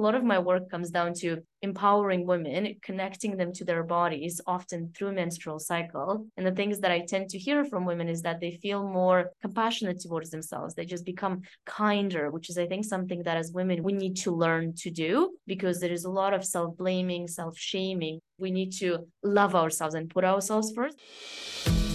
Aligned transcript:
lot 0.00 0.14
of 0.14 0.24
my 0.24 0.38
work 0.38 0.70
comes 0.70 0.90
down 0.90 1.12
to 1.14 1.38
empowering 1.62 2.26
women, 2.26 2.74
connecting 2.82 3.36
them 3.36 3.52
to 3.52 3.64
their 3.64 3.82
bodies, 3.82 4.40
often 4.46 4.92
through 4.94 5.12
menstrual 5.12 5.58
cycle. 5.58 6.26
And 6.36 6.46
the 6.46 6.52
things 6.52 6.80
that 6.80 6.90
I 6.90 7.00
tend 7.00 7.28
to 7.30 7.38
hear 7.38 7.64
from 7.64 7.84
women 7.84 8.08
is 8.08 8.22
that 8.22 8.40
they 8.40 8.52
feel 8.52 8.82
more 8.82 9.30
compassionate 9.42 10.00
towards 10.00 10.30
themselves. 10.30 10.74
They 10.74 10.86
just 10.86 11.04
become 11.04 11.42
kinder, 11.66 12.30
which 12.30 12.48
is, 12.48 12.56
I 12.56 12.66
think, 12.66 12.84
something 12.84 13.22
that 13.24 13.36
as 13.36 13.52
women 13.52 13.82
we 13.82 13.92
need 13.92 14.16
to 14.18 14.34
learn 14.34 14.74
to 14.76 14.90
do 14.90 15.36
because 15.46 15.80
there 15.80 15.92
is 15.92 16.04
a 16.04 16.10
lot 16.10 16.32
of 16.32 16.44
self 16.44 16.76
blaming, 16.76 17.28
self 17.28 17.58
shaming. 17.58 18.20
We 18.38 18.50
need 18.50 18.72
to 18.78 19.06
love 19.22 19.54
ourselves 19.54 19.94
and 19.94 20.08
put 20.08 20.24
ourselves 20.24 20.72
first. 20.74 20.98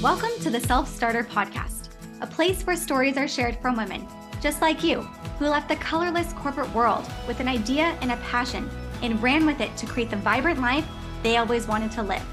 Welcome 0.01 0.31
to 0.41 0.51
the 0.51 0.59
Self 0.59 0.87
StartHer 0.99 1.25
Podcast, 1.25 1.89
a 2.21 2.27
place 2.27 2.63
where 2.63 2.75
stories 2.75 3.17
are 3.17 3.27
shared 3.27 3.59
from 3.61 3.75
women, 3.75 4.07
just 4.41 4.61
like 4.61 4.83
you, 4.83 5.07
who 5.37 5.47
left 5.47 5.67
the 5.67 5.75
colorless 5.77 6.33
corporate 6.33 6.73
world 6.73 7.09
with 7.27 7.39
an 7.39 7.47
idea 7.47 7.97
and 8.01 8.11
a 8.11 8.17
passion 8.17 8.69
and 9.01 9.21
ran 9.21 9.45
with 9.45 9.61
it 9.61 9.75
to 9.77 9.85
create 9.85 10.09
the 10.09 10.15
vibrant 10.17 10.61
life 10.61 10.85
they 11.23 11.37
always 11.37 11.67
wanted 11.67 11.91
to 11.91 12.03
live. 12.03 12.23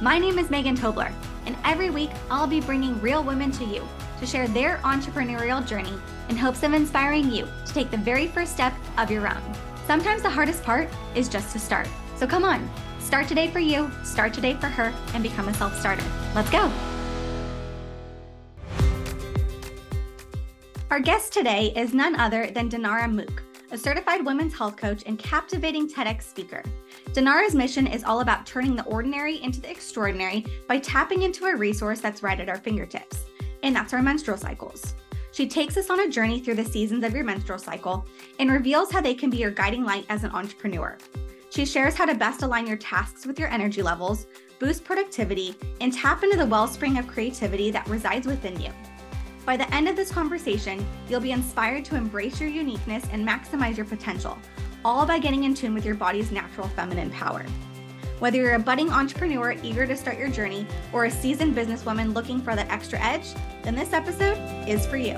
My 0.00 0.18
name 0.18 0.38
is 0.38 0.50
Megan 0.50 0.76
Tobler, 0.76 1.12
and 1.46 1.56
every 1.64 1.90
week 1.90 2.10
I'll 2.30 2.46
be 2.46 2.60
bringing 2.60 3.00
real 3.00 3.22
women 3.22 3.50
to 3.52 3.64
you 3.64 3.86
to 4.20 4.26
share 4.26 4.48
their 4.48 4.78
entrepreneurial 4.78 5.66
journey 5.66 5.92
in 6.28 6.36
hopes 6.36 6.62
of 6.62 6.72
inspiring 6.72 7.30
you 7.30 7.48
to 7.66 7.74
take 7.74 7.90
the 7.90 7.96
very 7.96 8.26
first 8.26 8.52
step 8.52 8.72
of 8.98 9.10
your 9.10 9.28
own. 9.28 9.42
Sometimes 9.86 10.22
the 10.22 10.30
hardest 10.30 10.62
part 10.62 10.88
is 11.14 11.28
just 11.28 11.52
to 11.52 11.58
start. 11.58 11.88
So 12.16 12.26
come 12.26 12.44
on, 12.44 12.68
start 12.98 13.28
today 13.28 13.48
for 13.48 13.60
you, 13.60 13.90
start 14.02 14.32
today 14.32 14.54
for 14.54 14.68
her, 14.68 14.92
and 15.14 15.22
become 15.22 15.48
a 15.48 15.54
self 15.54 15.78
starter. 15.78 16.04
Let's 16.34 16.50
go. 16.50 16.70
Our 20.88 21.00
guest 21.00 21.32
today 21.32 21.72
is 21.74 21.92
none 21.92 22.14
other 22.14 22.46
than 22.46 22.70
Dinara 22.70 23.12
Mukh, 23.12 23.42
a 23.72 23.76
certified 23.76 24.24
women's 24.24 24.56
health 24.56 24.76
coach 24.76 25.02
and 25.04 25.18
captivating 25.18 25.88
TEDx 25.88 26.22
speaker. 26.22 26.62
Dinara's 27.08 27.56
mission 27.56 27.88
is 27.88 28.04
all 28.04 28.20
about 28.20 28.46
turning 28.46 28.76
the 28.76 28.84
ordinary 28.84 29.42
into 29.42 29.60
the 29.60 29.68
extraordinary 29.68 30.46
by 30.68 30.78
tapping 30.78 31.22
into 31.22 31.46
a 31.46 31.56
resource 31.56 31.98
that's 32.00 32.22
right 32.22 32.38
at 32.38 32.48
our 32.48 32.58
fingertips, 32.58 33.24
and 33.64 33.74
that's 33.74 33.92
our 33.94 34.00
menstrual 34.00 34.36
cycles. 34.36 34.94
She 35.32 35.48
takes 35.48 35.76
us 35.76 35.90
on 35.90 36.00
a 36.00 36.08
journey 36.08 36.38
through 36.38 36.54
the 36.54 36.64
seasons 36.64 37.02
of 37.02 37.14
your 37.14 37.24
menstrual 37.24 37.58
cycle 37.58 38.06
and 38.38 38.48
reveals 38.48 38.92
how 38.92 39.00
they 39.00 39.14
can 39.14 39.28
be 39.28 39.38
your 39.38 39.50
guiding 39.50 39.84
light 39.84 40.06
as 40.08 40.22
an 40.22 40.30
entrepreneur. 40.30 40.96
She 41.50 41.66
shares 41.66 41.96
how 41.96 42.06
to 42.06 42.14
best 42.14 42.42
align 42.42 42.68
your 42.68 42.76
tasks 42.76 43.26
with 43.26 43.40
your 43.40 43.48
energy 43.48 43.82
levels, 43.82 44.28
boost 44.60 44.84
productivity, 44.84 45.56
and 45.80 45.92
tap 45.92 46.22
into 46.22 46.36
the 46.36 46.46
wellspring 46.46 46.96
of 46.96 47.08
creativity 47.08 47.72
that 47.72 47.88
resides 47.88 48.26
within 48.28 48.60
you. 48.60 48.70
By 49.46 49.56
the 49.56 49.72
end 49.72 49.88
of 49.88 49.94
this 49.94 50.10
conversation, 50.10 50.84
you'll 51.08 51.20
be 51.20 51.30
inspired 51.30 51.84
to 51.84 51.94
embrace 51.94 52.40
your 52.40 52.50
uniqueness 52.50 53.04
and 53.12 53.26
maximize 53.26 53.76
your 53.76 53.86
potential, 53.86 54.36
all 54.84 55.06
by 55.06 55.20
getting 55.20 55.44
in 55.44 55.54
tune 55.54 55.72
with 55.72 55.84
your 55.84 55.94
body's 55.94 56.32
natural 56.32 56.66
feminine 56.66 57.10
power. 57.10 57.46
Whether 58.18 58.38
you're 58.38 58.56
a 58.56 58.58
budding 58.58 58.90
entrepreneur 58.90 59.52
eager 59.62 59.86
to 59.86 59.96
start 59.96 60.18
your 60.18 60.30
journey 60.30 60.66
or 60.92 61.04
a 61.04 61.10
seasoned 61.12 61.54
businesswoman 61.54 62.12
looking 62.12 62.40
for 62.40 62.56
that 62.56 62.70
extra 62.70 62.98
edge, 63.00 63.34
then 63.62 63.76
this 63.76 63.92
episode 63.92 64.36
is 64.68 64.84
for 64.84 64.96
you. 64.96 65.14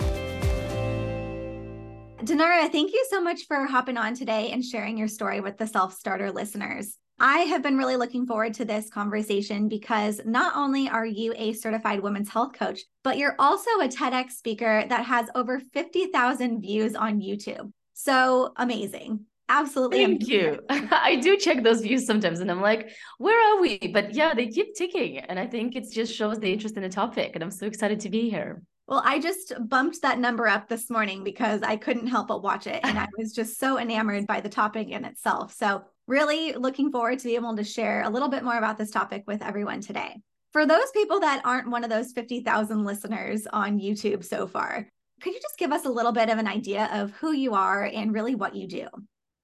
Dinara, 2.22 2.70
thank 2.70 2.92
you 2.92 3.06
so 3.08 3.22
much 3.22 3.46
for 3.46 3.64
hopping 3.64 3.96
on 3.96 4.12
today 4.12 4.50
and 4.50 4.62
sharing 4.62 4.98
your 4.98 5.08
story 5.08 5.40
with 5.40 5.56
the 5.56 5.66
self 5.66 5.94
starter 5.94 6.30
listeners. 6.30 6.98
I 7.20 7.40
have 7.40 7.62
been 7.62 7.76
really 7.76 7.96
looking 7.96 8.26
forward 8.26 8.54
to 8.54 8.64
this 8.64 8.90
conversation 8.90 9.68
because 9.68 10.20
not 10.24 10.54
only 10.54 10.88
are 10.88 11.06
you 11.06 11.34
a 11.36 11.52
certified 11.52 12.00
women's 12.00 12.28
health 12.28 12.52
coach, 12.52 12.80
but 13.02 13.18
you're 13.18 13.34
also 13.40 13.70
a 13.80 13.88
TEDx 13.88 14.32
speaker 14.32 14.84
that 14.88 15.04
has 15.04 15.28
over 15.34 15.60
50,000 15.72 16.60
views 16.60 16.94
on 16.94 17.20
YouTube. 17.20 17.72
So 17.94 18.52
amazing. 18.56 19.24
Absolutely. 19.48 19.98
Thank 19.98 20.22
amazing. 20.22 20.40
you. 20.40 20.60
I 20.92 21.16
do 21.16 21.36
check 21.36 21.64
those 21.64 21.80
views 21.80 22.06
sometimes 22.06 22.38
and 22.38 22.50
I'm 22.50 22.60
like, 22.60 22.90
where 23.16 23.56
are 23.56 23.60
we? 23.60 23.78
But 23.78 24.14
yeah, 24.14 24.34
they 24.34 24.46
keep 24.46 24.76
ticking. 24.76 25.18
And 25.18 25.40
I 25.40 25.46
think 25.46 25.74
it 25.74 25.90
just 25.90 26.14
shows 26.14 26.38
the 26.38 26.52
interest 26.52 26.76
in 26.76 26.82
the 26.82 26.88
topic. 26.88 27.32
And 27.34 27.42
I'm 27.42 27.50
so 27.50 27.66
excited 27.66 27.98
to 28.00 28.10
be 28.10 28.30
here. 28.30 28.62
Well, 28.86 29.02
I 29.04 29.18
just 29.18 29.52
bumped 29.68 30.02
that 30.02 30.18
number 30.18 30.46
up 30.46 30.68
this 30.68 30.88
morning 30.88 31.24
because 31.24 31.62
I 31.62 31.76
couldn't 31.76 32.06
help 32.06 32.28
but 32.28 32.42
watch 32.42 32.66
it. 32.66 32.80
And 32.84 32.98
I 32.98 33.08
was 33.18 33.32
just 33.32 33.58
so 33.58 33.78
enamored 33.78 34.26
by 34.26 34.40
the 34.40 34.48
topic 34.48 34.88
in 34.88 35.04
itself. 35.04 35.52
So 35.52 35.82
really 36.08 36.54
looking 36.54 36.90
forward 36.90 37.18
to 37.18 37.24
be 37.28 37.36
able 37.36 37.54
to 37.54 37.62
share 37.62 38.02
a 38.02 38.08
little 38.08 38.28
bit 38.28 38.42
more 38.42 38.56
about 38.56 38.78
this 38.78 38.90
topic 38.90 39.24
with 39.26 39.42
everyone 39.42 39.80
today. 39.80 40.16
For 40.52 40.66
those 40.66 40.90
people 40.92 41.20
that 41.20 41.42
aren't 41.44 41.70
one 41.70 41.84
of 41.84 41.90
those 41.90 42.12
50,000 42.12 42.82
listeners 42.82 43.46
on 43.46 43.78
YouTube 43.78 44.24
so 44.24 44.46
far, 44.46 44.88
could 45.20 45.34
you 45.34 45.40
just 45.40 45.58
give 45.58 45.70
us 45.70 45.84
a 45.84 45.90
little 45.90 46.12
bit 46.12 46.30
of 46.30 46.38
an 46.38 46.48
idea 46.48 46.88
of 46.92 47.10
who 47.12 47.32
you 47.32 47.54
are 47.54 47.84
and 47.84 48.14
really 48.14 48.34
what 48.34 48.56
you 48.56 48.66
do? 48.66 48.86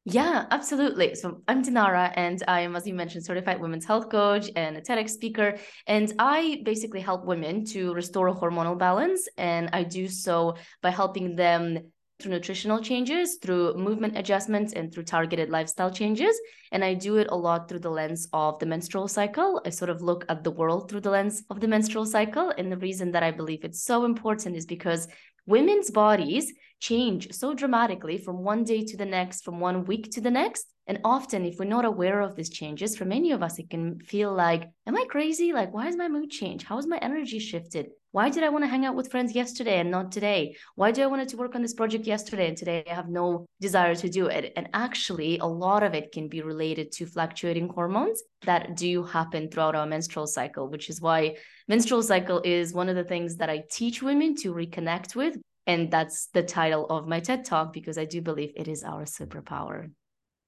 Yeah, 0.07 0.47
absolutely. 0.51 1.15
So 1.15 1.43
I'm 1.49 1.63
Dinara, 1.63 2.13
and 2.15 2.43
I 2.47 2.61
am, 2.61 2.77
as 2.77 2.87
you 2.87 2.93
mentioned, 2.93 3.25
certified 3.25 3.61
women's 3.61 3.87
health 3.87 4.11
coach 4.11 4.51
and 4.55 4.77
a 4.77 4.83
TEDx 4.83 5.11
speaker. 5.11 5.57
And 5.87 6.13
I 6.19 6.61
basically 6.63 7.01
help 7.01 7.25
women 7.25 7.65
to 7.67 7.93
restore 7.95 8.35
hormonal 8.35 8.79
balance. 8.79 9.29
And 9.39 9.71
I 9.73 9.83
do 9.83 10.09
so 10.09 10.57
by 10.83 10.91
helping 10.91 11.37
them 11.37 11.91
through 12.25 12.33
nutritional 12.33 12.81
changes, 12.81 13.37
through 13.37 13.75
movement 13.75 14.17
adjustments, 14.17 14.73
and 14.73 14.91
through 14.91 15.03
targeted 15.03 15.51
lifestyle 15.51 15.91
changes. 15.91 16.35
And 16.73 16.83
I 16.83 16.95
do 16.95 17.17
it 17.17 17.29
a 17.31 17.37
lot 17.37 17.69
through 17.69 17.81
the 17.81 17.91
lens 17.91 18.27
of 18.33 18.59
the 18.59 18.67
menstrual 18.67 19.09
cycle. 19.09 19.61
I 19.67 19.69
sort 19.69 19.91
of 19.91 20.01
look 20.01 20.25
at 20.31 20.43
the 20.43 20.51
world 20.51 20.89
through 20.89 21.03
the 21.03 21.11
lens 21.11 21.43
of 21.51 21.61
the 21.61 21.69
menstrual 21.69 22.07
cycle. 22.07 22.51
And 22.57 22.73
the 22.73 22.79
reason 22.79 23.13
that 23.13 23.23
I 23.23 23.31
believe 23.31 23.63
it's 23.63 23.85
so 23.85 24.07
important 24.07 24.57
is 24.57 24.65
because 24.65 25.07
women's 25.47 25.91
bodies 25.91 26.53
change 26.81 27.33
so 27.33 27.55
dramatically 27.55 28.19
from 28.19 28.45
one 28.45 28.65
day 28.65 28.85
to 28.85 28.97
the 28.97 29.07
next, 29.07 29.45
from 29.45 29.61
one 29.61 29.85
week 29.85 30.11
to 30.13 30.21
the 30.21 30.31
next. 30.31 30.67
And 30.87 31.01
often, 31.03 31.47
if 31.47 31.59
we're 31.59 31.65
not 31.65 31.87
aware 31.87 32.21
of 32.21 32.37
these 32.37 32.51
changes, 32.51 32.95
for 32.95 33.07
many 33.07 33.33
of 33.33 33.43
us, 33.43 33.59
it 33.59 33.71
can 33.71 33.99
feel 34.01 34.35
like, 34.35 34.69
Am 34.87 34.97
I 34.97 35.07
crazy? 35.09 35.55
Like, 35.55 35.73
why 35.73 35.89
is 35.89 35.97
my 35.97 36.09
mood 36.09 36.31
changed? 36.31 36.67
How 36.67 36.77
is 36.77 36.87
my 36.87 36.99
energy 36.99 37.39
shifted? 37.39 37.87
Why 38.13 38.29
did 38.29 38.45
I 38.45 38.51
want 38.51 38.63
to 38.65 38.69
hang 38.69 38.85
out 38.85 38.95
with 38.95 39.11
friends 39.11 39.35
yesterday 39.35 39.81
and 39.81 39.91
not 39.91 40.13
today? 40.13 40.55
Why 40.77 40.93
do 40.93 41.03
I 41.03 41.07
wanted 41.07 41.31
to 41.31 41.37
work 41.37 41.57
on 41.57 41.63
this 41.63 41.75
project 41.75 42.07
yesterday 42.07 42.47
and 42.47 42.57
today 42.57 42.85
I 42.89 42.95
have 42.95 43.09
no 43.09 43.47
desire 43.61 43.97
to 43.97 44.09
do 44.09 44.27
it? 44.27 44.53
And 44.55 44.69
actually, 44.73 45.39
a 45.39 45.47
lot 45.47 45.83
of 45.83 45.95
it 45.95 46.13
can 46.13 46.29
be 46.29 46.43
related 46.43 46.93
to 46.93 47.07
fluctuating 47.07 47.71
hormones 47.71 48.23
that 48.43 48.77
do 48.77 49.03
happen 49.03 49.49
throughout 49.49 49.75
our 49.75 49.87
menstrual 49.87 50.27
cycle, 50.27 50.69
which 50.69 50.91
is 50.91 51.01
why 51.01 51.37
menstrual 51.69 52.03
cycle 52.03 52.41
is 52.45 52.73
one 52.73 52.89
of 52.89 52.97
the 52.97 53.05
things 53.05 53.37
that 53.37 53.51
I 53.51 53.65
teach 53.71 54.03
women 54.03 54.35
to 54.37 54.55
reconnect 54.55 55.15
with. 55.15 55.37
And 55.67 55.91
that's 55.91 56.27
the 56.27 56.43
title 56.43 56.87
of 56.87 57.09
my 57.09 57.21
TED 57.21 57.45
Talk 57.45 57.73
because 57.73 57.97
I 57.97 58.05
do 58.05 58.21
believe 58.21 58.53
it 58.55 58.69
is 58.69 58.85
our 58.85 59.05
superpower. 59.05 59.91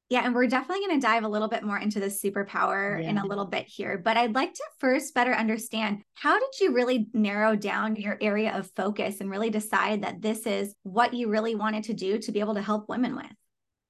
Yeah, 0.09 0.25
and 0.25 0.35
we're 0.35 0.47
definitely 0.47 0.87
going 0.87 1.01
to 1.01 1.07
dive 1.07 1.25
a 1.25 1.29
little 1.29 1.49
bit 1.49 1.65
more 1.65 1.79
into 1.79 1.99
the 1.99 2.07
superpower 2.07 3.03
yeah. 3.03 3.11
in 3.11 3.19
a 3.19 3.27
little 3.27 3.45
bit 3.45 3.67
here. 3.67 3.99
But 3.99 4.17
I'd 4.17 4.37
like 4.37 4.55
to 4.55 4.63
first 4.79 5.15
better 5.15 5.33
understand 5.33 6.03
how 6.15 6.39
did 6.39 6.61
you 6.61 6.73
really 6.73 7.09
narrow 7.13 7.57
down 7.57 7.97
your 7.97 8.17
area 8.21 8.57
of 8.57 8.71
focus 8.77 9.21
and 9.21 9.29
really 9.29 9.51
decide 9.51 10.03
that 10.03 10.23
this 10.23 10.47
is 10.47 10.77
what 10.85 11.13
you 11.13 11.29
really 11.29 11.57
wanted 11.57 11.85
to 11.85 11.95
do 11.95 12.19
to 12.19 12.31
be 12.31 12.39
able 12.39 12.55
to 12.55 12.63
help 12.63 12.89
women 12.89 13.17
with? 13.17 13.27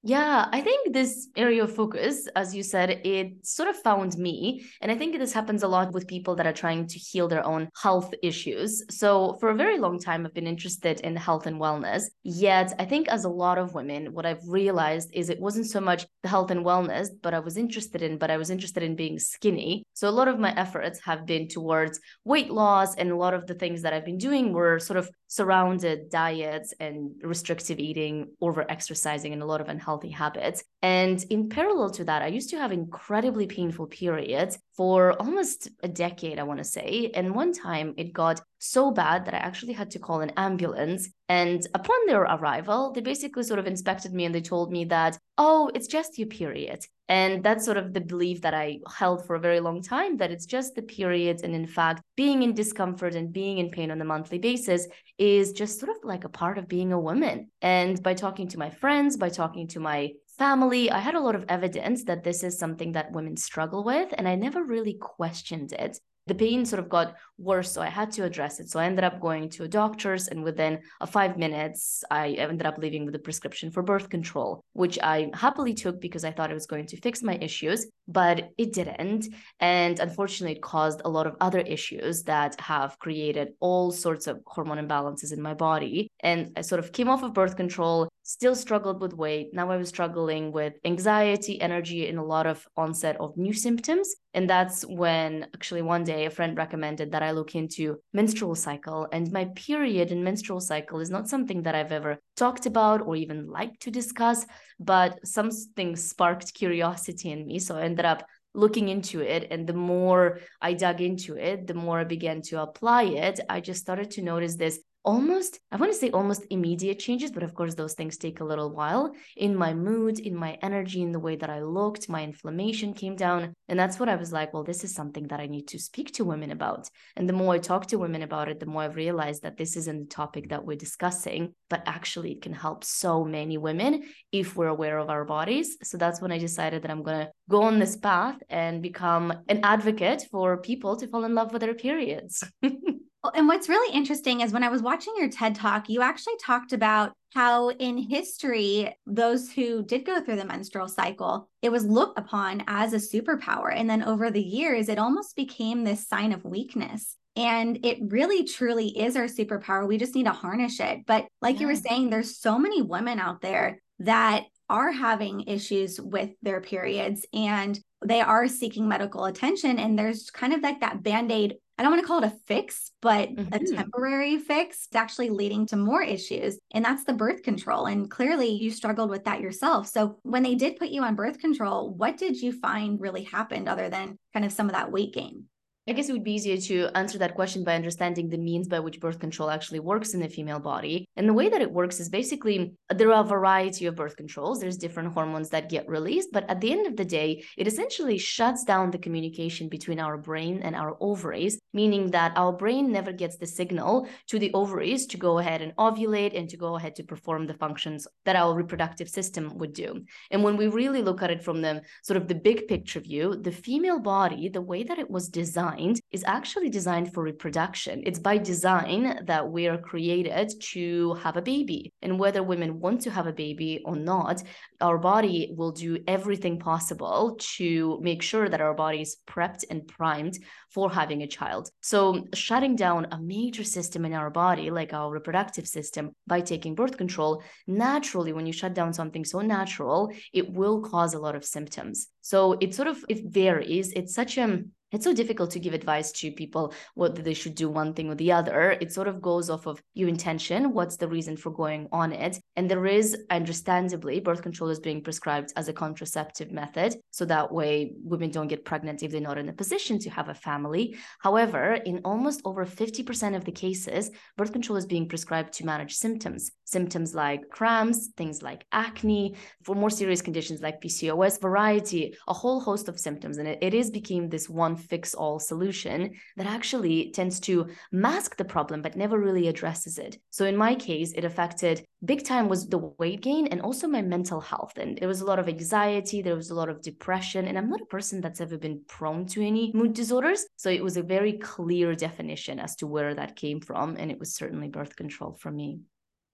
Yeah, 0.06 0.46
I 0.52 0.60
think 0.60 0.92
this 0.92 1.30
area 1.36 1.64
of 1.64 1.74
focus, 1.74 2.28
as 2.36 2.54
you 2.54 2.62
said, 2.62 2.90
it 2.90 3.44
sort 3.44 3.68
of 3.68 3.74
found 3.74 4.16
me. 4.16 4.64
And 4.80 4.92
I 4.92 4.94
think 4.94 5.18
this 5.18 5.32
happens 5.32 5.64
a 5.64 5.68
lot 5.68 5.92
with 5.92 6.06
people 6.06 6.36
that 6.36 6.46
are 6.46 6.52
trying 6.52 6.86
to 6.86 6.96
heal 6.96 7.26
their 7.26 7.44
own 7.44 7.68
health 7.82 8.14
issues. 8.22 8.84
So, 8.88 9.36
for 9.40 9.48
a 9.48 9.56
very 9.56 9.78
long 9.78 9.98
time, 9.98 10.24
I've 10.24 10.32
been 10.32 10.46
interested 10.46 11.00
in 11.00 11.16
health 11.16 11.48
and 11.48 11.60
wellness. 11.60 12.04
Yet, 12.22 12.72
I 12.78 12.84
think 12.84 13.08
as 13.08 13.24
a 13.24 13.28
lot 13.28 13.58
of 13.58 13.74
women, 13.74 14.12
what 14.12 14.26
I've 14.26 14.46
realized 14.46 15.10
is 15.12 15.28
it 15.28 15.40
wasn't 15.40 15.66
so 15.66 15.80
much 15.80 16.06
the 16.22 16.28
health 16.28 16.52
and 16.52 16.64
wellness, 16.64 17.08
but 17.20 17.34
I 17.34 17.40
was 17.40 17.56
interested 17.56 18.00
in, 18.00 18.16
but 18.16 18.30
I 18.30 18.36
was 18.36 18.50
interested 18.50 18.84
in 18.84 18.94
being 18.94 19.18
skinny. 19.18 19.82
So, 19.94 20.08
a 20.08 20.18
lot 20.18 20.28
of 20.28 20.38
my 20.38 20.54
efforts 20.54 21.00
have 21.00 21.26
been 21.26 21.48
towards 21.48 21.98
weight 22.22 22.52
loss. 22.52 22.94
And 22.94 23.10
a 23.10 23.16
lot 23.16 23.34
of 23.34 23.48
the 23.48 23.54
things 23.54 23.82
that 23.82 23.92
I've 23.92 24.04
been 24.04 24.18
doing 24.18 24.52
were 24.52 24.78
sort 24.78 24.98
of 24.98 25.10
surrounded 25.28 26.10
diets 26.10 26.74
and 26.78 27.12
restrictive 27.22 27.78
eating, 27.78 28.28
over 28.40 28.64
exercising, 28.70 29.32
and 29.32 29.42
a 29.42 29.46
lot 29.46 29.60
of 29.60 29.68
unhealthy 29.68 30.10
habits. 30.10 30.64
And 30.82 31.22
in 31.30 31.48
parallel 31.48 31.90
to 31.90 32.04
that, 32.04 32.22
I 32.22 32.28
used 32.28 32.50
to 32.50 32.58
have 32.58 32.72
incredibly 32.72 33.46
painful 33.46 33.86
periods 33.86 34.58
for 34.76 35.12
almost 35.20 35.68
a 35.82 35.88
decade, 35.88 36.38
I 36.38 36.42
want 36.42 36.58
to 36.58 36.64
say. 36.64 37.10
And 37.14 37.34
one 37.34 37.52
time 37.52 37.94
it 37.96 38.12
got 38.12 38.42
so 38.58 38.90
bad 38.90 39.24
that 39.24 39.34
I 39.34 39.38
actually 39.38 39.72
had 39.72 39.90
to 39.92 39.98
call 39.98 40.20
an 40.20 40.32
ambulance. 40.36 41.08
And 41.28 41.66
upon 41.74 41.96
their 42.06 42.22
arrival, 42.22 42.92
they 42.92 43.00
basically 43.00 43.42
sort 43.42 43.58
of 43.58 43.66
inspected 43.66 44.12
me 44.12 44.26
and 44.26 44.34
they 44.34 44.40
told 44.42 44.70
me 44.70 44.84
that, 44.86 45.18
oh, 45.38 45.70
it's 45.74 45.86
just 45.86 46.18
your 46.18 46.28
period. 46.28 46.84
And 47.08 47.42
that's 47.42 47.64
sort 47.64 47.76
of 47.76 47.92
the 47.92 48.00
belief 48.00 48.42
that 48.42 48.54
I 48.54 48.80
held 48.92 49.24
for 49.24 49.36
a 49.36 49.40
very 49.40 49.60
long 49.60 49.80
time 49.80 50.16
that 50.16 50.32
it's 50.32 50.46
just 50.46 50.74
the 50.74 50.82
period. 50.82 51.42
And 51.42 51.54
in 51.54 51.66
fact, 51.66 52.02
being 52.16 52.42
in 52.42 52.52
discomfort 52.52 53.14
and 53.14 53.32
being 53.32 53.58
in 53.58 53.70
pain 53.70 53.90
on 53.90 54.00
a 54.00 54.04
monthly 54.04 54.38
basis 54.38 54.88
is 55.16 55.52
just 55.52 55.78
sort 55.78 55.90
of 55.90 55.96
like 56.02 56.24
a 56.24 56.28
part 56.28 56.58
of 56.58 56.68
being 56.68 56.92
a 56.92 57.00
woman. 57.00 57.50
And 57.62 58.02
by 58.02 58.14
talking 58.14 58.48
to 58.48 58.58
my 58.58 58.70
friends, 58.70 59.16
by 59.16 59.28
talking 59.28 59.68
to 59.68 59.80
my 59.80 60.12
family, 60.38 60.90
I 60.90 60.98
had 60.98 61.14
a 61.14 61.20
lot 61.20 61.34
of 61.34 61.44
evidence 61.48 62.04
that 62.04 62.24
this 62.24 62.42
is 62.42 62.58
something 62.58 62.92
that 62.92 63.12
women 63.12 63.36
struggle 63.36 63.84
with. 63.84 64.12
And 64.16 64.28
I 64.28 64.34
never 64.34 64.62
really 64.64 64.94
questioned 64.94 65.72
it 65.72 65.98
the 66.26 66.34
pain 66.34 66.64
sort 66.64 66.80
of 66.80 66.88
got 66.88 67.14
worse. 67.38 67.72
So 67.72 67.80
I 67.80 67.88
had 67.88 68.10
to 68.12 68.24
address 68.24 68.58
it. 68.58 68.68
So 68.68 68.80
I 68.80 68.86
ended 68.86 69.04
up 69.04 69.20
going 69.20 69.48
to 69.50 69.64
a 69.64 69.68
doctor's, 69.68 70.28
and 70.28 70.42
within 70.42 70.80
a 71.00 71.06
five 71.06 71.38
minutes, 71.38 72.02
I 72.10 72.30
ended 72.30 72.66
up 72.66 72.78
leaving 72.78 73.06
with 73.06 73.14
a 73.14 73.20
prescription 73.20 73.70
for 73.70 73.82
birth 73.82 74.10
control, 74.10 74.64
which 74.72 74.98
I 75.02 75.30
happily 75.34 75.74
took 75.74 76.00
because 76.00 76.24
I 76.24 76.32
thought 76.32 76.50
it 76.50 76.54
was 76.54 76.66
going 76.66 76.86
to 76.86 77.00
fix 77.00 77.22
my 77.22 77.36
issues, 77.40 77.86
but 78.08 78.50
it 78.58 78.72
didn't. 78.72 79.28
And 79.60 80.00
unfortunately, 80.00 80.56
it 80.56 80.62
caused 80.62 81.02
a 81.04 81.08
lot 81.08 81.26
of 81.26 81.36
other 81.40 81.60
issues 81.60 82.24
that 82.24 82.60
have 82.60 82.98
created 82.98 83.52
all 83.60 83.92
sorts 83.92 84.26
of 84.26 84.40
hormone 84.46 84.86
imbalances 84.86 85.32
in 85.32 85.40
my 85.40 85.54
body. 85.54 86.08
And 86.20 86.52
I 86.56 86.62
sort 86.62 86.80
of 86.80 86.92
came 86.92 87.08
off 87.08 87.22
of 87.22 87.34
birth 87.34 87.56
control, 87.56 88.08
still 88.26 88.56
struggled 88.56 89.00
with 89.00 89.14
weight. 89.14 89.54
Now 89.54 89.70
I 89.70 89.76
was 89.76 89.88
struggling 89.88 90.50
with 90.50 90.74
anxiety, 90.84 91.60
energy, 91.60 92.08
and 92.08 92.18
a 92.18 92.24
lot 92.24 92.44
of 92.46 92.66
onset 92.76 93.16
of 93.20 93.36
new 93.36 93.52
symptoms. 93.52 94.16
And 94.34 94.50
that's 94.50 94.84
when 94.84 95.46
actually 95.54 95.82
one 95.82 96.02
day 96.02 96.26
a 96.26 96.30
friend 96.30 96.58
recommended 96.58 97.12
that 97.12 97.22
I 97.22 97.30
look 97.30 97.54
into 97.54 98.00
menstrual 98.12 98.56
cycle. 98.56 99.06
And 99.12 99.30
my 99.30 99.44
period 99.54 100.10
and 100.10 100.24
menstrual 100.24 100.60
cycle 100.60 100.98
is 100.98 101.08
not 101.08 101.28
something 101.28 101.62
that 101.62 101.76
I've 101.76 101.92
ever 101.92 102.18
talked 102.36 102.66
about 102.66 103.00
or 103.00 103.14
even 103.14 103.48
liked 103.48 103.82
to 103.82 103.92
discuss, 103.92 104.44
but 104.80 105.24
something 105.24 105.94
sparked 105.94 106.52
curiosity 106.52 107.30
in 107.30 107.46
me. 107.46 107.60
So 107.60 107.76
I 107.76 107.82
ended 107.82 108.06
up 108.06 108.26
looking 108.54 108.88
into 108.88 109.20
it 109.20 109.48
and 109.50 109.66
the 109.66 109.74
more 109.74 110.40
i 110.62 110.72
dug 110.72 111.02
into 111.02 111.36
it 111.36 111.66
the 111.66 111.74
more 111.74 112.00
i 112.00 112.04
began 112.04 112.40
to 112.40 112.62
apply 112.62 113.02
it 113.02 113.38
i 113.50 113.60
just 113.60 113.82
started 113.82 114.10
to 114.10 114.22
notice 114.22 114.56
this 114.56 114.80
almost 115.06 115.60
i 115.70 115.76
want 115.76 115.90
to 115.90 115.96
say 115.96 116.10
almost 116.10 116.44
immediate 116.50 116.98
changes 116.98 117.30
but 117.30 117.44
of 117.44 117.54
course 117.54 117.74
those 117.76 117.94
things 117.94 118.18
take 118.18 118.40
a 118.40 118.44
little 118.44 118.70
while. 118.70 119.12
In 119.36 119.54
my 119.54 119.72
mood 119.72 120.18
in 120.18 120.34
my 120.34 120.58
energy 120.62 121.00
in 121.00 121.12
the 121.12 121.20
way 121.20 121.36
that 121.36 121.48
i 121.48 121.62
looked 121.62 122.08
my 122.08 122.24
inflammation 122.24 122.92
came 122.92 123.14
down 123.14 123.54
and 123.68 123.78
that's 123.78 124.00
what 124.00 124.08
i 124.08 124.16
was 124.16 124.32
like 124.32 124.52
well 124.52 124.64
this 124.64 124.82
is 124.82 124.92
something 124.92 125.28
that 125.28 125.38
i 125.38 125.46
need 125.46 125.68
to 125.68 125.78
speak 125.78 126.12
to 126.14 126.24
women 126.24 126.50
about. 126.50 126.90
And 127.16 127.28
the 127.28 127.32
more 127.32 127.54
i 127.54 127.58
talk 127.58 127.86
to 127.86 127.98
women 127.98 128.22
about 128.22 128.48
it 128.48 128.58
the 128.58 128.66
more 128.66 128.82
i've 128.82 128.96
realized 128.96 129.42
that 129.42 129.56
this 129.56 129.76
isn't 129.76 130.00
the 130.00 130.14
topic 130.14 130.48
that 130.48 130.64
we're 130.66 130.76
discussing 130.76 131.54
but 131.70 131.84
actually 131.86 132.32
it 132.32 132.42
can 132.42 132.52
help 132.52 132.82
so 132.82 133.24
many 133.24 133.58
women 133.58 134.02
if 134.32 134.56
we're 134.56 134.74
aware 134.76 134.98
of 134.98 135.08
our 135.08 135.24
bodies. 135.24 135.76
So 135.84 135.96
that's 135.98 136.20
when 136.20 136.32
i 136.32 136.38
decided 136.38 136.82
that 136.82 136.90
i'm 136.90 137.04
going 137.04 137.26
to 137.26 137.30
go 137.48 137.62
on 137.62 137.78
this 137.78 137.96
path 137.96 138.38
and 138.50 138.82
become 138.82 139.32
an 139.48 139.60
advocate 139.62 140.24
for 140.32 140.56
people 140.56 140.96
to 140.96 141.06
fall 141.06 141.24
in 141.24 141.34
love 141.34 141.52
with 141.52 141.62
their 141.62 141.74
periods 141.74 142.42
And 143.34 143.48
what's 143.48 143.68
really 143.68 143.94
interesting 143.94 144.40
is 144.40 144.52
when 144.52 144.62
I 144.62 144.68
was 144.68 144.82
watching 144.82 145.14
your 145.16 145.28
TED 145.28 145.54
talk, 145.54 145.88
you 145.88 146.02
actually 146.02 146.36
talked 146.40 146.72
about 146.72 147.12
how 147.34 147.70
in 147.70 147.98
history, 147.98 148.96
those 149.06 149.52
who 149.52 149.82
did 149.84 150.06
go 150.06 150.20
through 150.20 150.36
the 150.36 150.44
menstrual 150.44 150.88
cycle, 150.88 151.48
it 151.62 151.70
was 151.70 151.84
looked 151.84 152.18
upon 152.18 152.64
as 152.66 152.92
a 152.92 152.96
superpower. 152.96 153.72
And 153.74 153.88
then 153.88 154.02
over 154.02 154.30
the 154.30 154.42
years, 154.42 154.88
it 154.88 154.98
almost 154.98 155.36
became 155.36 155.84
this 155.84 156.08
sign 156.08 156.32
of 156.32 156.44
weakness. 156.44 157.16
And 157.36 157.84
it 157.84 157.98
really 158.00 158.44
truly 158.44 158.88
is 158.98 159.16
our 159.16 159.24
superpower. 159.26 159.86
We 159.86 159.98
just 159.98 160.14
need 160.14 160.24
to 160.24 160.32
harness 160.32 160.80
it. 160.80 161.04
But 161.06 161.26
like 161.42 161.56
yeah. 161.56 161.60
you 161.62 161.66
were 161.66 161.76
saying, 161.76 162.08
there's 162.08 162.38
so 162.38 162.58
many 162.58 162.80
women 162.80 163.18
out 163.18 163.42
there 163.42 163.82
that 163.98 164.44
are 164.68 164.90
having 164.90 165.42
issues 165.42 166.00
with 166.00 166.30
their 166.42 166.60
periods 166.60 167.26
and 167.32 167.78
they 168.04 168.20
are 168.20 168.48
seeking 168.48 168.88
medical 168.88 169.24
attention. 169.24 169.78
And 169.78 169.98
there's 169.98 170.30
kind 170.30 170.52
of 170.52 170.62
like 170.62 170.80
that 170.80 171.02
band 171.02 171.30
aid 171.30 171.56
I 171.78 171.82
don't 171.82 171.92
want 171.92 172.02
to 172.02 172.06
call 172.06 172.22
it 172.22 172.32
a 172.32 172.36
fix, 172.46 172.92
but 173.02 173.28
mm-hmm. 173.28 173.52
a 173.52 173.58
temporary 173.58 174.38
fix. 174.38 174.86
It's 174.86 174.96
actually 174.96 175.30
leading 175.30 175.66
to 175.66 175.76
more 175.76 176.02
issues. 176.02 176.58
And 176.72 176.84
that's 176.84 177.04
the 177.04 177.12
birth 177.12 177.42
control. 177.42 177.86
And 177.86 178.10
clearly 178.10 178.48
you 178.48 178.70
struggled 178.70 179.10
with 179.10 179.24
that 179.24 179.40
yourself. 179.40 179.86
So 179.86 180.18
when 180.22 180.42
they 180.42 180.54
did 180.54 180.76
put 180.76 180.88
you 180.88 181.02
on 181.02 181.14
birth 181.14 181.38
control, 181.38 181.92
what 181.92 182.16
did 182.16 182.40
you 182.40 182.52
find 182.52 183.00
really 183.00 183.24
happened 183.24 183.68
other 183.68 183.90
than 183.90 184.18
kind 184.32 184.46
of 184.46 184.52
some 184.52 184.66
of 184.66 184.72
that 184.72 184.90
weight 184.90 185.12
gain? 185.12 185.44
I 185.88 185.92
guess 185.92 186.08
it 186.08 186.14
would 186.14 186.24
be 186.24 186.34
easier 186.34 186.56
to 186.56 186.88
answer 186.96 187.16
that 187.18 187.36
question 187.36 187.62
by 187.62 187.76
understanding 187.76 188.28
the 188.28 188.36
means 188.36 188.66
by 188.66 188.80
which 188.80 188.98
birth 188.98 189.20
control 189.20 189.50
actually 189.50 189.78
works 189.78 190.14
in 190.14 190.20
the 190.20 190.28
female 190.28 190.58
body. 190.58 191.08
And 191.14 191.28
the 191.28 191.32
way 191.32 191.48
that 191.48 191.62
it 191.62 191.70
works 191.70 192.00
is 192.00 192.08
basically 192.08 192.74
there 192.92 193.12
are 193.12 193.22
a 193.22 193.28
variety 193.28 193.86
of 193.86 193.94
birth 193.94 194.16
controls. 194.16 194.58
There's 194.58 194.78
different 194.78 195.12
hormones 195.12 195.48
that 195.50 195.68
get 195.68 195.88
released, 195.88 196.30
but 196.32 196.50
at 196.50 196.60
the 196.60 196.72
end 196.72 196.88
of 196.88 196.96
the 196.96 197.04
day, 197.04 197.44
it 197.56 197.68
essentially 197.68 198.18
shuts 198.18 198.64
down 198.64 198.90
the 198.90 198.98
communication 198.98 199.68
between 199.68 200.00
our 200.00 200.18
brain 200.18 200.60
and 200.64 200.74
our 200.74 200.96
ovaries, 200.98 201.60
meaning 201.72 202.10
that 202.10 202.32
our 202.34 202.52
brain 202.52 202.90
never 202.90 203.12
gets 203.12 203.36
the 203.36 203.46
signal 203.46 204.08
to 204.26 204.40
the 204.40 204.52
ovaries 204.54 205.06
to 205.06 205.16
go 205.16 205.38
ahead 205.38 205.62
and 205.62 205.72
ovulate 205.76 206.36
and 206.36 206.48
to 206.48 206.56
go 206.56 206.74
ahead 206.74 206.96
to 206.96 207.04
perform 207.04 207.46
the 207.46 207.54
functions 207.54 208.08
that 208.24 208.34
our 208.34 208.56
reproductive 208.56 209.08
system 209.08 209.56
would 209.56 209.72
do. 209.72 210.04
And 210.32 210.42
when 210.42 210.56
we 210.56 210.66
really 210.66 211.02
look 211.02 211.22
at 211.22 211.30
it 211.30 211.44
from 211.44 211.62
the 211.62 211.82
sort 212.02 212.16
of 212.16 212.26
the 212.26 212.34
big 212.34 212.66
picture 212.66 212.98
view, 212.98 213.36
the 213.36 213.52
female 213.52 214.00
body, 214.00 214.48
the 214.48 214.60
way 214.60 214.82
that 214.82 214.98
it 214.98 215.08
was 215.08 215.28
designed 215.28 215.75
designed 215.76 216.00
is 216.12 216.24
actually 216.26 216.70
designed 216.70 217.12
for 217.12 217.22
reproduction. 217.22 218.02
It's 218.04 218.18
by 218.18 218.38
design 218.38 219.24
that 219.26 219.48
we 219.48 219.66
are 219.68 219.78
created 219.78 220.52
to 220.72 221.14
have 221.22 221.36
a 221.36 221.42
baby. 221.42 221.92
And 222.02 222.18
whether 222.18 222.42
women 222.42 222.80
want 222.80 223.02
to 223.02 223.10
have 223.10 223.26
a 223.26 223.32
baby 223.32 223.82
or 223.84 223.96
not, 223.96 224.42
our 224.80 224.98
body 224.98 225.52
will 225.56 225.72
do 225.72 225.98
everything 226.06 226.58
possible 226.58 227.36
to 227.56 227.98
make 228.02 228.22
sure 228.22 228.48
that 228.48 228.60
our 228.60 228.74
body 228.74 229.00
is 229.00 229.16
prepped 229.26 229.64
and 229.70 229.86
primed 229.86 230.38
for 230.70 230.90
having 230.90 231.22
a 231.22 231.26
child. 231.26 231.70
So, 231.80 232.24
shutting 232.34 232.76
down 232.76 233.06
a 233.10 233.18
major 233.18 233.64
system 233.64 234.04
in 234.04 234.12
our 234.12 234.30
body, 234.30 234.70
like 234.70 234.92
our 234.92 235.10
reproductive 235.10 235.66
system, 235.66 236.12
by 236.26 236.40
taking 236.40 236.74
birth 236.74 236.96
control, 236.96 237.42
naturally, 237.66 238.32
when 238.32 238.46
you 238.46 238.52
shut 238.52 238.74
down 238.74 238.92
something 238.92 239.24
so 239.24 239.40
natural, 239.40 240.10
it 240.32 240.52
will 240.52 240.80
cause 240.80 241.14
a 241.14 241.18
lot 241.18 241.34
of 241.34 241.44
symptoms. 241.44 242.08
So, 242.20 242.56
it 242.60 242.74
sort 242.74 242.88
of 242.88 243.04
it 243.08 243.20
varies. 243.32 243.92
It's 243.92 244.14
such 244.14 244.38
a 244.38 244.64
it's 244.96 245.04
so 245.04 245.12
difficult 245.12 245.50
to 245.50 245.60
give 245.60 245.74
advice 245.74 246.10
to 246.10 246.32
people 246.32 246.72
whether 246.94 247.20
they 247.20 247.34
should 247.34 247.54
do 247.54 247.68
one 247.68 247.92
thing 247.92 248.08
or 248.08 248.14
the 248.14 248.32
other. 248.32 248.72
It 248.80 248.92
sort 248.92 249.08
of 249.08 249.20
goes 249.20 249.50
off 249.50 249.66
of 249.66 249.82
your 249.92 250.08
intention. 250.08 250.72
What's 250.72 250.96
the 250.96 251.06
reason 251.06 251.36
for 251.36 251.50
going 251.50 251.86
on 251.92 252.12
it? 252.12 252.40
And 252.56 252.70
there 252.70 252.86
is, 252.86 253.14
understandably, 253.30 254.20
birth 254.20 254.40
control 254.40 254.70
is 254.70 254.80
being 254.80 255.02
prescribed 255.02 255.52
as 255.54 255.68
a 255.68 255.74
contraceptive 255.74 256.50
method. 256.50 256.96
So 257.10 257.26
that 257.26 257.52
way 257.52 257.92
women 258.02 258.30
don't 258.30 258.48
get 258.48 258.64
pregnant 258.64 259.02
if 259.02 259.12
they're 259.12 259.20
not 259.20 259.36
in 259.36 259.50
a 259.50 259.52
position 259.52 259.98
to 259.98 260.10
have 260.10 260.30
a 260.30 260.34
family. 260.34 260.96
However, 261.18 261.74
in 261.74 262.00
almost 262.04 262.40
over 262.46 262.64
50% 262.64 263.36
of 263.36 263.44
the 263.44 263.52
cases, 263.52 264.10
birth 264.38 264.52
control 264.52 264.78
is 264.78 264.86
being 264.86 265.08
prescribed 265.08 265.52
to 265.54 265.66
manage 265.66 265.94
symptoms. 265.94 266.52
Symptoms 266.64 267.14
like 267.14 267.50
cramps, 267.50 268.08
things 268.16 268.42
like 268.42 268.64
acne, 268.72 269.36
for 269.62 269.74
more 269.74 269.90
serious 269.90 270.22
conditions 270.22 270.62
like 270.62 270.80
PCOS, 270.80 271.38
variety, 271.38 272.16
a 272.28 272.32
whole 272.32 272.60
host 272.60 272.88
of 272.88 272.98
symptoms. 272.98 273.36
And 273.36 273.46
it, 273.46 273.58
it 273.60 273.74
is 273.74 273.90
became 273.90 274.30
this 274.30 274.48
one 274.48 274.76
fix 274.88 275.14
all 275.14 275.38
solution 275.38 276.12
that 276.36 276.46
actually 276.46 277.10
tends 277.12 277.40
to 277.40 277.68
mask 277.92 278.36
the 278.36 278.44
problem 278.44 278.82
but 278.82 278.96
never 278.96 279.18
really 279.18 279.48
addresses 279.48 279.98
it. 279.98 280.18
So 280.30 280.44
in 280.46 280.56
my 280.56 280.74
case, 280.74 281.12
it 281.12 281.24
affected 281.24 281.84
big 282.04 282.24
time 282.24 282.48
was 282.48 282.66
the 282.66 282.78
weight 282.98 283.20
gain 283.20 283.46
and 283.48 283.60
also 283.60 283.88
my 283.88 284.02
mental 284.02 284.40
health. 284.40 284.78
And 284.78 284.98
there 284.98 285.08
was 285.08 285.20
a 285.20 285.24
lot 285.24 285.38
of 285.38 285.48
anxiety, 285.48 286.22
there 286.22 286.36
was 286.36 286.50
a 286.50 286.54
lot 286.54 286.68
of 286.68 286.82
depression. 286.82 287.46
And 287.46 287.56
I'm 287.58 287.70
not 287.70 287.80
a 287.80 287.86
person 287.86 288.20
that's 288.20 288.40
ever 288.40 288.58
been 288.58 288.82
prone 288.86 289.26
to 289.26 289.44
any 289.44 289.72
mood 289.74 289.94
disorders. 289.94 290.46
So 290.56 290.70
it 290.70 290.82
was 290.82 290.96
a 290.96 291.02
very 291.02 291.34
clear 291.34 291.94
definition 291.94 292.58
as 292.58 292.76
to 292.76 292.86
where 292.86 293.14
that 293.14 293.36
came 293.36 293.60
from. 293.60 293.96
And 293.98 294.10
it 294.10 294.18
was 294.18 294.34
certainly 294.34 294.68
birth 294.68 294.96
control 294.96 295.36
for 295.40 295.50
me. 295.50 295.80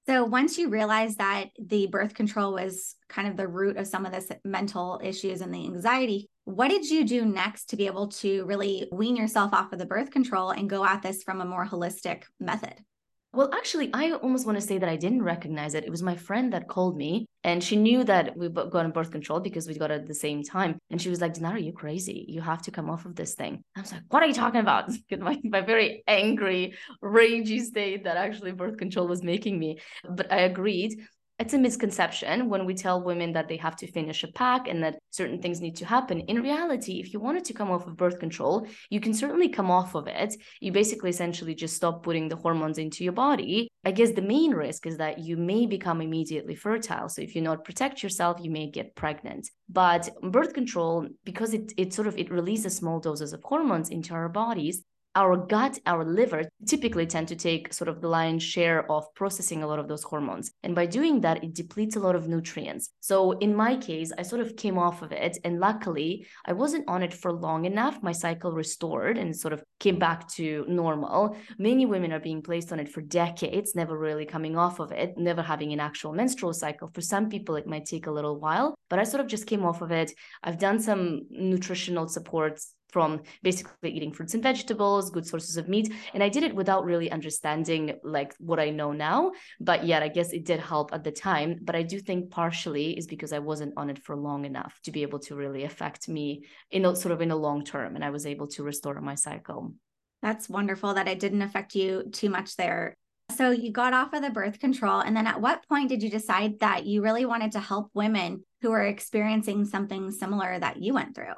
So 0.06 0.25
once 0.25 0.59
you 0.59 0.68
realized 0.68 1.18
that 1.18 1.50
the 1.59 1.87
birth 1.87 2.14
control 2.14 2.54
was 2.54 2.97
kind 3.09 3.28
of 3.28 3.37
the 3.37 3.47
root 3.47 3.76
of 3.76 3.87
some 3.87 4.04
of 4.04 4.12
this 4.12 4.28
mental 4.44 5.00
issues 5.02 5.40
and 5.40 5.54
the 5.54 5.64
anxiety, 5.64 6.28
what 6.44 6.68
did 6.68 6.90
you 6.90 7.04
do 7.04 7.25
next 7.25 7.66
to 7.66 7.76
be 7.76 7.87
able 7.87 8.09
to 8.09 8.44
really 8.44 8.88
wean 8.90 9.14
yourself 9.14 9.52
off 9.54 9.73
of 9.73 9.78
the 9.78 9.87
birth 9.87 10.11
control 10.11 10.50
and 10.50 10.68
go 10.68 10.85
at 10.85 11.02
this 11.02 11.23
from 11.23 11.40
a 11.40 11.44
more 11.44 11.64
holistic 11.64 12.25
method? 12.40 12.75
Well, 13.34 13.48
actually, 13.54 13.88
I 13.94 14.12
almost 14.12 14.44
want 14.44 14.58
to 14.58 14.66
say 14.66 14.76
that 14.76 14.88
I 14.88 14.96
didn't 14.96 15.22
recognize 15.22 15.74
it. 15.74 15.84
It 15.84 15.90
was 15.90 16.02
my 16.02 16.16
friend 16.16 16.52
that 16.52 16.68
called 16.68 16.98
me 16.98 17.26
and 17.44 17.64
she 17.64 17.76
knew 17.76 18.04
that 18.04 18.36
we 18.36 18.50
got 18.50 18.74
on 18.74 18.90
birth 18.90 19.10
control 19.10 19.40
because 19.40 19.66
we 19.66 19.74
got 19.74 19.90
it 19.90 20.02
at 20.02 20.06
the 20.06 20.14
same 20.14 20.42
time. 20.42 20.78
And 20.90 21.00
she 21.00 21.08
was 21.08 21.22
like, 21.22 21.32
Dinara, 21.32 21.64
you 21.64 21.72
crazy. 21.72 22.26
You 22.28 22.42
have 22.42 22.60
to 22.62 22.70
come 22.70 22.90
off 22.90 23.06
of 23.06 23.16
this 23.16 23.34
thing. 23.34 23.62
I 23.74 23.80
was 23.80 23.90
like, 23.92 24.02
what 24.10 24.22
are 24.22 24.26
you 24.26 24.34
talking 24.34 24.60
about? 24.60 24.90
my, 25.18 25.40
my 25.44 25.62
very 25.62 26.04
angry, 26.06 26.74
ragey 27.02 27.62
state 27.62 28.04
that 28.04 28.18
actually 28.18 28.52
birth 28.52 28.76
control 28.76 29.08
was 29.08 29.22
making 29.22 29.58
me. 29.58 29.78
But 30.06 30.30
I 30.30 30.40
agreed 30.40 31.00
it's 31.42 31.54
a 31.54 31.58
misconception 31.58 32.49
when 32.49 32.64
we 32.64 32.72
tell 32.72 33.02
women 33.02 33.32
that 33.32 33.49
they 33.49 33.56
have 33.56 33.75
to 33.75 33.90
finish 33.90 34.22
a 34.22 34.28
pack 34.28 34.68
and 34.68 34.80
that 34.84 35.00
certain 35.11 35.42
things 35.42 35.61
need 35.61 35.75
to 35.75 35.84
happen. 35.84 36.20
In 36.20 36.40
reality, 36.40 37.00
if 37.00 37.12
you 37.12 37.18
wanted 37.18 37.44
to 37.46 37.52
come 37.52 37.68
off 37.68 37.84
of 37.88 37.96
birth 37.96 38.20
control, 38.20 38.68
you 38.90 39.00
can 39.00 39.12
certainly 39.12 39.49
come 39.49 39.68
off 39.68 39.96
of 39.96 40.06
it. 40.06 40.37
You 40.61 40.70
basically 40.70 41.11
essentially 41.11 41.56
just 41.56 41.75
stop 41.75 42.04
putting 42.04 42.28
the 42.28 42.37
hormones 42.37 42.78
into 42.78 43.02
your 43.02 43.12
body. 43.12 43.68
I 43.84 43.90
guess 43.90 44.12
the 44.12 44.22
main 44.22 44.52
risk 44.52 44.87
is 44.87 44.99
that 44.99 45.18
you 45.18 45.37
may 45.37 45.66
become 45.66 46.00
immediately 46.00 46.54
fertile. 46.54 47.08
So 47.08 47.22
if 47.22 47.34
you 47.34 47.42
not 47.42 47.64
protect 47.64 48.04
yourself, 48.04 48.38
you 48.40 48.52
may 48.52 48.70
get 48.70 48.94
pregnant. 48.94 49.50
But 49.68 50.11
birth 50.22 50.54
control, 50.54 51.08
because 51.25 51.54
it 51.54 51.72
it 51.76 51.92
sort 51.92 52.06
of 52.06 52.16
it 52.16 52.30
releases 52.30 52.76
small 52.76 53.00
doses 53.00 53.32
of 53.32 53.42
hormones 53.42 53.90
into 53.90 54.14
our 54.14 54.28
bodies, 54.28 54.84
our 55.14 55.37
gut, 55.37 55.78
our 55.87 56.04
liver 56.04 56.45
typically 56.66 57.07
tend 57.07 57.28
to 57.28 57.37
take 57.37 57.73
sort 57.73 57.88
of 57.88 58.00
the 58.00 58.09
lion's 58.09 58.42
share 58.42 58.90
of 58.90 59.12
processing 59.14 59.62
a 59.62 59.66
lot 59.66 59.78
of 59.78 59.88
those 59.88 60.02
hormones. 60.02 60.52
And 60.62 60.75
by 60.75 60.87
doing 60.87 61.21
that, 61.21 61.45
it 61.45 61.54
depletes 61.54 61.97
a 61.97 62.00
lot 62.00 62.14
of 62.14 62.28
nutrients. 62.28 62.90
So 63.00 63.33
in 63.33 63.54
my 63.54 63.76
case, 63.76 64.12
I 64.16 64.23
sort 64.23 64.40
of 64.40 64.57
came 64.57 64.78
off 64.78 65.02
of 65.02 65.12
it. 65.12 65.38
And 65.45 65.61
luckily, 65.61 66.26
I 66.47 66.52
wasn't 66.52 66.88
on 66.88 67.02
it 67.02 67.12
for 67.12 67.33
long 67.33 67.64
enough. 67.64 68.02
My 68.02 68.12
cycle 68.12 68.52
restored 68.52 69.19
and 69.19 69.37
sort 69.37 69.52
of 69.52 69.62
came 69.81 69.99
back 69.99 70.28
to 70.33 70.64
normal. 70.69 71.37
Many 71.59 71.87
women 71.87 72.12
are 72.12 72.21
being 72.21 72.42
placed 72.42 72.73
on 72.73 72.81
it 72.81 72.88
for 72.88 73.02
decades, 73.02 73.75
never 73.75 73.99
really 73.99 74.25
coming 74.25 74.57
off 74.57 74.81
of 74.81 74.92
it, 74.92 75.19
never 75.19 75.42
having 75.42 75.73
an 75.73 75.81
actual 75.81 76.12
menstrual 76.12 76.54
cycle. 76.54 76.90
For 76.95 77.00
some 77.00 77.28
people, 77.28 77.57
it 77.57 77.66
might 77.66 77.85
take 77.85 78.07
a 78.07 78.11
little 78.11 78.38
while, 78.38 78.75
but 78.88 78.99
I 78.99 79.04
sort 79.04 79.21
of 79.21 79.26
just 79.26 79.47
came 79.47 79.64
off 79.64 79.83
of 79.83 79.90
it. 79.90 80.12
I've 80.42 80.59
done 80.59 80.81
some 80.81 81.23
nutritional 81.31 82.09
supports 82.09 82.75
from 82.92 83.22
basically 83.42 83.90
eating 83.90 84.12
fruits 84.12 84.34
and 84.34 84.42
vegetables, 84.42 85.11
good 85.11 85.26
sources 85.26 85.56
of 85.56 85.68
meat. 85.68 85.92
And 86.14 86.22
I 86.22 86.28
did 86.28 86.44
it 86.44 86.54
without 86.54 86.84
really 86.84 87.11
understanding 87.11 87.99
like 88.04 88.34
what 88.38 88.61
I 88.61 88.70
know 88.70 88.92
now. 88.92 89.32
But 89.61 89.84
yet, 89.84 90.02
I 90.02 90.08
guess 90.08 90.32
it 90.32 90.44
did 90.44 90.61
help 90.61 90.92
at 90.92 91.02
the 91.02 91.11
time. 91.11 91.58
But 91.62 91.75
I 91.75 91.82
do 91.82 91.99
think 91.99 92.30
partially 92.30 92.96
is 92.96 93.06
because 93.06 93.32
I 93.32 93.38
wasn't 93.40 93.75
on 93.76 93.90
it 93.90 93.99
for 93.99 94.14
long 94.14 94.44
enough 94.44 94.78
to 94.84 94.92
be 94.92 95.02
able 95.02 95.18
to 95.20 95.34
really 95.34 95.64
affect 95.64 96.08
me 96.08 96.44
in 96.70 96.84
a 96.84 96.94
sort 96.94 97.12
of 97.12 97.20
in 97.20 97.30
a 97.30 97.37
long 97.37 97.64
term. 97.64 97.96
And 97.96 98.04
I 98.04 98.11
was 98.11 98.26
able 98.26 98.46
to 98.49 98.62
restore 98.62 99.00
my 99.00 99.14
cycle. 99.14 99.75
That's 100.20 100.49
wonderful 100.49 100.94
that 100.94 101.08
it 101.08 101.18
didn't 101.18 101.42
affect 101.42 101.75
you 101.75 102.04
too 102.12 102.30
much 102.30 102.56
there. 102.56 102.96
So 103.37 103.50
you 103.50 103.72
got 103.72 103.94
off 103.94 104.12
of 104.12 104.22
the 104.22 104.30
birth 104.30 104.61
control. 104.61 105.00
And 105.00 105.16
then 105.16 105.26
at 105.26 105.40
what 105.40 105.66
point 105.68 105.88
did 105.88 106.02
you 106.02 106.11
decide 106.11 106.61
that 106.61 106.84
you 106.84 107.02
really 107.02 107.25
wanted 107.25 107.52
to 107.52 107.61
help 107.61 107.90
women 107.94 108.44
who 108.61 108.70
are 108.72 108.84
experiencing 108.84 109.64
something 109.64 110.11
similar 110.11 110.58
that 110.58 110.82
you 110.82 110.92
went 110.92 111.14
through? 111.14 111.34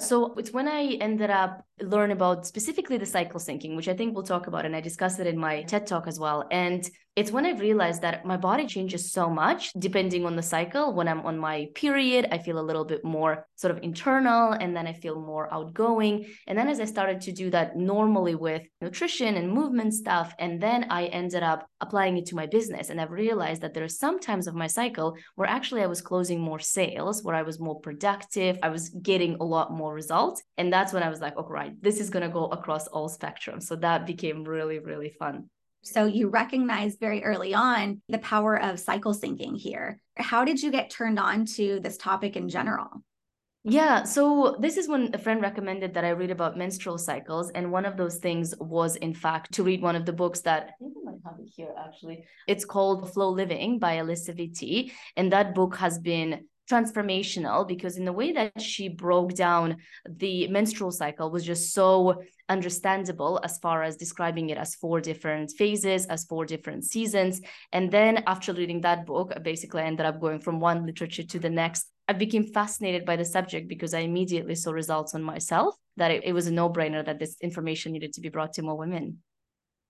So 0.00 0.34
it's 0.34 0.52
when 0.52 0.68
I 0.68 0.96
ended 1.00 1.30
up 1.30 1.64
learn 1.80 2.12
about 2.12 2.46
specifically 2.46 2.98
the 2.98 3.06
cycle 3.06 3.40
syncing, 3.40 3.74
which 3.74 3.88
I 3.88 3.94
think 3.94 4.14
we'll 4.14 4.22
talk 4.22 4.46
about, 4.46 4.64
and 4.64 4.76
I 4.76 4.80
discussed 4.80 5.18
it 5.18 5.26
in 5.26 5.36
my 5.36 5.62
TED 5.62 5.88
talk 5.88 6.06
as 6.06 6.20
well. 6.20 6.46
And 6.52 6.88
it's 7.16 7.32
when 7.32 7.46
I've 7.46 7.60
realized 7.60 8.02
that 8.02 8.24
my 8.24 8.36
body 8.36 8.66
changes 8.66 9.12
so 9.12 9.28
much 9.28 9.72
depending 9.78 10.24
on 10.24 10.36
the 10.36 10.42
cycle. 10.42 10.94
When 10.94 11.08
I'm 11.08 11.26
on 11.26 11.36
my 11.36 11.66
period, 11.74 12.28
I 12.30 12.38
feel 12.38 12.60
a 12.60 12.68
little 12.68 12.84
bit 12.84 13.04
more 13.04 13.46
sort 13.56 13.76
of 13.76 13.82
internal, 13.82 14.52
and 14.52 14.76
then 14.76 14.86
I 14.86 14.92
feel 14.92 15.20
more 15.20 15.52
outgoing. 15.52 16.26
And 16.46 16.56
then 16.56 16.68
as 16.68 16.78
I 16.78 16.84
started 16.84 17.20
to 17.22 17.32
do 17.32 17.50
that 17.50 17.76
normally 17.76 18.36
with 18.36 18.62
nutrition 18.80 19.36
and 19.36 19.50
movement 19.50 19.94
stuff, 19.94 20.32
and 20.38 20.60
then 20.60 20.86
I 20.90 21.06
ended 21.06 21.42
up 21.42 21.66
applying 21.80 22.18
it 22.18 22.26
to 22.26 22.36
my 22.36 22.46
business. 22.46 22.88
And 22.88 23.00
I've 23.00 23.10
realized 23.10 23.62
that 23.62 23.74
there 23.74 23.84
are 23.84 23.88
some 23.88 24.20
times 24.20 24.46
of 24.46 24.54
my 24.54 24.68
cycle 24.68 25.16
where 25.34 25.48
actually 25.48 25.82
I 25.82 25.86
was 25.86 26.00
closing 26.00 26.40
more 26.40 26.60
sales, 26.60 27.24
where 27.24 27.34
I 27.34 27.42
was 27.42 27.58
more 27.58 27.80
productive, 27.80 28.58
I 28.62 28.68
was 28.68 28.90
getting 28.90 29.36
a 29.40 29.44
lot 29.44 29.72
more 29.72 29.92
results. 29.92 30.42
And 30.56 30.72
that's 30.72 30.92
when 30.92 31.02
I 31.02 31.08
was 31.08 31.20
like, 31.20 31.36
okay, 31.36 31.52
right, 31.52 31.82
this 31.82 31.98
is 32.00 32.10
going 32.10 32.22
to 32.24 32.32
go 32.32 32.46
across 32.46 32.86
all 32.86 33.08
spectrums. 33.08 33.64
So 33.64 33.74
that 33.76 34.06
became 34.06 34.44
really, 34.44 34.78
really 34.78 35.10
fun. 35.18 35.50
So 35.92 36.04
you 36.04 36.28
recognized 36.28 37.00
very 37.00 37.24
early 37.24 37.54
on 37.54 38.02
the 38.08 38.18
power 38.18 38.60
of 38.60 38.78
cycle 38.78 39.14
syncing 39.14 39.56
here. 39.56 40.00
How 40.16 40.44
did 40.44 40.62
you 40.62 40.70
get 40.70 40.90
turned 40.90 41.18
on 41.18 41.46
to 41.56 41.80
this 41.80 41.96
topic 41.96 42.36
in 42.36 42.48
general? 42.48 43.02
Yeah, 43.64 44.04
so 44.04 44.56
this 44.60 44.76
is 44.76 44.88
when 44.88 45.10
a 45.14 45.18
friend 45.18 45.42
recommended 45.42 45.92
that 45.94 46.04
I 46.04 46.10
read 46.10 46.30
about 46.30 46.56
menstrual 46.56 46.96
cycles. 46.96 47.50
And 47.50 47.72
one 47.72 47.84
of 47.84 47.96
those 47.96 48.16
things 48.16 48.54
was, 48.58 48.96
in 48.96 49.12
fact, 49.12 49.52
to 49.54 49.62
read 49.62 49.82
one 49.82 49.96
of 49.96 50.06
the 50.06 50.12
books 50.12 50.40
that 50.42 50.70
I 50.70 50.72
think 50.78 50.94
I 50.96 51.10
might 51.10 51.20
have 51.24 51.40
it 51.40 51.50
here 51.54 51.74
actually. 51.78 52.24
It's 52.46 52.64
called 52.64 53.12
Flow 53.12 53.30
Living 53.30 53.78
by 53.78 53.96
Alisa 53.96 54.34
Vitti. 54.34 54.92
And 55.16 55.32
that 55.32 55.54
book 55.54 55.76
has 55.76 55.98
been 55.98 56.46
transformational 56.68 57.66
because 57.66 57.96
in 57.96 58.04
the 58.04 58.12
way 58.12 58.32
that 58.32 58.60
she 58.60 58.88
broke 58.88 59.34
down 59.34 59.76
the 60.08 60.46
menstrual 60.48 60.90
cycle 60.90 61.30
was 61.30 61.44
just 61.44 61.72
so 61.72 62.22
understandable 62.48 63.40
as 63.42 63.58
far 63.58 63.82
as 63.82 63.96
describing 63.96 64.50
it 64.50 64.58
as 64.58 64.74
four 64.74 65.00
different 65.00 65.50
phases 65.56 66.06
as 66.06 66.24
four 66.24 66.44
different 66.44 66.84
seasons 66.84 67.40
and 67.72 67.90
then 67.90 68.22
after 68.26 68.52
reading 68.52 68.80
that 68.80 69.06
book 69.06 69.32
I 69.34 69.38
basically 69.38 69.82
ended 69.82 70.06
up 70.06 70.20
going 70.20 70.40
from 70.40 70.60
one 70.60 70.84
literature 70.84 71.22
to 71.24 71.38
the 71.38 71.50
next 71.50 71.86
i 72.06 72.12
became 72.12 72.44
fascinated 72.44 73.04
by 73.04 73.16
the 73.16 73.24
subject 73.24 73.68
because 73.68 73.94
i 73.94 74.00
immediately 74.00 74.54
saw 74.54 74.70
results 74.72 75.14
on 75.14 75.22
myself 75.22 75.74
that 75.96 76.10
it, 76.10 76.24
it 76.24 76.32
was 76.32 76.46
a 76.46 76.52
no-brainer 76.52 77.04
that 77.04 77.18
this 77.18 77.36
information 77.40 77.92
needed 77.92 78.12
to 78.12 78.20
be 78.20 78.28
brought 78.28 78.52
to 78.54 78.62
more 78.62 78.76
women 78.76 79.18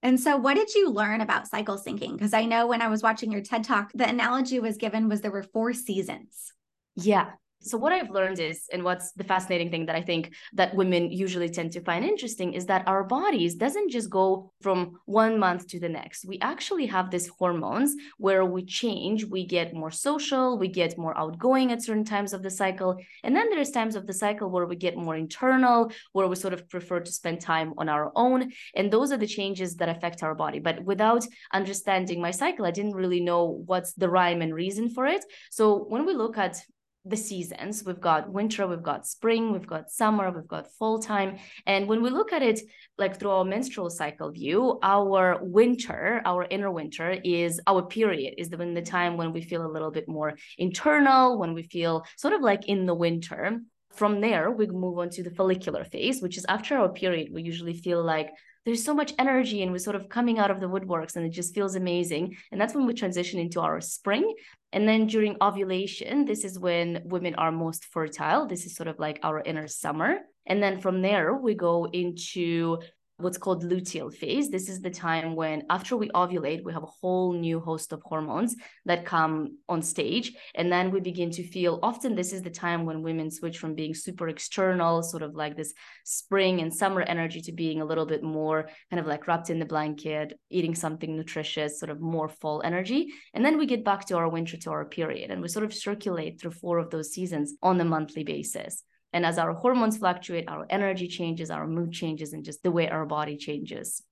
and 0.00 0.20
so, 0.20 0.36
what 0.36 0.54
did 0.54 0.74
you 0.74 0.90
learn 0.90 1.20
about 1.20 1.48
cycle 1.48 1.76
syncing? 1.76 2.12
Because 2.12 2.32
I 2.32 2.44
know 2.44 2.68
when 2.68 2.82
I 2.82 2.86
was 2.86 3.02
watching 3.02 3.32
your 3.32 3.42
TED 3.42 3.64
talk, 3.64 3.90
the 3.94 4.08
analogy 4.08 4.60
was 4.60 4.76
given 4.76 5.08
was 5.08 5.22
there 5.22 5.32
were 5.32 5.42
four 5.42 5.72
seasons. 5.72 6.52
Yeah. 7.00 7.30
So 7.60 7.76
what 7.76 7.92
I've 7.92 8.10
learned 8.10 8.38
is, 8.38 8.66
and 8.72 8.84
what's 8.84 9.10
the 9.12 9.24
fascinating 9.24 9.70
thing 9.70 9.86
that 9.86 9.96
I 9.96 10.00
think 10.00 10.32
that 10.54 10.76
women 10.76 11.10
usually 11.10 11.48
tend 11.48 11.72
to 11.72 11.80
find 11.80 12.04
interesting 12.04 12.54
is 12.54 12.66
that 12.66 12.86
our 12.86 13.02
bodies 13.02 13.56
doesn't 13.56 13.90
just 13.90 14.08
go 14.08 14.52
from 14.62 15.00
one 15.06 15.40
month 15.40 15.66
to 15.68 15.80
the 15.80 15.88
next. 15.88 16.24
We 16.24 16.38
actually 16.40 16.86
have 16.86 17.10
these 17.10 17.26
hormones 17.26 17.96
where 18.16 18.44
we 18.44 18.64
change, 18.64 19.24
we 19.24 19.44
get 19.44 19.74
more 19.74 19.90
social, 19.90 20.56
we 20.56 20.68
get 20.68 20.96
more 20.96 21.18
outgoing 21.18 21.72
at 21.72 21.82
certain 21.82 22.04
times 22.04 22.32
of 22.32 22.44
the 22.44 22.50
cycle. 22.50 22.96
And 23.24 23.34
then 23.34 23.50
there's 23.50 23.72
times 23.72 23.96
of 23.96 24.06
the 24.06 24.14
cycle 24.14 24.48
where 24.48 24.66
we 24.66 24.76
get 24.76 24.96
more 24.96 25.16
internal, 25.16 25.90
where 26.12 26.28
we 26.28 26.36
sort 26.36 26.54
of 26.54 26.68
prefer 26.68 27.00
to 27.00 27.10
spend 27.10 27.40
time 27.40 27.74
on 27.76 27.88
our 27.88 28.12
own. 28.14 28.52
And 28.76 28.92
those 28.92 29.10
are 29.10 29.18
the 29.18 29.26
changes 29.26 29.74
that 29.76 29.88
affect 29.88 30.22
our 30.22 30.36
body. 30.36 30.60
But 30.60 30.84
without 30.84 31.26
understanding 31.52 32.22
my 32.22 32.30
cycle, 32.30 32.66
I 32.66 32.70
didn't 32.70 32.94
really 32.94 33.20
know 33.20 33.64
what's 33.66 33.94
the 33.94 34.08
rhyme 34.08 34.42
and 34.42 34.54
reason 34.54 34.90
for 34.90 35.06
it. 35.06 35.24
So 35.50 35.84
when 35.88 36.06
we 36.06 36.14
look 36.14 36.38
at 36.38 36.62
the 37.04 37.16
seasons. 37.16 37.84
We've 37.84 38.00
got 38.00 38.30
winter, 38.30 38.66
we've 38.66 38.82
got 38.82 39.06
spring, 39.06 39.52
we've 39.52 39.66
got 39.66 39.90
summer, 39.90 40.30
we've 40.30 40.48
got 40.48 40.70
fall 40.72 40.98
time. 40.98 41.38
And 41.66 41.88
when 41.88 42.02
we 42.02 42.10
look 42.10 42.32
at 42.32 42.42
it 42.42 42.60
like 42.98 43.18
through 43.18 43.30
our 43.30 43.44
menstrual 43.44 43.90
cycle 43.90 44.30
view, 44.30 44.78
our 44.82 45.38
winter, 45.42 46.20
our 46.24 46.46
inner 46.50 46.70
winter 46.70 47.18
is 47.24 47.60
our 47.66 47.82
period, 47.82 48.34
is 48.38 48.50
the, 48.50 48.56
the 48.56 48.82
time 48.82 49.16
when 49.16 49.32
we 49.32 49.42
feel 49.42 49.64
a 49.64 49.72
little 49.72 49.90
bit 49.90 50.08
more 50.08 50.36
internal, 50.58 51.38
when 51.38 51.54
we 51.54 51.62
feel 51.62 52.04
sort 52.16 52.34
of 52.34 52.42
like 52.42 52.66
in 52.68 52.86
the 52.86 52.94
winter. 52.94 53.58
From 53.94 54.20
there, 54.20 54.50
we 54.50 54.66
move 54.66 54.98
on 54.98 55.10
to 55.10 55.22
the 55.22 55.30
follicular 55.30 55.82
phase, 55.82 56.20
which 56.20 56.36
is 56.36 56.46
after 56.48 56.76
our 56.76 56.90
period. 56.90 57.32
We 57.32 57.42
usually 57.42 57.74
feel 57.74 58.04
like 58.04 58.30
there's 58.64 58.84
so 58.84 58.94
much 58.94 59.14
energy 59.18 59.62
and 59.62 59.72
we're 59.72 59.78
sort 59.78 59.96
of 59.96 60.08
coming 60.08 60.38
out 60.38 60.50
of 60.50 60.60
the 60.60 60.68
woodworks 60.68 61.16
and 61.16 61.24
it 61.24 61.30
just 61.30 61.54
feels 61.54 61.74
amazing. 61.74 62.36
And 62.52 62.60
that's 62.60 62.74
when 62.74 62.86
we 62.86 62.94
transition 62.94 63.40
into 63.40 63.60
our 63.60 63.80
spring. 63.80 64.34
And 64.72 64.86
then 64.86 65.06
during 65.06 65.36
ovulation, 65.40 66.24
this 66.24 66.44
is 66.44 66.58
when 66.58 67.02
women 67.04 67.34
are 67.36 67.50
most 67.50 67.86
fertile. 67.86 68.46
This 68.46 68.66
is 68.66 68.76
sort 68.76 68.88
of 68.88 68.98
like 68.98 69.20
our 69.22 69.40
inner 69.40 69.68
summer. 69.68 70.18
And 70.46 70.62
then 70.62 70.80
from 70.80 71.02
there, 71.02 71.34
we 71.34 71.54
go 71.54 71.86
into 71.86 72.78
what's 73.18 73.38
called 73.38 73.64
luteal 73.64 74.14
phase. 74.14 74.48
This 74.48 74.68
is 74.68 74.80
the 74.80 74.90
time 74.90 75.34
when, 75.34 75.64
after 75.70 75.96
we 75.96 76.08
ovulate, 76.10 76.62
we 76.64 76.72
have 76.72 76.84
a 76.84 76.94
whole 77.00 77.32
new 77.32 77.58
host 77.58 77.92
of 77.92 78.00
hormones 78.04 78.54
that 78.86 79.04
come 79.04 79.58
on 79.68 79.82
stage. 79.82 80.32
And 80.54 80.70
then 80.70 80.92
we 80.92 81.00
begin 81.00 81.30
to 81.32 81.42
feel 81.42 81.80
often 81.82 82.14
this 82.14 82.32
is 82.32 82.42
the 82.42 82.50
time 82.50 82.86
when 82.86 83.02
women 83.02 83.30
switch 83.30 83.58
from 83.58 83.74
being 83.74 83.92
super 83.92 84.28
external, 84.28 85.02
sort 85.02 85.24
of 85.24 85.34
like 85.34 85.56
this 85.56 85.74
spring 86.04 86.60
and 86.60 86.72
summer 86.72 87.02
energy, 87.02 87.40
to 87.40 87.52
being 87.52 87.80
a 87.80 87.84
little 87.84 88.06
bit 88.06 88.22
more 88.22 88.68
kind 88.90 89.00
of 89.00 89.06
like 89.06 89.26
wrapped 89.26 89.50
in 89.50 89.58
the 89.58 89.66
blanket, 89.66 90.38
eating 90.48 90.76
something 90.76 91.16
nutritious, 91.16 91.80
sort 91.80 91.90
of 91.90 92.00
more 92.00 92.28
fall 92.28 92.62
energy. 92.64 93.08
And 93.34 93.44
then 93.44 93.58
we 93.58 93.66
get 93.66 93.84
back 93.84 94.06
to 94.06 94.16
our 94.16 94.28
winter, 94.28 94.56
to 94.58 94.70
our 94.70 94.84
period. 94.84 95.32
And 95.32 95.42
we 95.42 95.48
sort 95.48 95.64
of 95.64 95.74
circulate 95.74 96.40
through 96.40 96.52
four 96.52 96.78
of 96.78 96.90
those 96.90 97.12
seasons 97.12 97.54
on 97.62 97.80
a 97.80 97.84
monthly 97.84 98.22
basis. 98.22 98.84
And 99.12 99.24
as 99.24 99.38
our 99.38 99.54
hormones 99.54 99.96
fluctuate, 99.96 100.48
our 100.48 100.66
energy 100.68 101.08
changes, 101.08 101.50
our 101.50 101.66
mood 101.66 101.92
changes, 101.92 102.32
and 102.32 102.44
just 102.44 102.62
the 102.62 102.70
way 102.70 102.88
our 102.88 103.06
body 103.06 103.36
changes. 103.36 104.02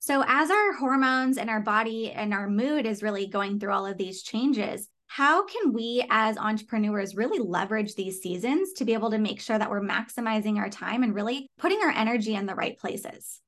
So, 0.00 0.22
as 0.26 0.50
our 0.50 0.74
hormones 0.74 1.38
and 1.38 1.50
our 1.50 1.60
body 1.60 2.12
and 2.12 2.32
our 2.32 2.48
mood 2.48 2.86
is 2.86 3.02
really 3.02 3.26
going 3.26 3.58
through 3.58 3.72
all 3.72 3.86
of 3.86 3.98
these 3.98 4.22
changes, 4.22 4.88
how 5.08 5.44
can 5.44 5.72
we 5.72 6.04
as 6.10 6.36
entrepreneurs 6.36 7.16
really 7.16 7.38
leverage 7.38 7.94
these 7.94 8.20
seasons 8.20 8.74
to 8.74 8.84
be 8.84 8.92
able 8.92 9.10
to 9.10 9.18
make 9.18 9.40
sure 9.40 9.58
that 9.58 9.70
we're 9.70 9.80
maximizing 9.80 10.58
our 10.58 10.68
time 10.68 11.02
and 11.02 11.14
really 11.14 11.48
putting 11.58 11.80
our 11.80 11.90
energy 11.90 12.34
in 12.34 12.46
the 12.46 12.54
right 12.54 12.78
places? 12.78 13.40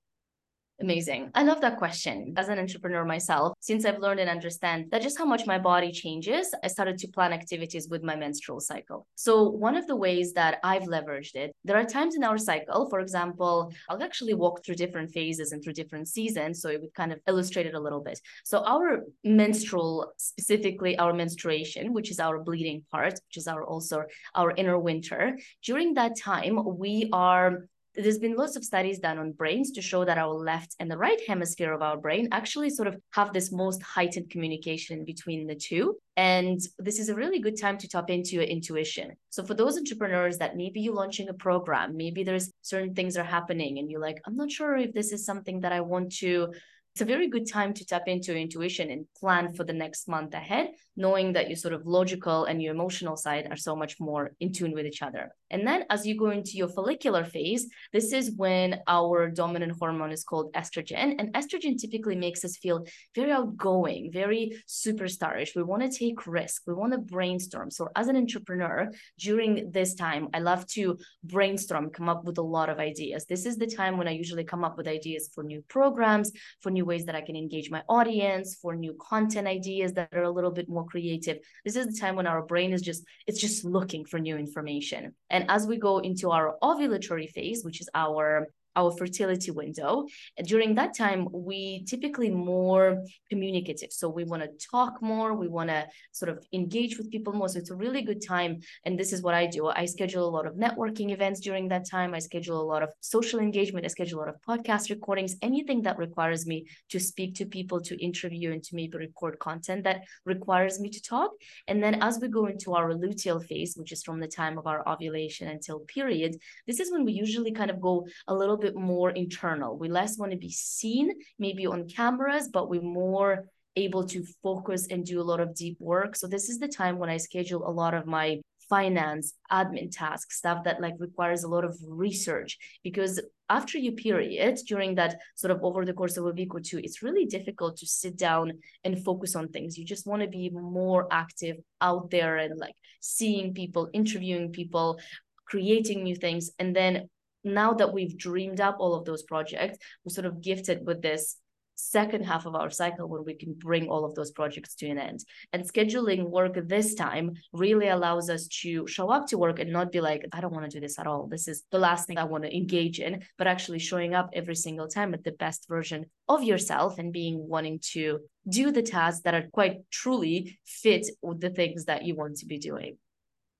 Amazing. 0.80 1.30
I 1.34 1.42
love 1.42 1.60
that 1.60 1.76
question. 1.76 2.32
As 2.38 2.48
an 2.48 2.58
entrepreneur 2.58 3.04
myself, 3.04 3.52
since 3.60 3.84
I've 3.84 3.98
learned 3.98 4.20
and 4.20 4.30
understand 4.30 4.86
that 4.90 5.02
just 5.02 5.18
how 5.18 5.26
much 5.26 5.46
my 5.46 5.58
body 5.58 5.92
changes, 5.92 6.54
I 6.64 6.68
started 6.68 6.96
to 6.98 7.08
plan 7.08 7.34
activities 7.34 7.88
with 7.90 8.02
my 8.02 8.16
menstrual 8.16 8.60
cycle. 8.60 9.06
So, 9.14 9.48
one 9.50 9.76
of 9.76 9.86
the 9.86 9.96
ways 9.96 10.32
that 10.34 10.58
I've 10.64 10.84
leveraged 10.84 11.34
it, 11.34 11.52
there 11.64 11.76
are 11.76 11.84
times 11.84 12.16
in 12.16 12.24
our 12.24 12.38
cycle, 12.38 12.88
for 12.88 13.00
example, 13.00 13.72
I'll 13.90 14.02
actually 14.02 14.32
walk 14.32 14.64
through 14.64 14.76
different 14.76 15.10
phases 15.10 15.52
and 15.52 15.62
through 15.62 15.74
different 15.74 16.08
seasons. 16.08 16.62
So, 16.62 16.70
it 16.70 16.80
would 16.80 16.94
kind 16.94 17.12
of 17.12 17.20
illustrate 17.28 17.66
it 17.66 17.74
a 17.74 17.80
little 17.80 18.00
bit. 18.00 18.18
So, 18.44 18.64
our 18.64 19.04
menstrual, 19.22 20.12
specifically 20.16 20.98
our 20.98 21.12
menstruation, 21.12 21.92
which 21.92 22.10
is 22.10 22.18
our 22.18 22.42
bleeding 22.42 22.84
part, 22.90 23.12
which 23.12 23.36
is 23.36 23.46
our 23.46 23.64
also 23.64 24.04
our 24.34 24.52
inner 24.52 24.78
winter, 24.78 25.38
during 25.62 25.94
that 25.94 26.16
time, 26.16 26.58
we 26.78 27.10
are 27.12 27.66
there's 28.00 28.18
been 28.18 28.36
lots 28.36 28.56
of 28.56 28.64
studies 28.64 28.98
done 28.98 29.18
on 29.18 29.32
brains 29.32 29.70
to 29.72 29.82
show 29.82 30.04
that 30.04 30.18
our 30.18 30.34
left 30.34 30.74
and 30.80 30.90
the 30.90 30.98
right 30.98 31.20
hemisphere 31.26 31.72
of 31.72 31.82
our 31.82 31.96
brain 31.96 32.28
actually 32.32 32.70
sort 32.70 32.88
of 32.88 32.96
have 33.12 33.32
this 33.32 33.52
most 33.52 33.82
heightened 33.82 34.30
communication 34.30 35.04
between 35.04 35.46
the 35.46 35.54
two. 35.54 35.96
And 36.16 36.60
this 36.78 36.98
is 36.98 37.08
a 37.08 37.14
really 37.14 37.40
good 37.40 37.58
time 37.58 37.78
to 37.78 37.88
tap 37.88 38.10
into 38.10 38.36
your 38.36 38.44
intuition. 38.44 39.12
So 39.30 39.42
for 39.44 39.54
those 39.54 39.78
entrepreneurs 39.78 40.38
that 40.38 40.56
maybe 40.56 40.80
you're 40.80 40.94
launching 40.94 41.28
a 41.28 41.34
program, 41.34 41.96
maybe 41.96 42.24
there's 42.24 42.52
certain 42.62 42.94
things 42.94 43.16
are 43.16 43.24
happening 43.24 43.78
and 43.78 43.90
you're 43.90 44.00
like, 44.00 44.20
I'm 44.26 44.36
not 44.36 44.50
sure 44.50 44.76
if 44.76 44.92
this 44.92 45.12
is 45.12 45.24
something 45.24 45.60
that 45.60 45.72
I 45.72 45.80
want 45.80 46.12
to 46.16 46.52
it's 46.92 47.02
a 47.02 47.04
very 47.04 47.28
good 47.28 47.48
time 47.48 47.72
to 47.74 47.86
tap 47.86 48.08
into 48.08 48.32
your 48.32 48.40
intuition 48.40 48.90
and 48.90 49.06
plan 49.16 49.52
for 49.54 49.64
the 49.64 49.72
next 49.72 50.08
month 50.08 50.34
ahead, 50.34 50.70
knowing 50.96 51.32
that 51.32 51.48
your 51.48 51.56
sort 51.56 51.72
of 51.72 51.86
logical 51.86 52.44
and 52.46 52.60
your 52.60 52.74
emotional 52.74 53.16
side 53.16 53.46
are 53.50 53.56
so 53.56 53.76
much 53.76 54.00
more 54.00 54.32
in 54.40 54.52
tune 54.52 54.72
with 54.72 54.86
each 54.86 55.00
other. 55.00 55.30
And 55.50 55.66
then 55.66 55.84
as 55.88 56.06
you 56.06 56.16
go 56.16 56.30
into 56.30 56.52
your 56.52 56.68
follicular 56.68 57.24
phase, 57.24 57.68
this 57.92 58.12
is 58.12 58.32
when 58.36 58.80
our 58.88 59.28
dominant 59.28 59.74
hormone 59.78 60.10
is 60.10 60.24
called 60.24 60.52
estrogen. 60.52 61.14
And 61.18 61.32
estrogen 61.32 61.80
typically 61.80 62.16
makes 62.16 62.44
us 62.44 62.56
feel 62.56 62.84
very 63.14 63.30
outgoing, 63.30 64.10
very 64.12 64.60
superstarish. 64.68 65.54
We 65.54 65.62
want 65.62 65.82
to 65.82 65.96
take 65.96 66.26
risk. 66.26 66.62
We 66.66 66.74
want 66.74 66.92
to 66.92 66.98
brainstorm. 66.98 67.70
So 67.70 67.88
as 67.94 68.08
an 68.08 68.16
entrepreneur, 68.16 68.90
during 69.18 69.70
this 69.70 69.94
time, 69.94 70.28
I 70.34 70.40
love 70.40 70.66
to 70.68 70.98
brainstorm, 71.24 71.90
come 71.90 72.08
up 72.08 72.24
with 72.24 72.38
a 72.38 72.42
lot 72.42 72.68
of 72.68 72.78
ideas. 72.78 73.26
This 73.26 73.46
is 73.46 73.56
the 73.56 73.66
time 73.66 73.96
when 73.96 74.08
I 74.08 74.12
usually 74.12 74.44
come 74.44 74.64
up 74.64 74.76
with 74.76 74.88
ideas 74.88 75.30
for 75.34 75.44
new 75.44 75.64
programs, 75.68 76.32
for 76.60 76.70
new 76.70 76.79
ways 76.84 77.04
that 77.06 77.14
I 77.14 77.20
can 77.20 77.36
engage 77.36 77.70
my 77.70 77.82
audience, 77.88 78.56
for 78.60 78.74
new 78.74 78.96
content 79.00 79.46
ideas 79.46 79.92
that 79.94 80.08
are 80.12 80.24
a 80.24 80.30
little 80.30 80.50
bit 80.50 80.68
more 80.68 80.86
creative. 80.86 81.38
This 81.64 81.76
is 81.76 81.86
the 81.86 81.98
time 81.98 82.16
when 82.16 82.26
our 82.26 82.42
brain 82.42 82.72
is 82.72 82.82
just, 82.82 83.04
it's 83.26 83.40
just 83.40 83.64
looking 83.64 84.04
for 84.04 84.18
new 84.18 84.36
information. 84.36 85.14
And 85.30 85.46
as 85.48 85.66
we 85.66 85.76
go 85.76 85.98
into 85.98 86.30
our 86.30 86.56
ovulatory 86.62 87.28
phase, 87.30 87.64
which 87.64 87.80
is 87.80 87.88
our 87.94 88.48
our 88.76 88.90
fertility 88.92 89.50
window. 89.50 90.06
During 90.44 90.74
that 90.76 90.96
time, 90.96 91.28
we 91.32 91.84
typically 91.84 92.30
more 92.30 93.04
communicative. 93.28 93.92
So 93.92 94.08
we 94.08 94.24
want 94.24 94.42
to 94.42 94.66
talk 94.70 95.02
more, 95.02 95.34
we 95.34 95.48
want 95.48 95.70
to 95.70 95.86
sort 96.12 96.30
of 96.30 96.44
engage 96.52 96.96
with 96.98 97.10
people 97.10 97.32
more. 97.32 97.48
So 97.48 97.58
it's 97.58 97.70
a 97.70 97.74
really 97.74 98.02
good 98.02 98.24
time. 98.26 98.60
And 98.84 98.98
this 98.98 99.12
is 99.12 99.22
what 99.22 99.34
I 99.34 99.46
do. 99.46 99.68
I 99.68 99.84
schedule 99.84 100.28
a 100.28 100.30
lot 100.30 100.46
of 100.46 100.54
networking 100.54 101.12
events 101.12 101.40
during 101.40 101.68
that 101.68 101.88
time. 101.88 102.14
I 102.14 102.18
schedule 102.18 102.60
a 102.60 102.68
lot 102.72 102.82
of 102.82 102.90
social 103.00 103.40
engagement. 103.40 103.84
I 103.84 103.88
schedule 103.88 104.18
a 104.18 104.22
lot 104.22 104.28
of 104.28 104.40
podcast 104.46 104.90
recordings, 104.90 105.36
anything 105.42 105.82
that 105.82 105.98
requires 105.98 106.46
me 106.46 106.66
to 106.90 107.00
speak 107.00 107.34
to 107.36 107.46
people, 107.46 107.80
to 107.82 108.02
interview, 108.02 108.52
and 108.52 108.62
to 108.64 108.74
maybe 108.74 108.98
record 108.98 109.38
content 109.38 109.84
that 109.84 110.04
requires 110.24 110.78
me 110.80 110.88
to 110.90 111.02
talk. 111.02 111.30
And 111.68 111.82
then 111.82 112.02
as 112.02 112.18
we 112.20 112.28
go 112.28 112.46
into 112.46 112.74
our 112.74 112.92
luteal 112.92 113.44
phase, 113.44 113.74
which 113.76 113.92
is 113.92 114.02
from 114.02 114.20
the 114.20 114.28
time 114.28 114.58
of 114.58 114.66
our 114.66 114.86
ovulation 114.88 115.48
until 115.48 115.80
period, 115.80 116.36
this 116.66 116.80
is 116.80 116.92
when 116.92 117.04
we 117.04 117.12
usually 117.12 117.52
kind 117.52 117.70
of 117.70 117.80
go 117.80 118.06
a 118.28 118.34
little 118.34 118.56
bit 118.60 118.76
more 118.76 119.10
internal. 119.10 119.76
We 119.76 119.88
less 119.88 120.18
want 120.18 120.32
to 120.32 120.38
be 120.38 120.50
seen, 120.50 121.12
maybe 121.38 121.66
on 121.66 121.88
cameras, 121.88 122.48
but 122.52 122.68
we're 122.68 122.82
more 122.82 123.46
able 123.76 124.04
to 124.04 124.24
focus 124.42 124.88
and 124.90 125.04
do 125.04 125.20
a 125.20 125.28
lot 125.30 125.40
of 125.40 125.54
deep 125.54 125.76
work. 125.80 126.16
So 126.16 126.26
this 126.26 126.48
is 126.48 126.58
the 126.58 126.68
time 126.68 126.98
when 126.98 127.10
I 127.10 127.16
schedule 127.16 127.66
a 127.66 127.70
lot 127.70 127.94
of 127.94 128.06
my 128.06 128.40
finance, 128.68 129.34
admin 129.50 129.90
tasks, 129.90 130.38
stuff 130.38 130.64
that 130.64 130.80
like 130.80 130.94
requires 130.98 131.42
a 131.42 131.48
lot 131.48 131.64
of 131.64 131.76
research 131.86 132.56
because 132.84 133.20
after 133.48 133.78
your 133.78 133.92
period, 133.94 134.60
during 134.68 134.94
that 134.94 135.18
sort 135.34 135.50
of 135.50 135.62
over 135.64 135.84
the 135.84 135.92
course 135.92 136.16
of 136.16 136.24
a 136.24 136.30
week 136.30 136.54
or 136.54 136.60
two, 136.60 136.78
it's 136.78 137.02
really 137.02 137.26
difficult 137.26 137.76
to 137.76 137.86
sit 137.86 138.16
down 138.16 138.52
and 138.84 139.04
focus 139.04 139.34
on 139.34 139.48
things. 139.48 139.76
You 139.76 139.84
just 139.84 140.06
want 140.06 140.22
to 140.22 140.28
be 140.28 140.50
more 140.50 141.08
active 141.10 141.56
out 141.80 142.10
there 142.10 142.36
and 142.36 142.58
like 142.58 142.76
seeing 143.00 143.52
people, 143.52 143.90
interviewing 143.92 144.52
people, 144.52 145.00
creating 145.46 146.04
new 146.04 146.14
things. 146.14 146.50
And 146.60 146.74
then 146.74 147.08
now 147.44 147.72
that 147.74 147.92
we've 147.92 148.16
dreamed 148.16 148.60
up 148.60 148.76
all 148.78 148.94
of 148.94 149.04
those 149.04 149.22
projects, 149.22 149.78
we're 150.04 150.14
sort 150.14 150.26
of 150.26 150.40
gifted 150.40 150.86
with 150.86 151.02
this 151.02 151.36
second 151.80 152.24
half 152.24 152.46
of 152.46 152.54
our 152.54 152.70
cycle 152.70 153.08
where 153.08 153.22
we 153.22 153.34
can 153.34 153.54
bring 153.54 153.88
all 153.88 154.04
of 154.04 154.14
those 154.14 154.30
projects 154.30 154.74
to 154.74 154.88
an 154.88 154.98
end. 154.98 155.24
And 155.52 155.64
scheduling 155.64 156.28
work 156.28 156.56
this 156.68 156.94
time 156.94 157.34
really 157.52 157.88
allows 157.88 158.28
us 158.30 158.46
to 158.62 158.86
show 158.86 159.10
up 159.10 159.26
to 159.28 159.38
work 159.38 159.58
and 159.58 159.72
not 159.72 159.92
be 159.92 160.00
like, 160.00 160.26
I 160.32 160.40
don't 160.40 160.52
want 160.52 160.70
to 160.70 160.76
do 160.76 160.80
this 160.80 160.98
at 160.98 161.06
all. 161.06 161.26
This 161.26 161.48
is 161.48 161.64
the 161.70 161.78
last 161.78 162.06
thing 162.06 162.18
I 162.18 162.24
want 162.24 162.44
to 162.44 162.54
engage 162.54 163.00
in, 163.00 163.22
but 163.38 163.46
actually 163.46 163.78
showing 163.78 164.14
up 164.14 164.30
every 164.32 164.56
single 164.56 164.88
time 164.88 165.14
at 165.14 165.24
the 165.24 165.32
best 165.32 165.66
version 165.68 166.06
of 166.28 166.42
yourself 166.42 166.98
and 166.98 167.12
being 167.12 167.48
wanting 167.48 167.80
to 167.92 168.20
do 168.48 168.70
the 168.70 168.82
tasks 168.82 169.22
that 169.22 169.34
are 169.34 169.48
quite 169.52 169.78
truly 169.90 170.58
fit 170.66 171.06
with 171.22 171.40
the 171.40 171.50
things 171.50 171.86
that 171.86 172.04
you 172.04 172.14
want 172.14 172.36
to 172.38 172.46
be 172.46 172.58
doing. 172.58 172.98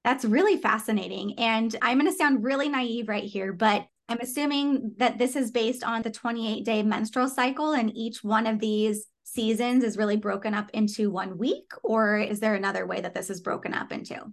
That's 0.04 0.24
really 0.24 0.56
fascinating. 0.56 1.38
And 1.38 1.74
I'm 1.82 1.98
going 1.98 2.10
to 2.10 2.16
sound 2.16 2.42
really 2.42 2.68
naive 2.68 3.08
right 3.08 3.24
here, 3.24 3.52
but 3.52 3.86
I'm 4.08 4.20
assuming 4.20 4.94
that 4.96 5.18
this 5.18 5.36
is 5.36 5.50
based 5.50 5.84
on 5.84 6.02
the 6.02 6.10
28 6.10 6.64
day 6.64 6.82
menstrual 6.82 7.28
cycle, 7.28 7.72
and 7.72 7.96
each 7.96 8.24
one 8.24 8.46
of 8.46 8.58
these 8.58 9.06
seasons 9.22 9.84
is 9.84 9.96
really 9.96 10.16
broken 10.16 10.52
up 10.52 10.70
into 10.72 11.10
one 11.10 11.38
week, 11.38 11.70
or 11.84 12.18
is 12.18 12.40
there 12.40 12.54
another 12.54 12.86
way 12.86 13.00
that 13.00 13.14
this 13.14 13.30
is 13.30 13.40
broken 13.40 13.72
up 13.72 13.92
into? 13.92 14.32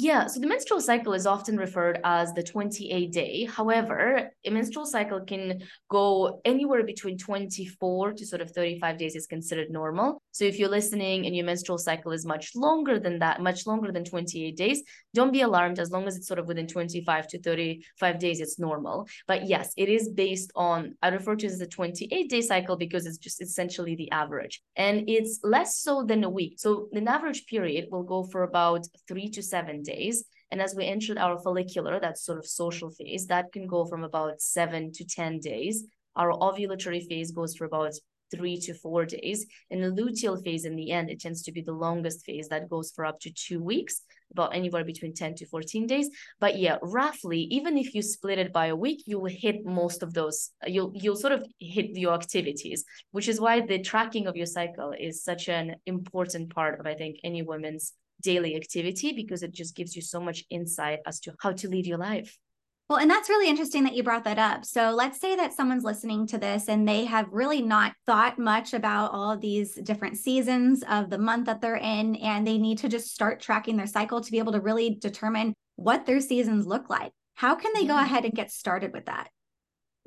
Yeah, 0.00 0.28
so 0.28 0.38
the 0.38 0.46
menstrual 0.46 0.80
cycle 0.80 1.12
is 1.12 1.26
often 1.26 1.56
referred 1.56 1.98
as 2.04 2.32
the 2.32 2.42
28 2.42 3.10
day. 3.10 3.44
However, 3.46 4.30
a 4.44 4.50
menstrual 4.50 4.86
cycle 4.86 5.22
can 5.22 5.60
go 5.90 6.40
anywhere 6.44 6.84
between 6.84 7.18
24 7.18 8.12
to 8.12 8.24
sort 8.24 8.40
of 8.40 8.52
35 8.52 8.96
days 8.96 9.16
is 9.16 9.26
considered 9.26 9.70
normal. 9.70 10.22
So 10.30 10.44
if 10.44 10.56
you're 10.56 10.68
listening 10.68 11.26
and 11.26 11.34
your 11.34 11.44
menstrual 11.44 11.78
cycle 11.78 12.12
is 12.12 12.24
much 12.24 12.54
longer 12.54 13.00
than 13.00 13.18
that, 13.18 13.42
much 13.42 13.66
longer 13.66 13.90
than 13.90 14.04
28 14.04 14.56
days, 14.56 14.84
don't 15.14 15.32
be 15.32 15.40
alarmed 15.40 15.80
as 15.80 15.90
long 15.90 16.06
as 16.06 16.16
it's 16.16 16.28
sort 16.28 16.38
of 16.38 16.46
within 16.46 16.68
25 16.68 17.26
to 17.26 17.42
35 17.42 18.20
days, 18.20 18.40
it's 18.40 18.56
normal. 18.56 19.08
But 19.26 19.48
yes, 19.48 19.72
it 19.76 19.88
is 19.88 20.10
based 20.10 20.52
on, 20.54 20.94
I 21.02 21.08
refer 21.08 21.34
to 21.34 21.46
as 21.46 21.58
the 21.58 21.66
28 21.66 22.30
day 22.30 22.40
cycle 22.40 22.76
because 22.76 23.04
it's 23.04 23.18
just 23.18 23.42
essentially 23.42 23.96
the 23.96 24.12
average. 24.12 24.62
And 24.76 25.08
it's 25.08 25.40
less 25.42 25.78
so 25.78 26.04
than 26.04 26.22
a 26.22 26.30
week. 26.30 26.60
So 26.60 26.88
an 26.92 27.08
average 27.08 27.46
period 27.46 27.88
will 27.90 28.04
go 28.04 28.22
for 28.22 28.44
about 28.44 28.86
three 29.08 29.28
to 29.30 29.42
seven 29.42 29.82
days. 29.94 30.16
And 30.50 30.60
as 30.62 30.74
we 30.74 30.84
entered 30.86 31.18
our 31.18 31.36
follicular, 31.46 31.94
that 32.00 32.18
sort 32.18 32.38
of 32.38 32.46
social 32.46 32.90
phase, 32.90 33.26
that 33.26 33.52
can 33.54 33.66
go 33.66 33.80
from 33.90 34.02
about 34.04 34.40
seven 34.40 34.92
to 34.92 35.04
10 35.04 35.40
days. 35.40 35.84
Our 36.16 36.32
ovulatory 36.32 37.02
phase 37.08 37.30
goes 37.38 37.54
for 37.56 37.66
about 37.66 37.94
three 38.30 38.58
to 38.60 38.74
four 38.74 39.04
days. 39.04 39.46
And 39.70 39.82
the 39.82 39.88
luteal 39.88 40.42
phase, 40.42 40.64
in 40.64 40.76
the 40.76 40.90
end, 40.90 41.10
it 41.10 41.20
tends 41.20 41.42
to 41.44 41.52
be 41.52 41.62
the 41.62 41.72
longest 41.72 42.24
phase 42.24 42.48
that 42.48 42.68
goes 42.68 42.92
for 42.94 43.04
up 43.04 43.20
to 43.20 43.30
two 43.30 43.60
weeks, 43.62 44.02
about 44.32 44.54
anywhere 44.54 44.84
between 44.84 45.14
10 45.14 45.36
to 45.36 45.46
14 45.46 45.86
days. 45.86 46.08
But 46.40 46.58
yeah, 46.58 46.76
roughly, 46.82 47.40
even 47.50 47.78
if 47.78 47.94
you 47.94 48.02
split 48.02 48.38
it 48.38 48.52
by 48.52 48.66
a 48.66 48.76
week, 48.76 49.04
you 49.06 49.18
will 49.18 49.30
hit 49.30 49.64
most 49.64 50.02
of 50.02 50.12
those, 50.14 50.50
you'll, 50.66 50.92
you'll 50.94 51.16
sort 51.16 51.32
of 51.32 51.46
hit 51.58 51.96
your 51.96 52.14
activities, 52.14 52.84
which 53.12 53.28
is 53.28 53.40
why 53.40 53.60
the 53.60 53.80
tracking 53.80 54.26
of 54.26 54.36
your 54.36 54.46
cycle 54.46 54.92
is 54.98 55.24
such 55.24 55.48
an 55.48 55.76
important 55.86 56.54
part 56.54 56.80
of, 56.80 56.86
I 56.86 56.94
think, 56.94 57.18
any 57.24 57.42
woman's 57.42 57.94
daily 58.20 58.56
activity 58.56 59.12
because 59.12 59.42
it 59.42 59.52
just 59.52 59.76
gives 59.76 59.94
you 59.94 60.02
so 60.02 60.20
much 60.20 60.44
insight 60.50 61.00
as 61.06 61.20
to 61.20 61.34
how 61.40 61.52
to 61.52 61.68
lead 61.68 61.86
your 61.86 61.98
life. 61.98 62.38
Well, 62.88 62.98
and 62.98 63.10
that's 63.10 63.28
really 63.28 63.50
interesting 63.50 63.84
that 63.84 63.94
you 63.94 64.02
brought 64.02 64.24
that 64.24 64.38
up. 64.38 64.64
So 64.64 64.92
let's 64.92 65.20
say 65.20 65.36
that 65.36 65.52
someone's 65.52 65.84
listening 65.84 66.26
to 66.28 66.38
this 66.38 66.68
and 66.68 66.88
they 66.88 67.04
have 67.04 67.26
really 67.30 67.60
not 67.60 67.92
thought 68.06 68.38
much 68.38 68.72
about 68.72 69.12
all 69.12 69.30
of 69.30 69.42
these 69.42 69.74
different 69.74 70.16
seasons 70.16 70.82
of 70.88 71.10
the 71.10 71.18
month 71.18 71.46
that 71.46 71.60
they're 71.60 71.76
in, 71.76 72.16
and 72.16 72.46
they 72.46 72.56
need 72.56 72.78
to 72.78 72.88
just 72.88 73.12
start 73.12 73.40
tracking 73.40 73.76
their 73.76 73.86
cycle 73.86 74.22
to 74.22 74.30
be 74.30 74.38
able 74.38 74.52
to 74.52 74.60
really 74.60 74.94
determine 74.94 75.52
what 75.76 76.06
their 76.06 76.20
seasons 76.20 76.66
look 76.66 76.88
like. 76.88 77.12
How 77.34 77.54
can 77.54 77.72
they 77.74 77.84
go 77.84 77.92
mm-hmm. 77.92 78.04
ahead 78.04 78.24
and 78.24 78.32
get 78.32 78.50
started 78.50 78.94
with 78.94 79.04
that? 79.04 79.28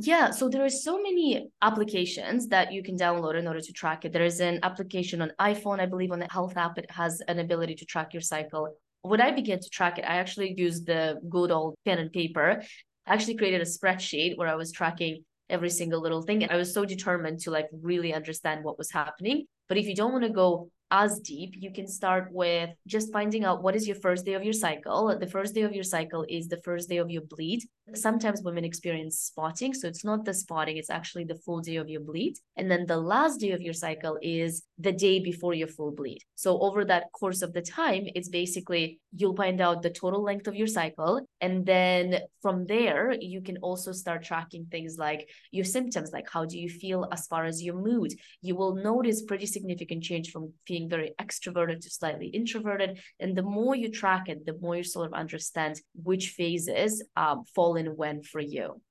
Yeah, 0.04 0.32
so 0.32 0.50
there 0.50 0.66
are 0.66 0.70
so 0.70 1.00
many 1.00 1.48
applications 1.62 2.48
that 2.48 2.74
you 2.74 2.82
can 2.82 2.98
download 2.98 3.38
in 3.38 3.48
order 3.48 3.62
to 3.62 3.72
track 3.72 4.04
it. 4.04 4.12
There 4.12 4.24
is 4.24 4.40
an 4.40 4.60
application 4.64 5.22
on 5.22 5.32
iPhone, 5.40 5.80
I 5.80 5.86
believe 5.86 6.12
on 6.12 6.18
the 6.18 6.28
health 6.28 6.58
app, 6.58 6.80
it 6.80 6.90
has 6.90 7.22
an 7.28 7.38
ability 7.38 7.76
to 7.76 7.86
track 7.86 8.12
your 8.12 8.22
cycle. 8.22 8.76
When 9.04 9.22
I 9.22 9.30
began 9.30 9.60
to 9.60 9.70
track 9.70 10.00
it, 10.00 10.06
I 10.06 10.16
actually 10.16 10.56
used 10.58 10.88
the 10.88 11.20
good 11.30 11.52
old 11.52 11.76
pen 11.86 12.00
and 12.00 12.12
paper. 12.12 12.64
I 13.06 13.14
actually 13.14 13.38
created 13.38 13.62
a 13.62 13.66
spreadsheet 13.66 14.40
where 14.40 14.48
I 14.48 14.56
was 14.56 14.72
tracking 14.72 15.24
every 15.52 15.70
single 15.70 16.02
little 16.02 16.24
thing. 16.24 16.42
And 16.42 16.52
I 16.52 16.58
was 16.58 16.74
so 16.74 16.84
determined 16.84 17.42
to 17.42 17.52
like 17.52 17.68
really 17.72 18.12
understand 18.12 18.64
what 18.64 18.80
was 18.80 18.90
happening. 18.90 19.46
But 19.70 19.78
if 19.78 19.86
you 19.86 19.94
don't 19.94 20.14
want 20.14 20.24
to 20.24 20.32
go 20.32 20.72
as 20.92 21.20
deep, 21.20 21.56
you 21.58 21.72
can 21.72 21.88
start 21.88 22.28
with 22.32 22.70
just 22.86 23.12
finding 23.14 23.46
out 23.46 23.64
what 23.64 23.76
is 23.76 23.88
your 23.88 23.96
first 23.96 24.26
day 24.26 24.34
of 24.34 24.44
your 24.44 24.54
cycle. 24.54 25.18
The 25.18 25.28
first 25.28 25.56
day 25.56 25.62
of 25.62 25.74
your 25.74 25.86
cycle 25.86 26.26
is 26.30 26.48
the 26.48 26.62
first 26.64 26.90
day 26.90 26.98
of 26.98 27.10
your 27.10 27.24
bleed. 27.24 27.64
Sometimes 27.96 28.42
women 28.44 28.66
experience 28.66 29.20
spotting. 29.20 29.74
So 29.74 29.88
it's 29.88 30.04
not 30.04 30.26
the 30.26 30.34
spotting, 30.34 30.78
it's 30.78 30.90
actually 30.90 31.24
the 31.24 31.36
full 31.36 31.62
day 31.62 31.78
of 31.78 31.90
your 31.90 32.02
bleed. 32.02 32.36
And 32.58 32.70
then 32.70 32.86
the 32.86 32.98
last 32.98 33.40
day 33.40 33.52
of 33.52 33.62
your 33.62 33.74
cycle 33.74 34.18
is 34.22 34.64
the 34.78 34.92
day 34.92 35.20
before 35.20 35.54
your 35.54 35.68
full 35.68 35.92
bleed. 35.92 36.20
So 36.36 36.60
over 36.60 36.84
that 36.86 37.12
course 37.14 37.42
of 37.42 37.54
the 37.54 37.62
time, 37.62 38.08
it's 38.16 38.30
basically 38.30 39.00
you'll 39.16 39.36
find 39.36 39.62
out 39.62 39.82
the 39.82 39.90
total 39.90 40.24
length 40.24 40.48
of 40.48 40.56
your 40.56 40.68
cycle. 40.68 41.22
And 41.40 41.66
then 41.66 42.20
from 42.42 42.66
there, 42.66 43.14
you 43.20 43.42
can 43.42 43.58
also 43.58 43.92
start 43.92 44.24
tracking 44.24 44.66
things 44.72 44.98
like 44.98 45.30
your 45.52 45.66
symptoms, 45.66 46.12
like 46.12 46.30
how 46.30 46.46
do 46.46 46.58
you 46.60 46.70
feel 46.70 47.08
as 47.12 47.28
far 47.28 47.46
as 47.46 47.64
your 47.64 47.76
mood. 47.76 48.14
You 48.42 48.56
will 48.56 48.76
notice 48.76 49.22
pretty 49.22 49.46
significant 49.46 50.04
change 50.04 50.32
from 50.32 50.54
being 50.82 50.90
very 50.90 51.14
extroverted 51.20 51.82
to 51.82 51.90
slightly 51.90 52.28
introverted. 52.28 53.00
And 53.20 53.38
the 53.38 53.44
more 53.44 53.76
you 53.76 53.90
track 53.90 54.30
it, 54.30 54.46
the 54.46 54.58
more 54.60 54.78
you 54.78 54.84
sort 54.84 55.08
of 55.08 55.14
understand 55.14 55.80
which 55.96 56.30
phases 56.30 57.04
um, 57.16 57.44
fall 57.56 57.76
in 57.76 57.88
when 57.96 58.24
for 58.24 58.40
you. 58.40 58.82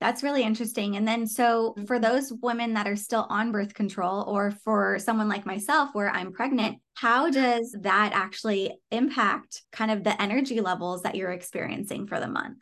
That's 0.00 0.22
really 0.22 0.44
interesting. 0.44 0.96
And 0.96 1.08
then, 1.08 1.26
so 1.26 1.74
for 1.86 1.98
mm-hmm. 1.98 2.02
those 2.04 2.32
women 2.40 2.74
that 2.74 2.86
are 2.86 2.94
still 2.94 3.26
on 3.28 3.50
birth 3.50 3.74
control, 3.74 4.24
or 4.28 4.52
for 4.64 4.98
someone 5.00 5.28
like 5.28 5.44
myself 5.44 5.90
where 5.92 6.10
I'm 6.10 6.32
pregnant, 6.32 6.78
how 6.94 7.30
does 7.30 7.76
that 7.80 8.12
actually 8.14 8.78
impact 8.92 9.62
kind 9.72 9.90
of 9.90 10.04
the 10.04 10.20
energy 10.22 10.60
levels 10.60 11.02
that 11.02 11.16
you're 11.16 11.32
experiencing 11.32 12.06
for 12.06 12.20
the 12.20 12.28
month? 12.28 12.58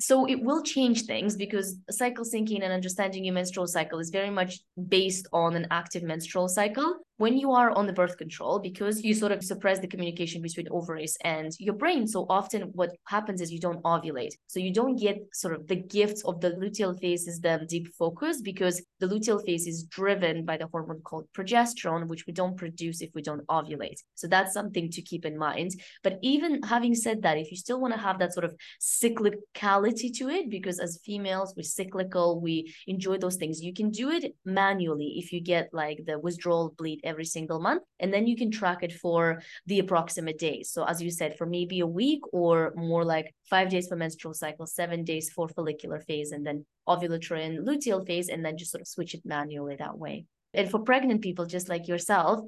so 0.00 0.26
it 0.26 0.42
will 0.42 0.62
change 0.62 1.02
things 1.02 1.36
because 1.36 1.76
cycle 1.90 2.24
syncing 2.24 2.62
and 2.62 2.72
understanding 2.72 3.24
your 3.24 3.34
menstrual 3.34 3.66
cycle 3.66 3.98
is 3.98 4.08
very 4.08 4.30
much 4.30 4.60
based 4.88 5.28
on 5.32 5.54
an 5.54 5.66
active 5.70 6.02
menstrual 6.02 6.48
cycle 6.48 6.96
when 7.20 7.36
you 7.36 7.52
are 7.52 7.70
on 7.72 7.86
the 7.86 7.92
birth 7.92 8.16
control, 8.16 8.58
because 8.58 9.04
you 9.04 9.12
sort 9.12 9.30
of 9.30 9.44
suppress 9.44 9.78
the 9.78 9.86
communication 9.86 10.40
between 10.40 10.66
ovaries 10.70 11.18
and 11.22 11.52
your 11.58 11.74
brain, 11.74 12.06
so 12.06 12.24
often 12.30 12.62
what 12.72 12.96
happens 13.08 13.42
is 13.42 13.52
you 13.52 13.60
don't 13.60 13.82
ovulate. 13.82 14.32
So 14.46 14.58
you 14.58 14.72
don't 14.72 14.96
get 14.96 15.18
sort 15.34 15.52
of 15.54 15.66
the 15.66 15.76
gifts 15.76 16.24
of 16.24 16.40
the 16.40 16.52
luteal 16.52 16.98
phase 16.98 17.28
is 17.28 17.38
the 17.38 17.66
deep 17.68 17.88
focus 17.98 18.40
because 18.40 18.82
the 19.00 19.06
luteal 19.06 19.44
phase 19.44 19.66
is 19.66 19.84
driven 19.84 20.46
by 20.46 20.56
the 20.56 20.66
hormone 20.68 21.02
called 21.02 21.26
progesterone, 21.36 22.08
which 22.08 22.26
we 22.26 22.32
don't 22.32 22.56
produce 22.56 23.02
if 23.02 23.10
we 23.14 23.20
don't 23.20 23.46
ovulate. 23.48 23.98
So 24.14 24.26
that's 24.26 24.54
something 24.54 24.90
to 24.90 25.02
keep 25.02 25.26
in 25.26 25.36
mind. 25.36 25.72
But 26.02 26.20
even 26.22 26.62
having 26.62 26.94
said 26.94 27.20
that, 27.20 27.36
if 27.36 27.50
you 27.50 27.58
still 27.58 27.82
want 27.82 27.92
to 27.92 28.00
have 28.00 28.18
that 28.20 28.32
sort 28.32 28.46
of 28.46 28.54
cyclicality 28.80 30.10
to 30.16 30.30
it, 30.30 30.48
because 30.48 30.80
as 30.80 31.02
females, 31.04 31.52
we're 31.54 31.64
cyclical, 31.64 32.40
we 32.40 32.74
enjoy 32.86 33.18
those 33.18 33.36
things, 33.36 33.60
you 33.60 33.74
can 33.74 33.90
do 33.90 34.08
it 34.08 34.34
manually 34.46 35.16
if 35.18 35.32
you 35.32 35.42
get 35.42 35.68
like 35.74 36.00
the 36.06 36.18
withdrawal 36.18 36.74
bleed 36.78 37.02
every 37.10 37.24
single 37.24 37.60
month. 37.60 37.82
And 37.98 38.12
then 38.12 38.26
you 38.26 38.36
can 38.36 38.50
track 38.50 38.82
it 38.82 38.92
for 38.92 39.42
the 39.66 39.80
approximate 39.80 40.38
days. 40.38 40.70
So, 40.72 40.84
as 40.84 41.02
you 41.02 41.10
said, 41.10 41.36
for 41.36 41.46
maybe 41.46 41.80
a 41.80 41.86
week 42.02 42.22
or 42.32 42.72
more 42.76 43.04
like 43.04 43.34
five 43.48 43.68
days 43.68 43.88
for 43.88 43.96
menstrual 43.96 44.34
cycle, 44.34 44.66
seven 44.66 45.04
days 45.04 45.30
for 45.34 45.48
follicular 45.48 46.00
phase, 46.00 46.30
and 46.32 46.46
then 46.46 46.64
ovulatory 46.88 47.44
and 47.44 47.66
luteal 47.66 48.06
phase, 48.06 48.28
and 48.28 48.44
then 48.44 48.56
just 48.56 48.70
sort 48.70 48.80
of 48.80 48.88
switch 48.88 49.14
it 49.14 49.22
manually 49.24 49.76
that 49.76 49.98
way. 49.98 50.24
And 50.54 50.70
for 50.70 50.80
pregnant 50.80 51.20
people, 51.22 51.46
just 51.46 51.68
like 51.68 51.86
yourself, 51.86 52.40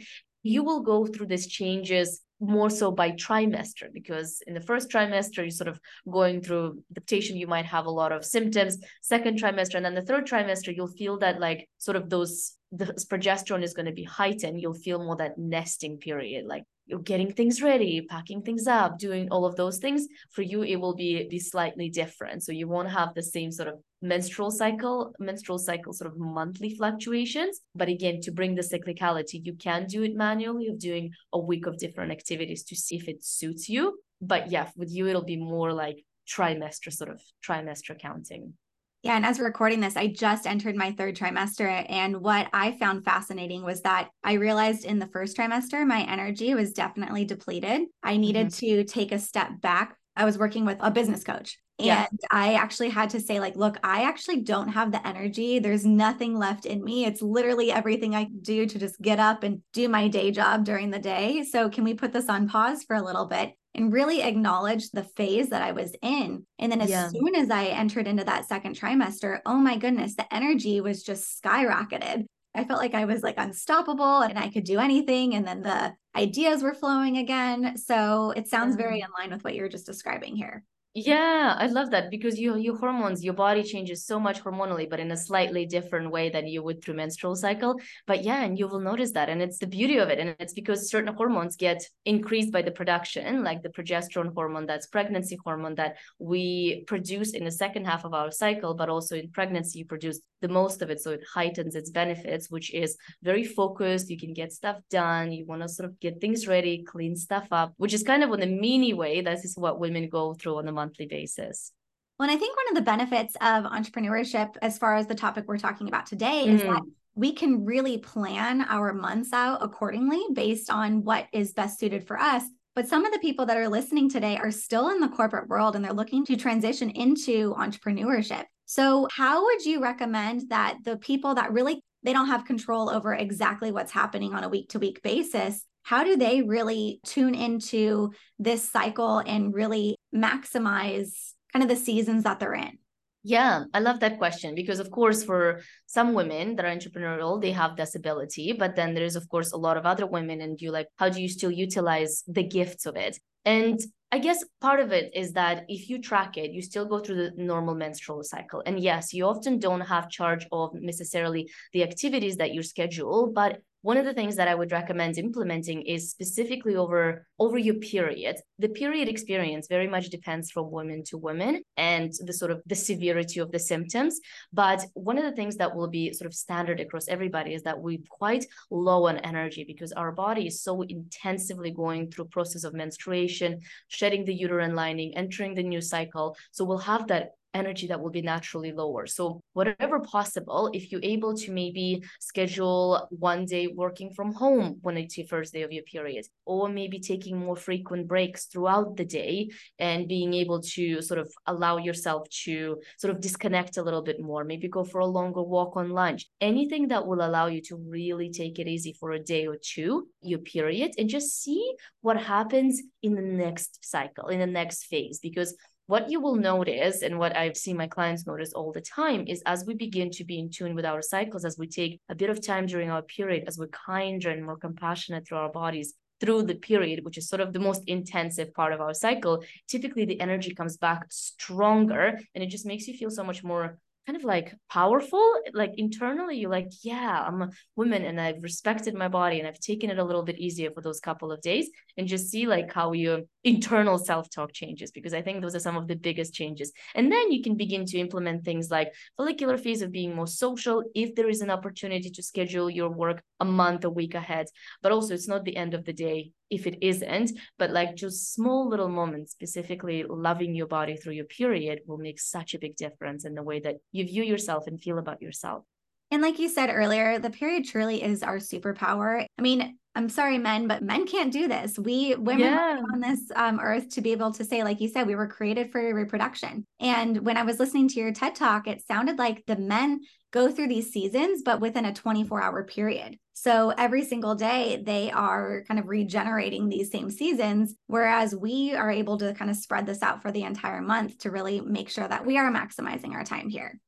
you 0.42 0.64
will 0.64 0.80
go 0.80 1.06
through 1.06 1.26
these 1.26 1.46
changes 1.46 2.20
more 2.42 2.68
so 2.68 2.90
by 2.90 3.12
trimester 3.12 3.86
because 3.92 4.42
in 4.48 4.54
the 4.54 4.60
first 4.60 4.90
trimester 4.90 5.38
you're 5.38 5.50
sort 5.50 5.68
of 5.68 5.78
going 6.10 6.42
through 6.42 6.82
adaptation 6.90 7.36
you 7.36 7.46
might 7.46 7.64
have 7.64 7.86
a 7.86 7.90
lot 7.90 8.10
of 8.10 8.24
symptoms 8.24 8.78
second 9.00 9.40
trimester 9.40 9.76
and 9.76 9.84
then 9.84 9.94
the 9.94 10.02
third 10.02 10.26
trimester 10.26 10.74
you'll 10.74 10.88
feel 10.88 11.16
that 11.18 11.38
like 11.38 11.68
sort 11.78 11.96
of 11.96 12.10
those 12.10 12.56
the 12.72 12.86
progesterone 13.10 13.62
is 13.62 13.74
going 13.74 13.86
to 13.86 13.92
be 13.92 14.04
heightened 14.04 14.60
you'll 14.60 14.72
feel 14.72 15.04
more 15.04 15.16
that 15.16 15.36
nesting 15.36 15.98
period 15.98 16.46
like 16.46 16.64
you're 16.86 17.00
getting 17.00 17.32
things 17.32 17.62
ready 17.62 18.00
packing 18.02 18.42
things 18.42 18.66
up 18.66 18.98
doing 18.98 19.28
all 19.30 19.44
of 19.44 19.56
those 19.56 19.78
things. 19.78 20.06
For 20.30 20.42
you 20.42 20.62
it 20.62 20.76
will 20.76 20.94
be 20.94 21.26
be 21.28 21.38
slightly 21.38 21.88
different. 21.88 22.42
So 22.42 22.52
you 22.52 22.68
won't 22.68 22.90
have 22.90 23.14
the 23.14 23.22
same 23.22 23.52
sort 23.52 23.68
of 23.68 23.76
menstrual 24.00 24.50
cycle 24.50 25.14
menstrual 25.18 25.58
cycle 25.58 25.92
sort 25.92 26.10
of 26.10 26.18
monthly 26.18 26.74
fluctuations. 26.74 27.60
But 27.74 27.88
again 27.88 28.20
to 28.22 28.32
bring 28.32 28.54
the 28.54 28.62
cyclicality 28.62 29.44
you 29.44 29.54
can 29.54 29.86
do 29.86 30.02
it 30.02 30.14
manually 30.14 30.68
of 30.68 30.78
doing 30.78 31.12
a 31.32 31.38
week 31.38 31.66
of 31.66 31.78
different 31.78 32.12
activities 32.12 32.64
to 32.64 32.76
see 32.76 32.96
if 32.96 33.08
it 33.08 33.24
suits 33.24 33.68
you. 33.68 33.98
But 34.20 34.50
yeah 34.50 34.70
with 34.76 34.90
you 34.90 35.06
it'll 35.06 35.24
be 35.24 35.36
more 35.36 35.72
like 35.72 36.04
trimester 36.28 36.92
sort 36.92 37.10
of 37.10 37.20
trimester 37.46 37.98
counting 37.98 38.54
yeah. 39.02 39.16
And 39.16 39.26
as 39.26 39.38
we're 39.38 39.46
recording 39.46 39.80
this, 39.80 39.96
I 39.96 40.06
just 40.06 40.46
entered 40.46 40.76
my 40.76 40.92
third 40.92 41.16
trimester. 41.16 41.84
And 41.88 42.20
what 42.20 42.48
I 42.52 42.72
found 42.78 43.04
fascinating 43.04 43.64
was 43.64 43.82
that 43.82 44.10
I 44.22 44.34
realized 44.34 44.84
in 44.84 45.00
the 45.00 45.08
first 45.08 45.36
trimester, 45.36 45.84
my 45.84 46.02
energy 46.02 46.54
was 46.54 46.72
definitely 46.72 47.24
depleted. 47.24 47.82
I 48.02 48.16
needed 48.16 48.48
mm-hmm. 48.48 48.66
to 48.66 48.84
take 48.84 49.10
a 49.10 49.18
step 49.18 49.60
back. 49.60 49.96
I 50.14 50.24
was 50.24 50.38
working 50.38 50.64
with 50.64 50.78
a 50.80 50.90
business 50.90 51.24
coach. 51.24 51.58
And 51.82 52.08
yeah. 52.12 52.28
I 52.30 52.54
actually 52.54 52.90
had 52.90 53.10
to 53.10 53.20
say, 53.20 53.40
like, 53.40 53.56
look, 53.56 53.78
I 53.82 54.02
actually 54.04 54.40
don't 54.40 54.68
have 54.68 54.92
the 54.92 55.06
energy. 55.06 55.58
There's 55.58 55.84
nothing 55.84 56.38
left 56.38 56.66
in 56.66 56.82
me. 56.82 57.04
It's 57.04 57.22
literally 57.22 57.72
everything 57.72 58.14
I 58.14 58.24
do 58.24 58.66
to 58.66 58.78
just 58.78 59.00
get 59.00 59.18
up 59.18 59.42
and 59.42 59.62
do 59.72 59.88
my 59.88 60.08
day 60.08 60.30
job 60.30 60.64
during 60.64 60.90
the 60.90 60.98
day. 60.98 61.44
So, 61.44 61.68
can 61.68 61.84
we 61.84 61.94
put 61.94 62.12
this 62.12 62.28
on 62.28 62.48
pause 62.48 62.84
for 62.84 62.96
a 62.96 63.02
little 63.02 63.26
bit? 63.26 63.54
and 63.74 63.92
really 63.92 64.22
acknowledge 64.22 64.90
the 64.90 65.02
phase 65.02 65.48
that 65.48 65.62
I 65.62 65.72
was 65.72 65.94
in. 66.02 66.44
And 66.58 66.70
then 66.70 66.82
as 66.82 66.90
yeah. 66.90 67.08
soon 67.08 67.34
as 67.34 67.50
I 67.50 67.66
entered 67.66 68.06
into 68.06 68.24
that 68.24 68.46
second 68.46 68.78
trimester, 68.78 69.38
oh 69.46 69.56
my 69.56 69.78
goodness, 69.78 70.14
the 70.14 70.32
energy 70.32 70.80
was 70.80 71.02
just 71.02 71.42
skyrocketed. 71.42 72.26
I 72.54 72.64
felt 72.64 72.80
like 72.80 72.94
I 72.94 73.06
was 73.06 73.22
like 73.22 73.36
unstoppable 73.38 74.20
and 74.20 74.38
I 74.38 74.50
could 74.50 74.64
do 74.64 74.78
anything. 74.78 75.34
And 75.34 75.46
then 75.46 75.62
the 75.62 75.94
ideas 76.14 76.62
were 76.62 76.74
flowing 76.74 77.16
again. 77.16 77.78
So 77.78 78.32
it 78.36 78.46
sounds 78.46 78.76
very 78.76 79.00
in 79.00 79.08
line 79.18 79.30
with 79.30 79.42
what 79.42 79.54
you're 79.54 79.70
just 79.70 79.86
describing 79.86 80.36
here. 80.36 80.62
Yeah, 80.94 81.56
I 81.58 81.68
love 81.68 81.90
that 81.92 82.10
because 82.10 82.38
your 82.38 82.58
your 82.58 82.76
hormones, 82.76 83.24
your 83.24 83.32
body 83.32 83.62
changes 83.62 84.04
so 84.04 84.20
much 84.20 84.42
hormonally, 84.44 84.90
but 84.90 85.00
in 85.00 85.10
a 85.10 85.16
slightly 85.16 85.64
different 85.64 86.10
way 86.10 86.28
than 86.28 86.46
you 86.46 86.62
would 86.62 86.84
through 86.84 86.96
menstrual 86.96 87.34
cycle. 87.34 87.80
But 88.06 88.24
yeah, 88.24 88.42
and 88.42 88.58
you 88.58 88.68
will 88.68 88.78
notice 88.78 89.10
that. 89.12 89.30
And 89.30 89.40
it's 89.40 89.56
the 89.56 89.66
beauty 89.66 89.96
of 89.96 90.10
it. 90.10 90.18
And 90.18 90.36
it's 90.38 90.52
because 90.52 90.90
certain 90.90 91.14
hormones 91.14 91.56
get 91.56 91.82
increased 92.04 92.52
by 92.52 92.60
the 92.60 92.72
production, 92.72 93.42
like 93.42 93.62
the 93.62 93.70
progesterone 93.70 94.34
hormone, 94.34 94.66
that's 94.66 94.86
pregnancy 94.86 95.38
hormone 95.42 95.76
that 95.76 95.96
we 96.18 96.84
produce 96.86 97.32
in 97.32 97.46
the 97.46 97.50
second 97.50 97.86
half 97.86 98.04
of 98.04 98.12
our 98.12 98.30
cycle, 98.30 98.74
but 98.74 98.90
also 98.90 99.16
in 99.16 99.30
pregnancy, 99.30 99.78
you 99.78 99.86
produce 99.86 100.20
the 100.42 100.48
most 100.48 100.82
of 100.82 100.90
it. 100.90 101.00
So 101.00 101.12
it 101.12 101.22
heightens 101.32 101.74
its 101.74 101.88
benefits, 101.88 102.50
which 102.50 102.74
is 102.74 102.98
very 103.22 103.44
focused. 103.44 104.10
You 104.10 104.18
can 104.18 104.34
get 104.34 104.52
stuff 104.52 104.76
done. 104.90 105.32
You 105.32 105.46
want 105.46 105.62
to 105.62 105.70
sort 105.70 105.88
of 105.88 105.98
get 106.00 106.20
things 106.20 106.46
ready, 106.46 106.82
clean 106.82 107.16
stuff 107.16 107.46
up, 107.50 107.72
which 107.78 107.94
is 107.94 108.02
kind 108.02 108.22
of 108.22 108.30
in 108.32 108.40
the 108.40 108.46
mini 108.46 108.92
way. 108.92 109.22
This 109.22 109.46
is 109.46 109.56
what 109.56 109.80
women 109.80 110.10
go 110.10 110.34
through 110.34 110.58
on 110.58 110.68
a 110.68 110.81
monthly 110.82 111.06
basis. 111.06 111.72
Well, 112.18 112.28
and 112.28 112.36
I 112.36 112.38
think 112.38 112.56
one 112.56 112.68
of 112.70 112.74
the 112.74 112.90
benefits 112.90 113.34
of 113.36 113.64
entrepreneurship, 113.64 114.56
as 114.62 114.78
far 114.78 114.96
as 114.96 115.06
the 115.06 115.14
topic 115.14 115.44
we're 115.46 115.58
talking 115.58 115.88
about 115.88 116.06
today, 116.06 116.44
mm. 116.46 116.54
is 116.54 116.62
that 116.62 116.70
mm-hmm. 116.70 116.88
we 117.14 117.32
can 117.32 117.64
really 117.64 117.98
plan 117.98 118.62
our 118.62 118.92
months 118.92 119.32
out 119.32 119.62
accordingly 119.62 120.22
based 120.32 120.70
on 120.70 121.04
what 121.04 121.26
is 121.32 121.52
best 121.52 121.78
suited 121.78 122.06
for 122.06 122.18
us. 122.18 122.42
But 122.74 122.88
some 122.88 123.04
of 123.04 123.12
the 123.12 123.18
people 123.18 123.46
that 123.46 123.56
are 123.56 123.68
listening 123.68 124.08
today 124.08 124.36
are 124.38 124.50
still 124.50 124.90
in 124.90 125.00
the 125.00 125.08
corporate 125.08 125.48
world 125.48 125.76
and 125.76 125.84
they're 125.84 125.92
looking 125.92 126.24
to 126.26 126.36
transition 126.36 126.90
into 126.90 127.54
entrepreneurship. 127.54 128.44
So, 128.66 129.06
how 129.10 129.44
would 129.44 129.64
you 129.64 129.82
recommend 129.82 130.48
that 130.48 130.78
the 130.84 130.96
people 130.96 131.34
that 131.34 131.52
really 131.52 131.82
they 132.02 132.12
don't 132.12 132.28
have 132.28 132.44
control 132.46 132.90
over 132.90 133.14
exactly 133.14 133.70
what's 133.70 133.92
happening 133.92 134.34
on 134.34 134.42
a 134.42 134.48
week 134.48 134.70
to 134.70 134.78
week 134.78 135.02
basis, 135.02 135.64
how 135.82 136.04
do 136.04 136.16
they 136.16 136.42
really 136.42 137.00
tune 137.04 137.34
into 137.34 138.12
this 138.38 138.68
cycle 138.68 139.18
and 139.18 139.54
really 139.54 139.96
maximize 140.14 141.32
kind 141.52 141.62
of 141.62 141.68
the 141.68 141.76
seasons 141.76 142.24
that 142.24 142.40
they're 142.40 142.54
in? 142.54 142.78
Yeah, 143.24 143.64
I 143.72 143.78
love 143.78 144.00
that 144.00 144.18
question 144.18 144.56
because, 144.56 144.80
of 144.80 144.90
course, 144.90 145.22
for 145.22 145.60
some 145.86 146.12
women 146.12 146.56
that 146.56 146.64
are 146.64 146.74
entrepreneurial, 146.74 147.40
they 147.40 147.52
have 147.52 147.76
this 147.76 147.94
ability. 147.94 148.52
But 148.52 148.74
then 148.74 148.94
there's, 148.94 149.14
of 149.14 149.28
course, 149.28 149.52
a 149.52 149.56
lot 149.56 149.76
of 149.76 149.86
other 149.86 150.06
women, 150.06 150.40
and 150.40 150.60
you 150.60 150.72
like, 150.72 150.88
how 150.96 151.08
do 151.08 151.22
you 151.22 151.28
still 151.28 151.52
utilize 151.52 152.24
the 152.26 152.42
gifts 152.42 152.84
of 152.84 152.96
it? 152.96 153.20
And 153.44 153.78
I 154.10 154.18
guess 154.18 154.44
part 154.60 154.80
of 154.80 154.92
it 154.92 155.12
is 155.14 155.32
that 155.32 155.64
if 155.68 155.88
you 155.88 156.00
track 156.00 156.36
it, 156.36 156.50
you 156.50 156.62
still 156.62 156.84
go 156.84 156.98
through 156.98 157.16
the 157.16 157.32
normal 157.36 157.74
menstrual 157.74 158.24
cycle. 158.24 158.62
And 158.66 158.78
yes, 158.78 159.14
you 159.14 159.24
often 159.24 159.58
don't 159.58 159.80
have 159.80 160.10
charge 160.10 160.46
of 160.50 160.74
necessarily 160.74 161.48
the 161.72 161.84
activities 161.84 162.36
that 162.36 162.52
you 162.52 162.62
schedule, 162.62 163.32
but 163.32 163.60
one 163.82 163.96
of 163.96 164.04
the 164.04 164.14
things 164.14 164.36
that 164.36 164.48
i 164.48 164.54
would 164.54 164.72
recommend 164.72 165.18
implementing 165.18 165.82
is 165.82 166.10
specifically 166.10 166.76
over 166.76 167.26
over 167.42 167.58
your 167.58 167.74
period. 167.74 168.36
The 168.60 168.68
period 168.68 169.08
experience 169.08 169.66
very 169.68 169.88
much 169.88 170.10
depends 170.10 170.50
from 170.52 170.70
women 170.70 171.02
to 171.04 171.18
women 171.18 171.62
and 171.76 172.12
the 172.24 172.32
sort 172.32 172.52
of 172.52 172.62
the 172.66 172.76
severity 172.76 173.40
of 173.40 173.50
the 173.50 173.58
symptoms. 173.58 174.20
But 174.52 174.84
one 174.94 175.18
of 175.18 175.24
the 175.24 175.32
things 175.32 175.56
that 175.56 175.74
will 175.74 175.88
be 175.88 176.12
sort 176.12 176.26
of 176.26 176.34
standard 176.34 176.78
across 176.78 177.08
everybody 177.08 177.54
is 177.54 177.64
that 177.64 177.80
we're 177.80 177.98
quite 178.08 178.46
low 178.70 179.08
on 179.08 179.18
energy 179.18 179.64
because 179.64 179.92
our 179.92 180.12
body 180.12 180.46
is 180.46 180.62
so 180.62 180.82
intensively 180.82 181.72
going 181.72 182.10
through 182.10 182.26
process 182.26 182.62
of 182.64 182.74
menstruation 182.74 183.60
shedding 183.88 184.24
the 184.24 184.34
uterine 184.34 184.76
lining 184.76 185.16
entering 185.16 185.54
the 185.54 185.62
new 185.62 185.80
cycle. 185.80 186.36
So 186.52 186.64
we'll 186.64 186.78
have 186.78 187.08
that 187.08 187.32
energy 187.54 187.86
that 187.88 188.00
will 188.00 188.10
be 188.10 188.22
naturally 188.22 188.72
lower. 188.72 189.06
So, 189.06 189.42
whatever 189.52 190.00
possible, 190.00 190.70
if 190.72 190.90
you're 190.90 191.02
able 191.02 191.34
to 191.36 191.52
maybe 191.52 192.02
schedule 192.20 193.08
one 193.10 193.44
day 193.44 193.66
working 193.66 194.12
from 194.12 194.32
home 194.32 194.78
when 194.82 194.96
it's 194.96 195.16
your 195.18 195.26
first 195.26 195.52
day 195.52 195.62
of 195.62 195.72
your 195.72 195.84
period, 195.84 196.26
or 196.44 196.68
maybe 196.68 196.98
taking 197.00 197.38
more 197.38 197.56
frequent 197.56 198.08
breaks 198.08 198.46
throughout 198.46 198.96
the 198.96 199.04
day 199.04 199.50
and 199.78 200.08
being 200.08 200.34
able 200.34 200.60
to 200.60 201.02
sort 201.02 201.20
of 201.20 201.32
allow 201.46 201.76
yourself 201.76 202.28
to 202.44 202.78
sort 202.98 203.14
of 203.14 203.20
disconnect 203.20 203.76
a 203.76 203.82
little 203.82 204.02
bit 204.02 204.20
more, 204.20 204.44
maybe 204.44 204.68
go 204.68 204.84
for 204.84 205.00
a 205.00 205.06
longer 205.06 205.42
walk 205.42 205.76
on 205.76 205.90
lunch, 205.90 206.26
anything 206.40 206.88
that 206.88 207.06
will 207.06 207.24
allow 207.24 207.46
you 207.46 207.60
to 207.60 207.76
really 207.76 208.30
take 208.30 208.58
it 208.58 208.68
easy 208.68 208.96
for 208.98 209.12
a 209.12 209.18
day 209.18 209.46
or 209.46 209.56
two, 209.60 210.08
your 210.22 210.38
period, 210.38 210.92
and 210.98 211.08
just 211.08 211.42
see 211.42 211.74
what 212.00 212.16
happens 212.16 212.80
in 213.02 213.14
the 213.14 213.22
next 213.22 213.84
cycle, 213.84 214.28
in 214.28 214.38
the 214.38 214.46
next 214.46 214.84
phase. 214.84 215.18
Because 215.20 215.56
what 215.92 216.10
you 216.10 216.22
will 216.22 216.36
notice 216.36 217.02
and 217.02 217.18
what 217.18 217.36
I've 217.36 217.54
seen 217.54 217.76
my 217.76 217.86
clients 217.86 218.26
notice 218.26 218.54
all 218.54 218.72
the 218.72 218.80
time 218.80 219.26
is 219.26 219.42
as 219.44 219.66
we 219.66 219.74
begin 219.74 220.08
to 220.12 220.24
be 220.24 220.38
in 220.38 220.48
tune 220.48 220.74
with 220.74 220.86
our 220.86 221.02
cycles, 221.02 221.44
as 221.44 221.58
we 221.58 221.66
take 221.66 222.00
a 222.08 222.14
bit 222.14 222.30
of 222.30 222.40
time 222.40 222.64
during 222.64 222.90
our 222.90 223.02
period, 223.02 223.44
as 223.46 223.58
we're 223.58 223.66
kinder 223.66 224.30
and 224.30 224.42
more 224.42 224.56
compassionate 224.56 225.28
through 225.28 225.36
our 225.36 225.52
bodies, 225.52 225.92
through 226.18 226.44
the 226.44 226.54
period, 226.54 227.04
which 227.04 227.18
is 227.18 227.28
sort 227.28 227.42
of 227.42 227.52
the 227.52 227.58
most 227.58 227.82
intensive 227.88 228.54
part 228.54 228.72
of 228.72 228.80
our 228.80 228.94
cycle, 228.94 229.44
typically 229.68 230.06
the 230.06 230.18
energy 230.18 230.54
comes 230.54 230.78
back 230.78 231.04
stronger 231.10 232.18
and 232.34 232.42
it 232.42 232.48
just 232.48 232.64
makes 232.64 232.88
you 232.88 232.96
feel 232.96 233.10
so 233.10 233.22
much 233.22 233.44
more 233.44 233.76
kind 234.06 234.16
of 234.16 234.24
like 234.24 234.54
powerful 234.68 235.34
like 235.52 235.72
internally 235.76 236.36
you're 236.36 236.50
like 236.50 236.70
yeah 236.82 237.24
i'm 237.26 237.42
a 237.42 237.50
woman 237.76 238.04
and 238.04 238.20
i've 238.20 238.42
respected 238.42 238.94
my 238.94 239.08
body 239.08 239.38
and 239.38 239.46
i've 239.46 239.58
taken 239.60 239.90
it 239.90 239.98
a 239.98 240.04
little 240.04 240.22
bit 240.22 240.38
easier 240.38 240.70
for 240.70 240.80
those 240.80 241.00
couple 241.00 241.30
of 241.30 241.40
days 241.40 241.68
and 241.96 242.08
just 242.08 242.30
see 242.30 242.46
like 242.46 242.72
how 242.72 242.92
your 242.92 243.20
internal 243.44 243.98
self-talk 243.98 244.52
changes 244.52 244.90
because 244.90 245.14
i 245.14 245.22
think 245.22 245.40
those 245.40 245.54
are 245.54 245.60
some 245.60 245.76
of 245.76 245.86
the 245.86 245.96
biggest 245.96 246.34
changes. 246.34 246.72
And 246.94 247.10
then 247.10 247.32
you 247.32 247.42
can 247.42 247.56
begin 247.56 247.86
to 247.86 247.98
implement 247.98 248.44
things 248.44 248.70
like 248.70 248.92
follicular 249.16 249.56
phase 249.56 249.82
of 249.82 249.92
being 249.92 250.14
more 250.14 250.26
social 250.26 250.82
if 250.94 251.14
there 251.14 251.28
is 251.28 251.40
an 251.40 251.50
opportunity 251.50 252.10
to 252.10 252.22
schedule 252.22 252.68
your 252.70 252.90
work 252.90 253.22
a 253.40 253.44
month 253.44 253.84
a 253.84 253.90
week 253.90 254.14
ahead 254.14 254.46
but 254.82 254.92
also 254.92 255.14
it's 255.14 255.28
not 255.28 255.44
the 255.44 255.56
end 255.56 255.74
of 255.74 255.84
the 255.84 255.92
day 255.92 256.32
if 256.52 256.66
it 256.66 256.78
isn't 256.82 257.32
but 257.58 257.70
like 257.70 257.96
just 257.96 258.34
small 258.34 258.68
little 258.68 258.88
moments 258.88 259.32
specifically 259.32 260.04
loving 260.08 260.54
your 260.54 260.66
body 260.66 260.96
through 260.96 261.14
your 261.14 261.24
period 261.24 261.80
will 261.86 261.98
make 261.98 262.20
such 262.20 262.54
a 262.54 262.58
big 262.58 262.76
difference 262.76 263.24
in 263.24 263.34
the 263.34 263.42
way 263.42 263.58
that 263.58 263.76
you 263.90 264.04
view 264.04 264.22
yourself 264.22 264.66
and 264.66 264.80
feel 264.80 264.98
about 264.98 265.20
yourself 265.22 265.64
and 266.10 266.22
like 266.22 266.38
you 266.38 266.48
said 266.48 266.70
earlier 266.70 267.18
the 267.18 267.30
period 267.30 267.64
truly 267.64 268.02
is 268.02 268.22
our 268.22 268.36
superpower 268.36 269.24
i 269.38 269.42
mean 269.42 269.76
I'm 269.94 270.08
sorry, 270.08 270.38
men, 270.38 270.68
but 270.68 270.82
men 270.82 271.06
can't 271.06 271.32
do 271.32 271.48
this. 271.48 271.78
We 271.78 272.14
women 272.14 272.46
yeah. 272.46 272.80
on 272.92 273.00
this 273.00 273.30
um, 273.36 273.60
earth 273.60 273.90
to 273.90 274.00
be 274.00 274.12
able 274.12 274.32
to 274.32 274.44
say, 274.44 274.64
like 274.64 274.80
you 274.80 274.88
said, 274.88 275.06
we 275.06 275.14
were 275.14 275.26
created 275.26 275.70
for 275.70 275.94
reproduction. 275.94 276.64
And 276.80 277.26
when 277.26 277.36
I 277.36 277.42
was 277.42 277.58
listening 277.58 277.88
to 277.88 278.00
your 278.00 278.12
TED 278.12 278.34
talk, 278.34 278.66
it 278.66 278.86
sounded 278.86 279.18
like 279.18 279.44
the 279.46 279.56
men 279.56 280.00
go 280.32 280.50
through 280.50 280.68
these 280.68 280.92
seasons, 280.92 281.42
but 281.44 281.60
within 281.60 281.84
a 281.84 281.92
24 281.92 282.42
hour 282.42 282.64
period. 282.64 283.18
So 283.34 283.70
every 283.70 284.04
single 284.04 284.34
day, 284.34 284.82
they 284.84 285.10
are 285.10 285.64
kind 285.66 285.80
of 285.80 285.88
regenerating 285.88 286.68
these 286.68 286.90
same 286.90 287.10
seasons, 287.10 287.74
whereas 287.86 288.34
we 288.34 288.74
are 288.74 288.90
able 288.90 289.18
to 289.18 289.32
kind 289.34 289.50
of 289.50 289.56
spread 289.56 289.86
this 289.86 290.02
out 290.02 290.22
for 290.22 290.30
the 290.30 290.42
entire 290.42 290.82
month 290.82 291.18
to 291.18 291.30
really 291.30 291.60
make 291.60 291.88
sure 291.88 292.06
that 292.06 292.26
we 292.26 292.36
are 292.36 292.52
maximizing 292.52 293.12
our 293.12 293.24
time 293.24 293.48
here. 293.48 293.80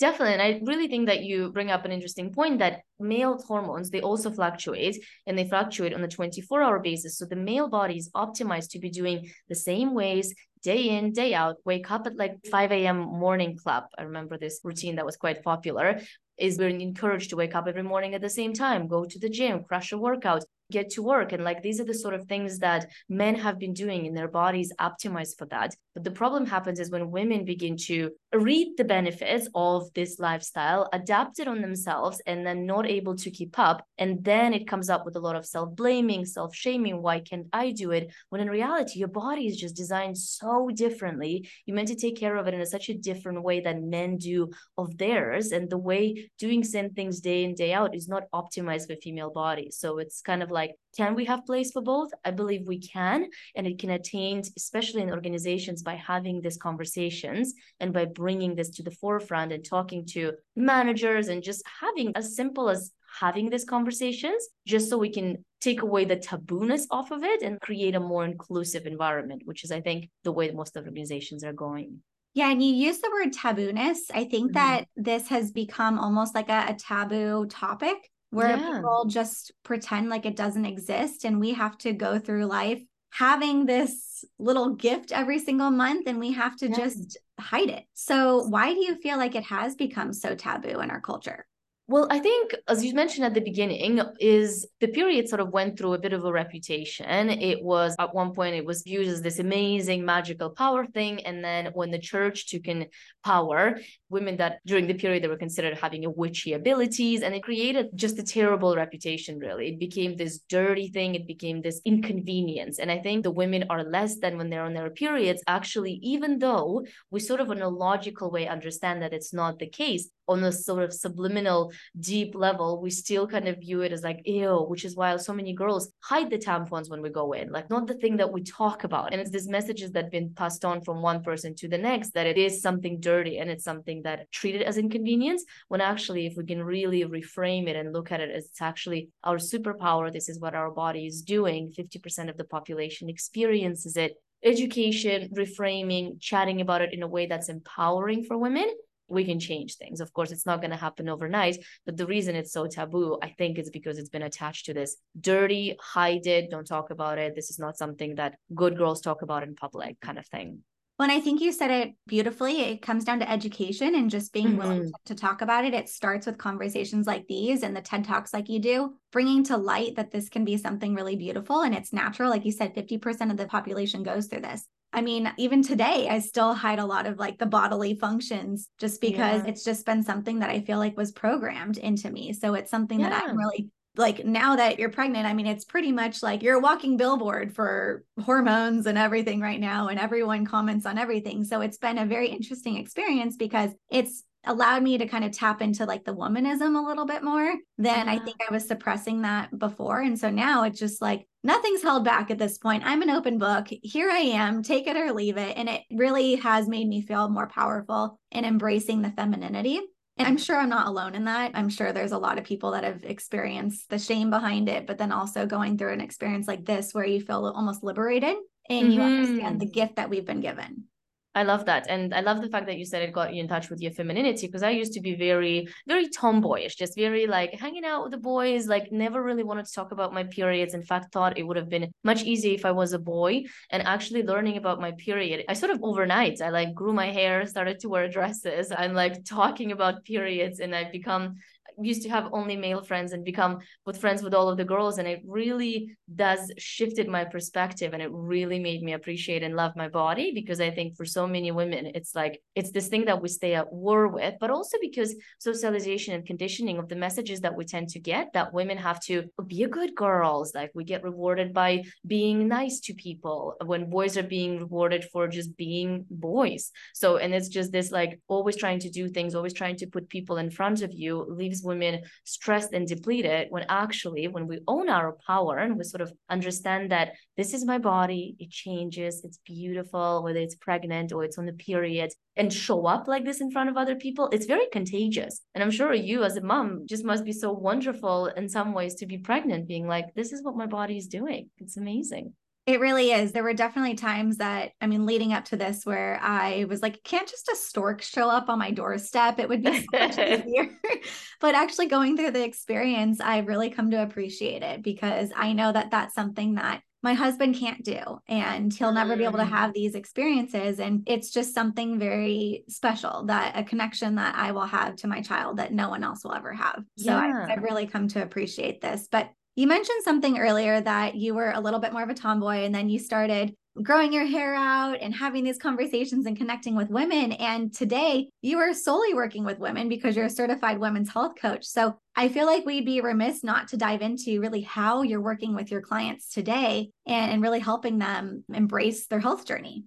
Definitely. 0.00 0.32
And 0.32 0.42
I 0.42 0.60
really 0.64 0.88
think 0.88 1.08
that 1.08 1.24
you 1.24 1.52
bring 1.52 1.70
up 1.70 1.84
an 1.84 1.92
interesting 1.92 2.32
point 2.32 2.58
that 2.60 2.80
male 2.98 3.36
hormones, 3.46 3.90
they 3.90 4.00
also 4.00 4.30
fluctuate 4.30 5.04
and 5.26 5.36
they 5.36 5.46
fluctuate 5.46 5.92
on 5.92 6.02
a 6.02 6.08
24 6.08 6.62
hour 6.62 6.78
basis. 6.78 7.18
So 7.18 7.26
the 7.26 7.36
male 7.36 7.68
body 7.68 7.98
is 7.98 8.10
optimized 8.14 8.70
to 8.70 8.78
be 8.78 8.88
doing 8.88 9.30
the 9.50 9.54
same 9.54 9.92
ways 9.92 10.34
day 10.62 10.90
in, 10.90 11.12
day 11.12 11.34
out, 11.34 11.56
wake 11.64 11.90
up 11.90 12.06
at 12.06 12.16
like 12.16 12.36
5 12.50 12.72
a.m. 12.72 12.98
morning 12.98 13.56
club. 13.56 13.84
I 13.98 14.02
remember 14.02 14.38
this 14.38 14.60
routine 14.64 14.96
that 14.96 15.06
was 15.06 15.16
quite 15.16 15.42
popular 15.42 16.00
is 16.40 16.58
being 16.58 16.80
encouraged 16.80 17.30
to 17.30 17.36
wake 17.36 17.54
up 17.54 17.66
every 17.68 17.82
morning 17.82 18.14
at 18.14 18.20
the 18.20 18.30
same 18.30 18.52
time, 18.52 18.88
go 18.88 19.04
to 19.04 19.18
the 19.18 19.28
gym, 19.28 19.64
crush 19.64 19.92
a 19.92 19.98
workout, 19.98 20.44
get 20.70 20.90
to 20.90 21.02
work. 21.02 21.32
And 21.32 21.44
like 21.44 21.62
these 21.62 21.80
are 21.80 21.84
the 21.84 21.94
sort 21.94 22.14
of 22.14 22.26
things 22.26 22.58
that 22.60 22.90
men 23.08 23.34
have 23.36 23.58
been 23.58 23.72
doing 23.72 24.06
in 24.06 24.14
their 24.14 24.28
bodies 24.28 24.72
optimized 24.80 25.38
for 25.38 25.46
that. 25.46 25.74
But 25.94 26.04
the 26.04 26.10
problem 26.10 26.46
happens 26.46 26.78
is 26.78 26.90
when 26.90 27.10
women 27.10 27.44
begin 27.44 27.76
to 27.88 28.10
read 28.32 28.76
the 28.76 28.84
benefits 28.84 29.48
of 29.54 29.92
this 29.94 30.18
lifestyle, 30.20 30.88
adapt 30.92 31.40
it 31.40 31.48
on 31.48 31.60
themselves, 31.60 32.22
and 32.26 32.46
then 32.46 32.64
not 32.64 32.88
able 32.88 33.16
to 33.16 33.30
keep 33.30 33.58
up. 33.58 33.84
And 33.98 34.22
then 34.24 34.54
it 34.54 34.68
comes 34.68 34.88
up 34.88 35.04
with 35.04 35.16
a 35.16 35.20
lot 35.20 35.36
of 35.36 35.46
self 35.46 35.74
blaming, 35.74 36.24
self 36.24 36.54
shaming. 36.54 37.02
Why 37.02 37.20
can't 37.20 37.48
I 37.52 37.72
do 37.72 37.90
it? 37.90 38.12
When 38.28 38.40
in 38.40 38.48
reality, 38.48 38.98
your 39.00 39.08
body 39.08 39.46
is 39.46 39.56
just 39.56 39.76
designed 39.76 40.16
so 40.16 40.70
differently. 40.72 41.48
You're 41.66 41.74
meant 41.76 41.88
to 41.88 41.96
take 41.96 42.16
care 42.16 42.36
of 42.36 42.46
it 42.46 42.54
in 42.54 42.60
a, 42.60 42.66
such 42.66 42.88
a 42.88 42.94
different 42.94 43.42
way 43.42 43.60
than 43.60 43.90
men 43.90 44.16
do 44.16 44.50
of 44.78 44.96
theirs. 44.96 45.50
And 45.50 45.68
the 45.68 45.78
way 45.78 46.30
doing 46.38 46.62
same 46.62 46.90
things 46.90 47.20
day 47.20 47.44
in, 47.44 47.54
day 47.54 47.72
out 47.72 47.94
is 47.94 48.08
not 48.08 48.30
optimized 48.32 48.86
for 48.86 48.96
female 48.96 49.30
bodies. 49.30 49.76
So 49.78 49.98
it's 49.98 50.20
kind 50.20 50.42
of 50.42 50.50
like 50.50 50.59
can 50.96 51.14
we 51.14 51.24
have 51.26 51.46
place 51.46 51.70
for 51.72 51.82
both? 51.82 52.10
I 52.24 52.30
believe 52.30 52.66
we 52.66 52.80
can, 52.80 53.28
and 53.54 53.66
it 53.66 53.78
can 53.78 53.90
attain, 53.90 54.42
especially 54.56 55.02
in 55.02 55.10
organizations, 55.10 55.82
by 55.82 55.94
having 55.94 56.40
these 56.40 56.56
conversations 56.56 57.54
and 57.78 57.92
by 57.92 58.04
bringing 58.06 58.54
this 58.54 58.70
to 58.70 58.82
the 58.82 58.90
forefront 58.90 59.52
and 59.52 59.64
talking 59.64 60.04
to 60.06 60.32
managers 60.56 61.28
and 61.28 61.42
just 61.42 61.62
having 61.80 62.12
as 62.16 62.34
simple 62.34 62.68
as 62.68 62.92
having 63.18 63.50
these 63.50 63.64
conversations, 63.64 64.48
just 64.66 64.88
so 64.88 64.96
we 64.96 65.10
can 65.10 65.44
take 65.60 65.82
away 65.82 66.04
the 66.04 66.16
tabooness 66.16 66.82
off 66.90 67.10
of 67.10 67.22
it 67.22 67.42
and 67.42 67.60
create 67.60 67.94
a 67.94 68.00
more 68.00 68.24
inclusive 68.24 68.86
environment, 68.86 69.42
which 69.44 69.64
is, 69.64 69.72
I 69.72 69.80
think, 69.80 70.08
the 70.24 70.32
way 70.32 70.50
most 70.50 70.76
of 70.76 70.84
organizations 70.84 71.44
are 71.44 71.52
going. 71.52 72.02
Yeah, 72.34 72.50
and 72.50 72.62
you 72.62 72.72
use 72.72 72.98
the 73.00 73.10
word 73.10 73.32
tabooness. 73.32 73.98
I 74.14 74.24
think 74.24 74.52
mm-hmm. 74.52 74.76
that 74.76 74.84
this 74.96 75.28
has 75.28 75.50
become 75.50 75.98
almost 75.98 76.34
like 76.34 76.48
a, 76.48 76.66
a 76.68 76.74
taboo 76.74 77.46
topic 77.46 77.96
where 78.30 78.56
yeah. 78.56 78.76
people 78.76 79.04
just 79.06 79.52
pretend 79.62 80.08
like 80.08 80.24
it 80.24 80.36
doesn't 80.36 80.64
exist 80.64 81.24
and 81.24 81.40
we 81.40 81.52
have 81.52 81.76
to 81.78 81.92
go 81.92 82.18
through 82.18 82.46
life 82.46 82.80
having 83.10 83.66
this 83.66 84.24
little 84.38 84.74
gift 84.74 85.12
every 85.12 85.38
single 85.38 85.70
month 85.70 86.06
and 86.06 86.18
we 86.18 86.32
have 86.32 86.56
to 86.56 86.68
yeah. 86.68 86.76
just 86.76 87.18
hide 87.38 87.68
it. 87.68 87.84
So, 87.94 88.44
why 88.44 88.72
do 88.72 88.80
you 88.80 88.94
feel 88.96 89.18
like 89.18 89.34
it 89.34 89.44
has 89.44 89.74
become 89.74 90.12
so 90.12 90.34
taboo 90.34 90.80
in 90.80 90.90
our 90.90 91.00
culture? 91.00 91.46
Well, 91.90 92.06
I 92.08 92.20
think, 92.20 92.54
as 92.68 92.84
you 92.84 92.94
mentioned 92.94 93.26
at 93.26 93.34
the 93.34 93.40
beginning, 93.40 94.00
is 94.20 94.64
the 94.78 94.86
period 94.86 95.28
sort 95.28 95.40
of 95.40 95.48
went 95.48 95.76
through 95.76 95.94
a 95.94 95.98
bit 95.98 96.12
of 96.12 96.24
a 96.24 96.30
reputation. 96.30 97.28
It 97.28 97.64
was 97.64 97.96
at 97.98 98.14
one 98.14 98.32
point 98.32 98.54
it 98.54 98.64
was 98.64 98.82
viewed 98.82 99.08
as 99.08 99.22
this 99.22 99.40
amazing 99.40 100.04
magical 100.04 100.50
power 100.50 100.86
thing, 100.86 101.26
and 101.26 101.44
then 101.44 101.72
when 101.74 101.90
the 101.90 101.98
church 101.98 102.46
took 102.46 102.68
in 102.68 102.86
power, 103.24 103.80
women 104.08 104.36
that 104.36 104.60
during 104.64 104.86
the 104.86 104.94
period 104.94 105.24
they 105.24 105.26
were 105.26 105.36
considered 105.36 105.76
having 105.76 106.04
a 106.04 106.10
witchy 106.10 106.52
abilities, 106.52 107.22
and 107.22 107.34
it 107.34 107.42
created 107.42 107.88
just 107.96 108.20
a 108.20 108.22
terrible 108.22 108.76
reputation. 108.76 109.40
Really, 109.40 109.70
it 109.70 109.80
became 109.80 110.14
this 110.14 110.38
dirty 110.48 110.90
thing. 110.90 111.16
It 111.16 111.26
became 111.26 111.60
this 111.60 111.80
inconvenience, 111.84 112.78
and 112.78 112.92
I 112.92 113.00
think 113.00 113.24
the 113.24 113.32
women 113.32 113.64
are 113.68 113.82
less 113.82 114.16
than 114.20 114.38
when 114.38 114.48
they're 114.48 114.62
on 114.62 114.74
their 114.74 114.90
periods. 114.90 115.42
Actually, 115.48 115.98
even 116.04 116.38
though 116.38 116.86
we 117.10 117.18
sort 117.18 117.40
of 117.40 117.50
in 117.50 117.62
a 117.62 117.68
logical 117.68 118.30
way 118.30 118.46
understand 118.46 119.02
that 119.02 119.12
it's 119.12 119.34
not 119.34 119.58
the 119.58 119.68
case, 119.68 120.08
on 120.30 120.44
a 120.44 120.52
sort 120.52 120.82
of 120.82 120.92
subliminal 120.92 121.72
deep 121.98 122.34
level 122.34 122.80
we 122.80 122.90
still 122.90 123.26
kind 123.26 123.48
of 123.48 123.58
view 123.58 123.82
it 123.82 123.92
as 123.92 124.02
like 124.02 124.20
ew 124.24 124.64
which 124.68 124.84
is 124.84 124.96
why 124.96 125.16
so 125.16 125.32
many 125.32 125.52
girls 125.52 125.92
hide 126.00 126.30
the 126.30 126.38
tampons 126.38 126.88
when 126.90 127.02
we 127.02 127.10
go 127.10 127.32
in 127.32 127.50
like 127.50 127.68
not 127.70 127.86
the 127.86 127.94
thing 127.94 128.16
that 128.16 128.32
we 128.32 128.42
talk 128.42 128.84
about. 128.84 129.12
And 129.12 129.20
it's 129.20 129.30
these 129.30 129.48
messages 129.48 129.92
that 129.92 130.04
have 130.04 130.12
been 130.12 130.30
passed 130.34 130.64
on 130.64 130.80
from 130.82 131.02
one 131.02 131.22
person 131.22 131.54
to 131.56 131.68
the 131.68 131.78
next 131.78 132.10
that 132.14 132.26
it 132.26 132.38
is 132.38 132.62
something 132.62 133.00
dirty 133.00 133.38
and 133.38 133.50
it's 133.50 133.64
something 133.64 134.02
that 134.02 134.30
treated 134.32 134.62
as 134.62 134.78
inconvenience 134.78 135.44
when 135.68 135.80
actually 135.80 136.26
if 136.26 136.34
we 136.36 136.44
can 136.44 136.62
really 136.62 137.04
reframe 137.04 137.68
it 137.68 137.76
and 137.76 137.92
look 137.92 138.12
at 138.12 138.20
it 138.20 138.30
as 138.30 138.46
it's 138.46 138.62
actually 138.62 139.08
our 139.24 139.36
superpower 139.36 140.12
this 140.12 140.28
is 140.28 140.40
what 140.40 140.54
our 140.54 140.70
body 140.70 141.06
is 141.06 141.22
doing 141.22 141.72
50% 141.76 142.28
of 142.28 142.36
the 142.36 142.44
population 142.44 143.08
experiences 143.08 143.96
it. 143.96 144.14
Education, 144.42 145.28
reframing, 145.34 146.18
chatting 146.20 146.60
about 146.60 146.80
it 146.80 146.94
in 146.94 147.02
a 147.02 147.06
way 147.06 147.26
that's 147.26 147.50
empowering 147.50 148.24
for 148.24 148.38
women 148.38 148.68
we 149.10 149.24
can 149.24 149.40
change 149.40 149.76
things. 149.76 150.00
Of 150.00 150.12
course, 150.12 150.30
it's 150.30 150.46
not 150.46 150.60
going 150.60 150.70
to 150.70 150.76
happen 150.76 151.08
overnight, 151.08 151.58
but 151.84 151.96
the 151.96 152.06
reason 152.06 152.36
it's 152.36 152.52
so 152.52 152.66
taboo, 152.66 153.18
I 153.22 153.28
think, 153.30 153.58
is 153.58 153.70
because 153.70 153.98
it's 153.98 154.08
been 154.08 154.22
attached 154.22 154.66
to 154.66 154.74
this 154.74 154.96
dirty, 155.20 155.76
hide 155.80 156.26
it, 156.26 156.50
don't 156.50 156.66
talk 156.66 156.90
about 156.90 157.18
it. 157.18 157.34
This 157.34 157.50
is 157.50 157.58
not 157.58 157.76
something 157.76 158.14
that 158.16 158.36
good 158.54 158.76
girls 158.76 159.00
talk 159.00 159.22
about 159.22 159.42
in 159.42 159.54
public 159.54 160.00
kind 160.00 160.18
of 160.18 160.26
thing. 160.26 160.62
Well, 161.00 161.10
I 161.10 161.20
think 161.20 161.40
you 161.40 161.50
said 161.50 161.70
it 161.70 161.94
beautifully. 162.06 162.60
It 162.60 162.82
comes 162.82 163.04
down 163.04 163.20
to 163.20 163.30
education 163.30 163.94
and 163.94 164.10
just 164.10 164.34
being 164.34 164.48
mm-hmm. 164.48 164.58
willing 164.58 164.92
to 165.06 165.14
talk 165.14 165.40
about 165.40 165.64
it. 165.64 165.72
It 165.72 165.88
starts 165.88 166.26
with 166.26 166.36
conversations 166.36 167.06
like 167.06 167.26
these 167.26 167.62
and 167.62 167.74
the 167.74 167.80
TED 167.80 168.04
Talks 168.04 168.34
like 168.34 168.50
you 168.50 168.58
do, 168.58 168.96
bringing 169.10 169.42
to 169.44 169.56
light 169.56 169.96
that 169.96 170.10
this 170.10 170.28
can 170.28 170.44
be 170.44 170.58
something 170.58 170.94
really 170.94 171.16
beautiful 171.16 171.62
and 171.62 171.74
it's 171.74 171.90
natural. 171.90 172.28
Like 172.28 172.44
you 172.44 172.52
said, 172.52 172.74
50% 172.74 173.30
of 173.30 173.38
the 173.38 173.46
population 173.46 174.02
goes 174.02 174.26
through 174.26 174.42
this. 174.42 174.66
I 174.92 175.02
mean, 175.02 175.32
even 175.38 175.62
today, 175.62 176.08
I 176.10 176.18
still 176.18 176.52
hide 176.52 176.78
a 176.78 176.84
lot 176.84 177.06
of 177.06 177.18
like 177.18 177.38
the 177.38 177.46
bodily 177.46 177.94
functions 177.94 178.68
just 178.78 179.00
because 179.00 179.42
yeah. 179.42 179.48
it's 179.48 179.64
just 179.64 179.86
been 179.86 180.02
something 180.02 180.40
that 180.40 180.50
I 180.50 180.60
feel 180.60 180.78
like 180.78 180.96
was 180.96 181.12
programmed 181.12 181.78
into 181.78 182.10
me. 182.10 182.32
So 182.32 182.54
it's 182.54 182.70
something 182.70 183.00
yeah. 183.00 183.10
that 183.10 183.24
I'm 183.28 183.36
really 183.36 183.70
like 183.96 184.24
now 184.24 184.56
that 184.56 184.78
you're 184.78 184.90
pregnant, 184.90 185.26
I 185.26 185.34
mean, 185.34 185.46
it's 185.46 185.64
pretty 185.64 185.92
much 185.92 186.22
like 186.22 186.42
you're 186.42 186.56
a 186.56 186.60
walking 186.60 186.96
billboard 186.96 187.54
for 187.54 188.04
hormones 188.24 188.86
and 188.86 188.96
everything 188.96 189.40
right 189.40 189.60
now, 189.60 189.88
and 189.88 189.98
everyone 189.98 190.44
comments 190.44 190.86
on 190.86 190.98
everything. 190.98 191.44
So 191.44 191.60
it's 191.60 191.78
been 191.78 191.98
a 191.98 192.06
very 192.06 192.28
interesting 192.28 192.76
experience 192.76 193.36
because 193.36 193.70
it's 193.90 194.24
allowed 194.46 194.82
me 194.82 194.96
to 194.96 195.06
kind 195.06 195.24
of 195.24 195.32
tap 195.32 195.60
into 195.60 195.84
like 195.84 196.04
the 196.04 196.14
womanism 196.14 196.76
a 196.78 196.86
little 196.86 197.04
bit 197.04 197.22
more 197.22 197.54
than 197.78 198.06
yeah. 198.06 198.12
I 198.12 198.18
think 198.18 198.38
I 198.48 198.52
was 198.52 198.66
suppressing 198.66 199.22
that 199.22 199.56
before. 199.56 200.00
And 200.00 200.18
so 200.18 200.30
now 200.30 200.64
it's 200.64 200.78
just 200.78 201.02
like 201.02 201.26
nothing's 201.42 201.82
held 201.82 202.04
back 202.04 202.30
at 202.30 202.38
this 202.38 202.58
point. 202.58 202.84
I'm 202.84 203.02
an 203.02 203.10
open 203.10 203.38
book. 203.38 203.68
Here 203.68 204.10
I 204.10 204.18
am, 204.18 204.62
take 204.62 204.86
it 204.86 204.96
or 204.96 205.12
leave 205.12 205.36
it. 205.36 205.56
And 205.56 205.68
it 205.68 205.82
really 205.90 206.36
has 206.36 206.68
made 206.68 206.88
me 206.88 207.02
feel 207.02 207.28
more 207.28 207.48
powerful 207.48 208.18
in 208.30 208.44
embracing 208.44 209.02
the 209.02 209.10
femininity. 209.10 209.80
And 210.16 210.28
I'm 210.28 210.36
sure 210.36 210.58
I'm 210.58 210.68
not 210.68 210.86
alone 210.86 211.14
in 211.14 211.24
that. 211.24 211.52
I'm 211.54 211.70
sure 211.70 211.92
there's 211.92 212.12
a 212.12 212.18
lot 212.18 212.38
of 212.38 212.44
people 212.44 212.72
that 212.72 212.84
have 212.84 213.04
experienced 213.04 213.88
the 213.88 213.98
shame 213.98 214.28
behind 214.28 214.68
it, 214.68 214.86
but 214.86 214.98
then 214.98 215.12
also 215.12 215.46
going 215.46 215.78
through 215.78 215.94
an 215.94 216.02
experience 216.02 216.46
like 216.46 216.66
this 216.66 216.92
where 216.92 217.06
you 217.06 217.22
feel 217.22 217.46
almost 217.46 217.82
liberated 217.82 218.36
and 218.68 218.88
mm-hmm. 218.88 218.92
you 218.92 219.00
understand 219.00 219.60
the 219.60 219.64
mm-hmm. 219.64 219.72
gift 219.72 219.96
that 219.96 220.10
we've 220.10 220.26
been 220.26 220.42
given. 220.42 220.84
I 221.32 221.44
love 221.44 221.66
that. 221.66 221.86
And 221.88 222.12
I 222.12 222.22
love 222.22 222.40
the 222.40 222.48
fact 222.48 222.66
that 222.66 222.76
you 222.76 222.84
said 222.84 223.02
it 223.02 223.12
got 223.12 223.32
you 223.32 223.40
in 223.40 223.46
touch 223.46 223.70
with 223.70 223.80
your 223.80 223.92
femininity 223.92 224.48
because 224.48 224.64
I 224.64 224.70
used 224.70 224.94
to 224.94 225.00
be 225.00 225.14
very, 225.14 225.68
very 225.86 226.08
tomboyish, 226.08 226.74
just 226.74 226.96
very 226.96 227.28
like 227.28 227.52
hanging 227.54 227.84
out 227.84 228.02
with 228.02 228.10
the 228.10 228.18
boys, 228.18 228.66
like 228.66 228.90
never 228.90 229.22
really 229.22 229.44
wanted 229.44 229.66
to 229.66 229.72
talk 229.72 229.92
about 229.92 230.12
my 230.12 230.24
periods. 230.24 230.74
In 230.74 230.82
fact, 230.82 231.12
thought 231.12 231.38
it 231.38 231.44
would 231.44 231.56
have 231.56 231.68
been 231.68 231.92
much 232.02 232.24
easier 232.24 232.54
if 232.54 232.64
I 232.64 232.72
was 232.72 232.94
a 232.94 232.98
boy 232.98 233.44
and 233.70 233.82
actually 233.84 234.24
learning 234.24 234.56
about 234.56 234.80
my 234.80 234.90
period. 234.92 235.44
I 235.48 235.52
sort 235.52 235.70
of 235.70 235.78
overnight, 235.84 236.42
I 236.42 236.50
like 236.50 236.74
grew 236.74 236.92
my 236.92 237.12
hair, 237.12 237.46
started 237.46 237.78
to 237.80 237.88
wear 237.88 238.08
dresses. 238.08 238.72
I'm 238.76 238.94
like 238.94 239.24
talking 239.24 239.70
about 239.70 240.04
periods 240.04 240.58
and 240.58 240.74
I've 240.74 240.90
become 240.90 241.36
used 241.82 242.02
to 242.02 242.08
have 242.08 242.28
only 242.32 242.56
male 242.56 242.82
friends 242.82 243.12
and 243.12 243.24
become 243.24 243.58
with 243.86 244.00
friends 244.00 244.22
with 244.22 244.34
all 244.34 244.48
of 244.48 244.56
the 244.56 244.64
girls 244.64 244.98
and 244.98 245.08
it 245.08 245.22
really 245.26 245.96
does 246.14 246.52
shifted 246.58 247.08
my 247.08 247.24
perspective 247.24 247.92
and 247.92 248.02
it 248.02 248.10
really 248.12 248.58
made 248.58 248.82
me 248.82 248.92
appreciate 248.92 249.42
and 249.42 249.56
love 249.56 249.72
my 249.76 249.88
body 249.88 250.32
because 250.34 250.60
i 250.60 250.70
think 250.70 250.96
for 250.96 251.04
so 251.04 251.26
many 251.26 251.50
women 251.50 251.90
it's 251.94 252.14
like 252.14 252.40
it's 252.54 252.72
this 252.72 252.88
thing 252.88 253.04
that 253.04 253.20
we 253.22 253.28
stay 253.28 253.54
at 253.54 253.72
war 253.72 254.08
with 254.08 254.34
but 254.40 254.50
also 254.50 254.76
because 254.80 255.14
socialization 255.38 256.14
and 256.14 256.26
conditioning 256.26 256.78
of 256.78 256.88
the 256.88 256.96
messages 256.96 257.40
that 257.40 257.56
we 257.56 257.64
tend 257.64 257.88
to 257.88 257.98
get 257.98 258.32
that 258.32 258.52
women 258.52 258.76
have 258.76 259.00
to 259.00 259.24
be 259.46 259.62
a 259.62 259.68
good 259.68 259.94
girls 259.94 260.54
like 260.54 260.70
we 260.74 260.84
get 260.84 261.02
rewarded 261.02 261.52
by 261.52 261.82
being 262.06 262.48
nice 262.48 262.80
to 262.80 262.94
people 262.94 263.54
when 263.64 263.90
boys 263.90 264.16
are 264.16 264.22
being 264.22 264.58
rewarded 264.58 265.04
for 265.12 265.28
just 265.28 265.56
being 265.56 266.06
boys. 266.10 266.70
So 266.94 267.16
and 267.16 267.34
it's 267.34 267.48
just 267.48 267.72
this 267.72 267.90
like 267.90 268.20
always 268.28 268.56
trying 268.56 268.80
to 268.80 268.90
do 268.90 269.08
things 269.08 269.34
always 269.34 269.54
trying 269.54 269.76
to 269.76 269.86
put 269.86 270.08
people 270.08 270.36
in 270.38 270.50
front 270.50 270.82
of 270.82 270.92
you 270.92 271.24
leaves 271.28 271.62
women 271.72 272.02
stressed 272.24 272.72
and 272.72 272.86
depleted 272.86 273.46
when 273.50 273.64
actually 273.68 274.24
when 274.34 274.46
we 274.46 274.58
own 274.66 274.86
our 274.88 275.16
power 275.26 275.54
and 275.58 275.76
we 275.76 275.84
sort 275.84 276.00
of 276.06 276.12
understand 276.36 276.90
that 276.94 277.08
this 277.36 277.50
is 277.54 277.64
my 277.72 277.78
body 277.78 278.24
it 278.38 278.50
changes 278.50 279.22
it's 279.24 279.40
beautiful 279.54 280.22
whether 280.24 280.42
it's 280.46 280.64
pregnant 280.66 281.12
or 281.12 281.24
it's 281.24 281.38
on 281.38 281.46
the 281.46 281.58
period 281.68 282.10
and 282.36 282.52
show 282.52 282.80
up 282.86 283.06
like 283.06 283.24
this 283.24 283.40
in 283.40 283.50
front 283.50 283.70
of 283.70 283.76
other 283.76 283.96
people 283.96 284.28
it's 284.32 284.46
very 284.54 284.68
contagious. 284.72 285.34
And 285.54 285.62
i'm 285.62 285.70
sure 285.78 285.92
you 285.94 286.24
as 286.24 286.36
a 286.36 286.48
mom 286.52 286.86
just 286.92 287.04
must 287.04 287.24
be 287.24 287.32
so 287.32 287.52
wonderful 287.52 288.26
in 288.40 288.48
some 288.48 288.72
ways 288.72 288.94
to 288.96 289.06
be 289.06 289.18
pregnant 289.18 289.68
being 289.68 289.86
like 289.86 290.06
this 290.14 290.32
is 290.32 290.42
what 290.42 290.56
my 290.56 290.66
body 290.66 290.96
is 290.96 291.06
doing. 291.06 291.50
It's 291.58 291.76
amazing 291.76 292.34
it 292.70 292.78
really 292.78 293.10
is. 293.10 293.32
There 293.32 293.42
were 293.42 293.52
definitely 293.52 293.94
times 293.94 294.36
that, 294.36 294.70
I 294.80 294.86
mean, 294.86 295.04
leading 295.04 295.32
up 295.32 295.46
to 295.46 295.56
this, 295.56 295.84
where 295.84 296.20
I 296.22 296.66
was 296.68 296.82
like, 296.82 297.02
can't 297.02 297.26
just 297.26 297.48
a 297.48 297.56
stork 297.56 298.00
show 298.00 298.30
up 298.30 298.48
on 298.48 298.60
my 298.60 298.70
doorstep? 298.70 299.40
It 299.40 299.48
would 299.48 299.64
be 299.64 299.80
so 299.80 299.86
much 299.92 300.18
easier. 300.18 300.70
but 301.40 301.56
actually, 301.56 301.88
going 301.88 302.16
through 302.16 302.30
the 302.30 302.44
experience, 302.44 303.20
I've 303.20 303.48
really 303.48 303.70
come 303.70 303.90
to 303.90 304.00
appreciate 304.00 304.62
it 304.62 304.84
because 304.84 305.30
I 305.34 305.52
know 305.52 305.72
that 305.72 305.90
that's 305.90 306.14
something 306.14 306.54
that 306.54 306.82
my 307.02 307.14
husband 307.14 307.56
can't 307.56 307.82
do 307.82 307.98
and 308.28 308.72
he'll 308.72 308.92
never 308.92 309.16
be 309.16 309.24
able 309.24 309.38
to 309.38 309.44
mm. 309.44 309.48
have 309.48 309.72
these 309.72 309.94
experiences 309.94 310.78
and 310.78 311.02
it's 311.06 311.30
just 311.30 311.54
something 311.54 311.98
very 311.98 312.62
special 312.68 313.24
that 313.24 313.56
a 313.56 313.64
connection 313.64 314.16
that 314.16 314.34
i 314.34 314.52
will 314.52 314.66
have 314.66 314.96
to 314.96 315.06
my 315.06 315.22
child 315.22 315.56
that 315.56 315.72
no 315.72 315.88
one 315.88 316.04
else 316.04 316.22
will 316.22 316.34
ever 316.34 316.52
have 316.52 316.84
so 316.98 317.10
yeah. 317.12 317.46
I, 317.48 317.54
i've 317.54 317.62
really 317.62 317.86
come 317.86 318.08
to 318.08 318.22
appreciate 318.22 318.82
this 318.82 319.08
but 319.10 319.30
you 319.56 319.66
mentioned 319.66 320.02
something 320.04 320.38
earlier 320.38 320.80
that 320.80 321.14
you 321.14 321.34
were 321.34 321.52
a 321.52 321.60
little 321.60 321.80
bit 321.80 321.92
more 321.92 322.02
of 322.02 322.08
a 322.08 322.14
tomboy 322.14 322.64
and 322.64 322.74
then 322.74 322.88
you 322.88 322.98
started 322.98 323.54
growing 323.82 324.12
your 324.12 324.26
hair 324.26 324.54
out 324.54 324.98
and 325.00 325.14
having 325.14 325.44
these 325.44 325.58
conversations 325.58 326.26
and 326.26 326.36
connecting 326.36 326.74
with 326.74 326.88
women. 326.88 327.32
And 327.32 327.72
today 327.72 328.28
you 328.42 328.58
are 328.58 328.74
solely 328.74 329.14
working 329.14 329.44
with 329.44 329.58
women 329.58 329.88
because 329.88 330.16
you're 330.16 330.26
a 330.26 330.30
certified 330.30 330.78
women's 330.78 331.12
health 331.12 331.34
coach. 331.40 331.64
So 331.64 331.96
I 332.16 332.28
feel 332.28 332.46
like 332.46 332.66
we'd 332.66 332.84
be 332.84 333.00
remiss 333.00 333.44
not 333.44 333.68
to 333.68 333.76
dive 333.76 334.02
into 334.02 334.40
really 334.40 334.62
how 334.62 335.02
you're 335.02 335.20
working 335.20 335.54
with 335.54 335.70
your 335.70 335.80
clients 335.80 336.28
today 336.32 336.90
and, 337.06 337.30
and 337.30 337.42
really 337.42 337.60
helping 337.60 337.98
them 337.98 338.44
embrace 338.52 339.06
their 339.06 339.20
health 339.20 339.46
journey. 339.46 339.84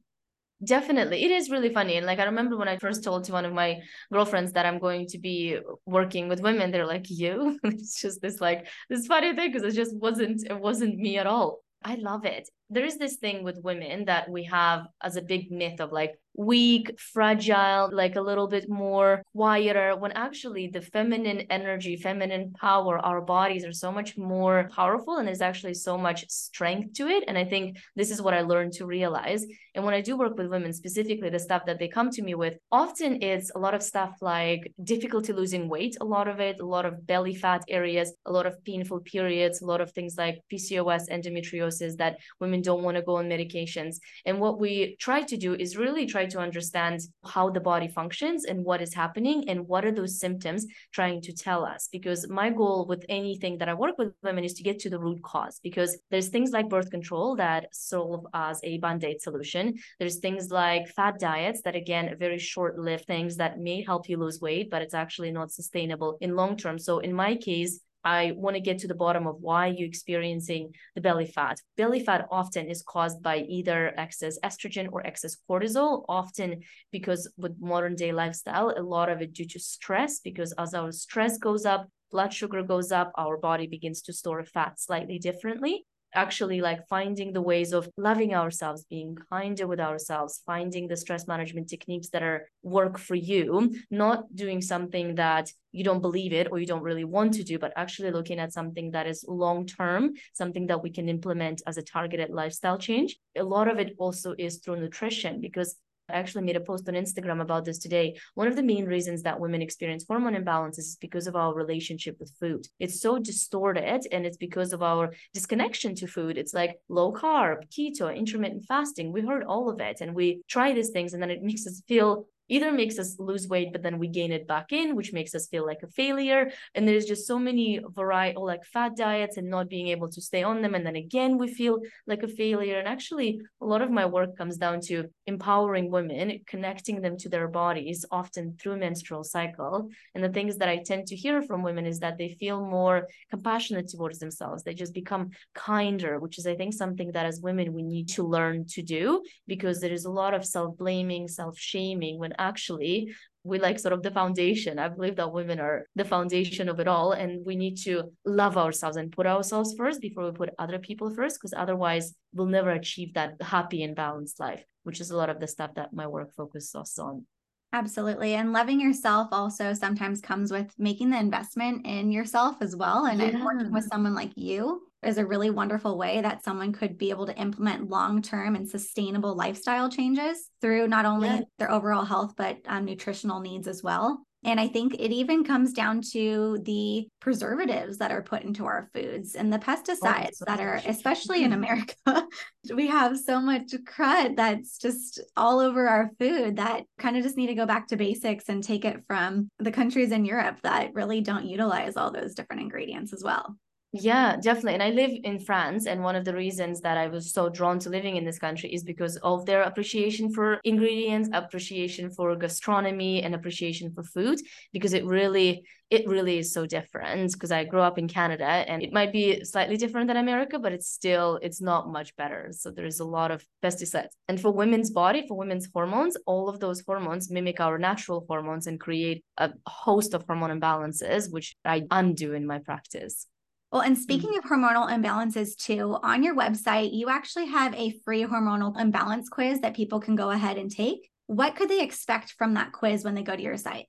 Definitely. 0.63 1.23
It 1.23 1.31
is 1.31 1.49
really 1.49 1.73
funny. 1.73 1.97
And 1.97 2.05
like 2.05 2.19
I 2.19 2.25
remember 2.25 2.55
when 2.55 2.67
I 2.67 2.77
first 2.77 3.03
told 3.03 3.23
to 3.25 3.31
one 3.31 3.45
of 3.45 3.53
my 3.53 3.81
girlfriends 4.11 4.53
that 4.53 4.65
I'm 4.65 4.79
going 4.79 5.07
to 5.07 5.17
be 5.17 5.57
working 5.85 6.29
with 6.29 6.41
women, 6.41 6.71
they're 6.71 6.85
like, 6.85 7.09
you? 7.09 7.59
it's 7.63 7.99
just 7.99 8.21
this 8.21 8.39
like 8.39 8.67
this 8.89 9.07
funny 9.07 9.35
thing 9.35 9.51
because 9.51 9.63
it 9.67 9.75
just 9.75 9.95
wasn't 9.95 10.45
it 10.49 10.59
wasn't 10.59 10.97
me 10.97 11.17
at 11.17 11.27
all. 11.27 11.59
I 11.83 11.95
love 11.95 12.25
it. 12.25 12.49
There 12.69 12.85
is 12.85 12.97
this 12.97 13.17
thing 13.17 13.43
with 13.43 13.61
women 13.63 14.05
that 14.05 14.29
we 14.29 14.45
have 14.45 14.87
as 15.01 15.15
a 15.15 15.21
big 15.21 15.51
myth 15.51 15.81
of 15.81 15.91
like, 15.91 16.17
weak, 16.35 16.99
fragile, 16.99 17.89
like 17.91 18.15
a 18.15 18.21
little 18.21 18.47
bit 18.47 18.69
more 18.69 19.23
quieter, 19.35 19.95
when 19.95 20.11
actually 20.13 20.67
the 20.67 20.81
feminine 20.81 21.41
energy, 21.49 21.95
feminine 21.95 22.53
power, 22.53 22.99
our 22.99 23.21
bodies 23.21 23.65
are 23.65 23.73
so 23.73 23.91
much 23.91 24.17
more 24.17 24.69
powerful 24.75 25.17
and 25.17 25.27
there's 25.27 25.41
actually 25.41 25.73
so 25.73 25.97
much 25.97 26.27
strength 26.29 26.93
to 26.93 27.07
it. 27.07 27.23
And 27.27 27.37
I 27.37 27.45
think 27.45 27.77
this 27.95 28.11
is 28.11 28.21
what 28.21 28.33
I 28.33 28.41
learned 28.41 28.73
to 28.73 28.85
realize. 28.85 29.45
And 29.75 29.85
when 29.85 29.93
I 29.93 30.01
do 30.01 30.17
work 30.17 30.37
with 30.37 30.47
women, 30.47 30.73
specifically 30.73 31.29
the 31.29 31.39
stuff 31.39 31.65
that 31.65 31.79
they 31.79 31.87
come 31.87 32.09
to 32.11 32.21
me 32.21 32.35
with, 32.35 32.57
often 32.71 33.21
it's 33.21 33.51
a 33.55 33.59
lot 33.59 33.73
of 33.73 33.81
stuff 33.81 34.17
like 34.21 34.71
difficulty 34.83 35.33
losing 35.33 35.67
weight, 35.67 35.97
a 35.99 36.05
lot 36.05 36.27
of 36.27 36.39
it, 36.39 36.59
a 36.59 36.65
lot 36.65 36.85
of 36.85 37.05
belly 37.07 37.35
fat 37.35 37.63
areas, 37.67 38.13
a 38.25 38.31
lot 38.31 38.45
of 38.45 38.63
painful 38.65 38.99
periods, 39.01 39.61
a 39.61 39.65
lot 39.65 39.81
of 39.81 39.91
things 39.91 40.15
like 40.17 40.39
PCOS, 40.51 41.09
endometriosis 41.09 41.97
that 41.97 42.17
women 42.39 42.61
don't 42.61 42.83
want 42.83 42.97
to 42.97 43.03
go 43.03 43.17
on 43.17 43.29
medications. 43.29 43.97
And 44.25 44.39
what 44.39 44.59
we 44.59 44.95
try 44.99 45.23
to 45.23 45.37
do 45.37 45.55
is 45.55 45.77
really 45.77 46.05
try 46.05 46.22
try 46.23 46.29
to 46.29 46.39
understand 46.39 47.01
how 47.25 47.49
the 47.49 47.59
body 47.59 47.87
functions 47.87 48.45
and 48.45 48.63
what 48.63 48.81
is 48.81 48.93
happening 48.93 49.49
and 49.49 49.67
what 49.67 49.85
are 49.85 49.91
those 49.91 50.19
symptoms 50.19 50.65
trying 50.91 51.21
to 51.21 51.33
tell 51.33 51.65
us. 51.65 51.89
Because 51.91 52.29
my 52.29 52.49
goal 52.49 52.85
with 52.87 53.05
anything 53.09 53.57
that 53.57 53.69
I 53.69 53.73
work 53.73 53.97
with 53.97 54.13
women 54.23 54.43
is 54.43 54.53
to 54.55 54.63
get 54.63 54.79
to 54.79 54.89
the 54.89 54.99
root 54.99 55.21
cause. 55.23 55.59
Because 55.63 55.97
there's 56.09 56.29
things 56.29 56.51
like 56.51 56.69
birth 56.69 56.89
control 56.91 57.35
that 57.37 57.67
solve 57.73 58.25
as 58.33 58.59
a 58.63 58.77
band-aid 58.77 59.21
solution. 59.21 59.75
There's 59.99 60.19
things 60.19 60.49
like 60.49 60.87
fat 60.89 61.19
diets 61.19 61.61
that 61.63 61.75
again 61.75 62.15
very 62.17 62.39
short-lived 62.39 63.05
things 63.05 63.37
that 63.37 63.59
may 63.59 63.83
help 63.83 64.09
you 64.09 64.17
lose 64.17 64.39
weight, 64.41 64.69
but 64.69 64.81
it's 64.81 64.93
actually 64.93 65.31
not 65.31 65.51
sustainable 65.51 66.17
in 66.21 66.35
long 66.35 66.57
term. 66.57 66.77
So 66.79 66.99
in 66.99 67.13
my 67.13 67.35
case, 67.35 67.79
I 68.03 68.33
want 68.35 68.55
to 68.55 68.61
get 68.61 68.79
to 68.79 68.87
the 68.87 68.95
bottom 68.95 69.27
of 69.27 69.37
why 69.39 69.67
you're 69.67 69.87
experiencing 69.87 70.73
the 70.95 71.01
belly 71.01 71.25
fat. 71.25 71.59
Belly 71.77 71.99
fat 72.03 72.27
often 72.31 72.67
is 72.67 72.83
caused 72.83 73.21
by 73.21 73.37
either 73.37 73.93
excess 73.97 74.37
estrogen 74.43 74.89
or 74.91 75.05
excess 75.05 75.37
cortisol, 75.49 76.03
often 76.09 76.61
because 76.91 77.31
with 77.37 77.55
modern 77.59 77.95
day 77.95 78.11
lifestyle, 78.11 78.73
a 78.75 78.81
lot 78.81 79.09
of 79.09 79.21
it 79.21 79.33
due 79.33 79.47
to 79.47 79.59
stress, 79.59 80.19
because 80.19 80.53
as 80.57 80.73
our 80.73 80.91
stress 80.91 81.37
goes 81.37 81.65
up, 81.65 81.87
blood 82.11 82.33
sugar 82.33 82.63
goes 82.63 82.91
up, 82.91 83.11
our 83.17 83.37
body 83.37 83.67
begins 83.67 84.01
to 84.03 84.13
store 84.13 84.43
fat 84.43 84.79
slightly 84.79 85.17
differently 85.19 85.85
actually 86.13 86.61
like 86.61 86.87
finding 86.87 87.33
the 87.33 87.41
ways 87.41 87.73
of 87.73 87.89
loving 87.97 88.33
ourselves 88.33 88.85
being 88.89 89.17
kinder 89.31 89.67
with 89.67 89.79
ourselves 89.79 90.41
finding 90.45 90.87
the 90.87 90.97
stress 90.97 91.27
management 91.27 91.67
techniques 91.69 92.09
that 92.09 92.23
are 92.23 92.47
work 92.61 92.97
for 92.97 93.15
you 93.15 93.75
not 93.89 94.23
doing 94.35 94.61
something 94.61 95.15
that 95.15 95.51
you 95.71 95.83
don't 95.83 96.01
believe 96.01 96.33
it 96.33 96.47
or 96.51 96.59
you 96.59 96.67
don't 96.67 96.83
really 96.83 97.03
want 97.03 97.33
to 97.33 97.43
do 97.43 97.57
but 97.57 97.73
actually 97.75 98.11
looking 98.11 98.39
at 98.39 98.53
something 98.53 98.91
that 98.91 99.07
is 99.07 99.25
long 99.27 99.65
term 99.65 100.11
something 100.33 100.67
that 100.67 100.81
we 100.81 100.89
can 100.89 101.09
implement 101.09 101.61
as 101.65 101.77
a 101.77 101.81
targeted 101.81 102.29
lifestyle 102.29 102.77
change. 102.77 103.17
A 103.37 103.43
lot 103.43 103.67
of 103.67 103.79
it 103.79 103.95
also 103.97 104.35
is 104.37 104.57
through 104.57 104.79
nutrition 104.79 105.41
because 105.41 105.75
I 106.09 106.13
actually 106.13 106.43
made 106.43 106.55
a 106.55 106.61
post 106.61 106.87
on 106.89 106.95
Instagram 106.95 107.41
about 107.41 107.65
this 107.65 107.79
today. 107.79 108.17
One 108.33 108.47
of 108.47 108.55
the 108.55 108.63
main 108.63 108.85
reasons 108.85 109.23
that 109.23 109.39
women 109.39 109.61
experience 109.61 110.05
hormone 110.07 110.35
imbalances 110.35 110.79
is 110.79 110.97
because 110.99 111.27
of 111.27 111.35
our 111.35 111.53
relationship 111.53 112.17
with 112.19 112.33
food. 112.39 112.67
It's 112.79 113.01
so 113.01 113.19
distorted 113.19 114.05
and 114.11 114.25
it's 114.25 114.37
because 114.37 114.73
of 114.73 114.83
our 114.83 115.13
disconnection 115.33 115.95
to 115.95 116.07
food. 116.07 116.37
It's 116.37 116.53
like 116.53 116.77
low 116.89 117.13
carb, 117.13 117.69
keto, 117.69 118.15
intermittent 118.15 118.65
fasting. 118.65 119.11
We 119.11 119.21
heard 119.21 119.43
all 119.43 119.69
of 119.69 119.79
it 119.79 120.01
and 120.01 120.13
we 120.13 120.41
try 120.49 120.73
these 120.73 120.89
things 120.89 121.13
and 121.13 121.21
then 121.21 121.31
it 121.31 121.41
makes 121.53 121.65
us 121.65 121.81
feel 121.87 122.25
either 122.55 122.71
makes 122.71 122.97
us 122.99 123.09
lose 123.19 123.47
weight 123.47 123.69
but 123.73 123.81
then 123.83 123.97
we 123.99 124.07
gain 124.07 124.31
it 124.31 124.47
back 124.47 124.67
in 124.71 124.95
which 124.95 125.13
makes 125.13 125.33
us 125.35 125.47
feel 125.47 125.65
like 125.65 125.83
a 125.83 125.87
failure. 125.87 126.51
And 126.75 126.87
there's 126.87 127.05
just 127.05 127.27
so 127.27 127.37
many 127.39 127.79
variety 128.01 128.37
like 128.37 128.63
fat 128.65 128.91
diets 128.95 129.37
and 129.37 129.49
not 129.49 129.69
being 129.69 129.87
able 129.95 130.09
to 130.15 130.21
stay 130.21 130.43
on 130.43 130.61
them. 130.61 130.75
And 130.75 130.85
then 130.85 130.95
again 130.95 131.37
we 131.37 131.47
feel 131.59 131.79
like 132.07 132.23
a 132.23 132.27
failure. 132.27 132.77
And 132.79 132.87
actually 132.87 133.39
a 133.61 133.65
lot 133.65 133.81
of 133.81 133.91
my 133.91 134.05
work 134.05 134.37
comes 134.37 134.57
down 134.57 134.81
to 134.87 135.05
empowering 135.27 135.89
women 135.91 136.39
connecting 136.47 137.01
them 137.01 137.17
to 137.17 137.29
their 137.29 137.47
bodies 137.47 138.05
often 138.11 138.55
through 138.59 138.77
menstrual 138.77 139.23
cycle. 139.23 139.89
And 140.13 140.23
the 140.23 140.29
things 140.37 140.57
that 140.57 140.69
i 140.69 140.77
tend 140.77 141.07
to 141.07 141.15
hear 141.15 141.41
from 141.41 141.63
women 141.63 141.85
is 141.85 141.99
that 141.99 142.17
they 142.17 142.37
feel 142.39 142.59
more 142.65 143.07
compassionate 143.29 143.87
towards 143.89 144.19
themselves. 144.19 144.63
They 144.63 144.73
just 144.73 144.93
become 144.93 145.31
kinder 145.53 146.19
which 146.19 146.37
is 146.37 146.45
i 146.47 146.55
think 146.55 146.73
something 146.73 147.11
that 147.11 147.25
as 147.25 147.39
women 147.41 147.73
we 147.73 147.83
need 147.83 148.07
to 148.09 148.23
learn 148.23 148.65
to 148.65 148.81
do 148.81 149.23
because 149.47 149.79
there 149.79 149.91
is 149.91 150.05
a 150.05 150.11
lot 150.11 150.33
of 150.33 150.45
self-blaming 150.45 151.27
self-shaming 151.27 152.17
when 152.19 152.33
actually 152.43 153.13
we 153.43 153.59
like 153.59 153.77
sort 153.77 153.93
of 153.93 154.01
the 154.01 154.11
foundation. 154.11 154.79
I 154.79 154.87
believe 154.87 155.17
that 155.17 155.33
women 155.33 155.59
are 155.59 155.85
the 155.95 156.05
foundation 156.05 156.69
of 156.69 156.79
it 156.79 156.87
all. 156.87 157.11
And 157.11 157.45
we 157.45 157.55
need 157.55 157.75
to 157.83 158.13
love 158.23 158.57
ourselves 158.57 158.95
and 158.95 159.11
put 159.11 159.27
ourselves 159.27 159.75
first 159.77 159.99
before 159.99 160.25
we 160.25 160.31
put 160.31 160.51
other 160.57 160.79
people 160.79 161.13
first, 161.13 161.39
because 161.39 161.53
otherwise 161.55 162.13
we'll 162.33 162.47
never 162.47 162.69
achieve 162.69 163.13
that 163.15 163.41
happy 163.41 163.83
and 163.83 163.95
balanced 163.95 164.39
life, 164.39 164.63
which 164.83 165.01
is 165.01 165.11
a 165.11 165.17
lot 165.17 165.29
of 165.29 165.41
the 165.41 165.47
stuff 165.47 165.71
that 165.75 165.93
my 165.93 166.07
work 166.07 166.33
focuses 166.33 166.97
on. 166.97 167.25
Absolutely. 167.73 168.35
And 168.35 168.53
loving 168.53 168.79
yourself 168.79 169.29
also 169.31 169.73
sometimes 169.73 170.21
comes 170.21 170.51
with 170.51 170.71
making 170.77 171.09
the 171.09 171.19
investment 171.19 171.85
in 171.85 172.11
yourself 172.11 172.57
as 172.61 172.75
well. 172.75 173.07
And 173.07 173.19
yeah. 173.19 173.43
working 173.43 173.73
with 173.73 173.89
someone 173.91 174.15
like 174.15 174.31
you 174.35 174.83
is 175.05 175.17
a 175.17 175.25
really 175.25 175.49
wonderful 175.49 175.97
way 175.97 176.21
that 176.21 176.43
someone 176.43 176.73
could 176.73 176.97
be 176.97 177.09
able 177.09 177.25
to 177.25 177.37
implement 177.37 177.89
long 177.89 178.21
term 178.21 178.55
and 178.55 178.67
sustainable 178.67 179.35
lifestyle 179.35 179.89
changes 179.89 180.49
through 180.61 180.87
not 180.87 181.05
only 181.05 181.27
yeah. 181.27 181.41
their 181.59 181.71
overall 181.71 182.05
health, 182.05 182.33
but 182.37 182.57
um, 182.65 182.85
nutritional 182.85 183.39
needs 183.39 183.67
as 183.67 183.83
well. 183.83 184.25
And 184.45 184.59
I 184.59 184.67
think 184.67 184.95
it 184.95 185.11
even 185.11 185.43
comes 185.43 185.71
down 185.71 186.01
to 186.11 186.59
the 186.63 187.07
preservatives 187.21 187.97
that 187.99 188.11
are 188.11 188.21
put 188.21 188.43
into 188.43 188.65
our 188.65 188.89
foods 188.93 189.35
and 189.35 189.51
the 189.51 189.57
oh, 189.57 189.59
pesticides 189.59 190.41
oh, 190.41 190.45
that 190.47 190.59
are, 190.59 190.81
especially 190.85 191.43
in 191.43 191.53
America, 191.53 191.95
we 192.73 192.87
have 192.87 193.17
so 193.17 193.39
much 193.39 193.71
crud 193.85 194.35
that's 194.35 194.77
just 194.77 195.21
all 195.37 195.59
over 195.59 195.87
our 195.87 196.11
food 196.19 196.57
that 196.57 196.83
kind 196.97 197.15
of 197.15 197.23
just 197.23 197.37
need 197.37 197.47
to 197.47 197.55
go 197.55 197.65
back 197.65 197.87
to 197.87 197.95
basics 197.95 198.49
and 198.49 198.63
take 198.63 198.83
it 198.83 199.03
from 199.07 199.49
the 199.59 199.71
countries 199.71 200.11
in 200.11 200.25
Europe 200.25 200.57
that 200.63 200.93
really 200.93 201.21
don't 201.21 201.45
utilize 201.45 201.95
all 201.95 202.11
those 202.11 202.35
different 202.35 202.61
ingredients 202.61 203.13
as 203.13 203.23
well. 203.23 203.55
Yeah, 203.95 204.37
definitely. 204.37 204.73
And 204.73 204.81
I 204.81 204.89
live 204.89 205.11
in 205.23 205.39
France. 205.39 205.85
And 205.85 206.01
one 206.01 206.15
of 206.15 206.25
the 206.25 206.33
reasons 206.33 206.81
that 206.81 206.97
I 206.97 207.07
was 207.09 207.31
so 207.31 207.47
drawn 207.47 207.77
to 207.79 207.91
living 207.91 208.15
in 208.15 208.25
this 208.25 208.39
country 208.39 208.73
is 208.73 208.83
because 208.83 209.17
of 209.17 209.45
their 209.45 209.61
appreciation 209.61 210.33
for 210.33 210.59
ingredients, 210.63 211.29
appreciation 211.31 212.09
for 212.09 212.35
gastronomy, 212.35 213.21
and 213.21 213.35
appreciation 213.35 213.93
for 213.93 214.01
food, 214.01 214.39
because 214.71 214.93
it 214.93 215.05
really, 215.05 215.63
it 215.91 216.07
really 216.07 216.39
is 216.39 216.51
so 216.51 216.65
different. 216.65 217.33
Because 217.33 217.51
I 217.51 217.65
grew 217.65 217.81
up 217.81 217.99
in 217.99 218.07
Canada 218.07 218.45
and 218.45 218.81
it 218.81 218.91
might 218.91 219.11
be 219.13 219.43
slightly 219.45 219.77
different 219.77 220.07
than 220.07 220.17
America, 220.17 220.57
but 220.57 220.71
it's 220.73 220.87
still, 220.89 221.37
it's 221.43 221.61
not 221.61 221.87
much 221.91 222.15
better. 222.15 222.47
So 222.51 222.71
there's 222.71 222.99
a 222.99 223.05
lot 223.05 223.29
of 223.29 223.45
pesticides. 223.61 224.15
And 224.27 224.41
for 224.41 224.49
women's 224.49 224.89
body, 224.89 225.23
for 225.27 225.37
women's 225.37 225.69
hormones, 225.71 226.17
all 226.25 226.49
of 226.49 226.59
those 226.59 226.81
hormones 226.83 227.29
mimic 227.29 227.59
our 227.59 227.77
natural 227.77 228.25
hormones 228.27 228.65
and 228.65 228.79
create 228.79 229.23
a 229.37 229.51
host 229.67 230.15
of 230.15 230.25
hormone 230.25 230.59
imbalances, 230.59 231.31
which 231.31 231.55
I 231.63 231.83
undo 231.91 232.33
in 232.33 232.47
my 232.47 232.57
practice. 232.57 233.27
Well, 233.73 233.81
and 233.81 233.97
speaking 233.97 234.29
mm-hmm. 234.29 234.53
of 234.53 234.59
hormonal 234.59 234.87
imbalances 234.87 235.57
too, 235.57 235.97
on 236.03 236.21
your 236.21 236.35
website, 236.35 236.93
you 236.93 237.09
actually 237.09 237.47
have 237.47 237.73
a 237.73 237.99
free 238.05 238.23
hormonal 238.23 238.79
imbalance 238.79 239.29
quiz 239.29 239.61
that 239.61 239.75
people 239.75 239.99
can 239.99 240.15
go 240.15 240.29
ahead 240.29 240.59
and 240.59 240.69
take. 240.69 241.09
What 241.25 241.55
could 241.55 241.69
they 241.69 241.81
expect 241.81 242.33
from 242.37 242.53
that 242.53 242.71
quiz 242.71 243.03
when 243.03 243.15
they 243.15 243.23
go 243.23 243.35
to 243.35 243.41
your 243.41 243.57
site? 243.57 243.87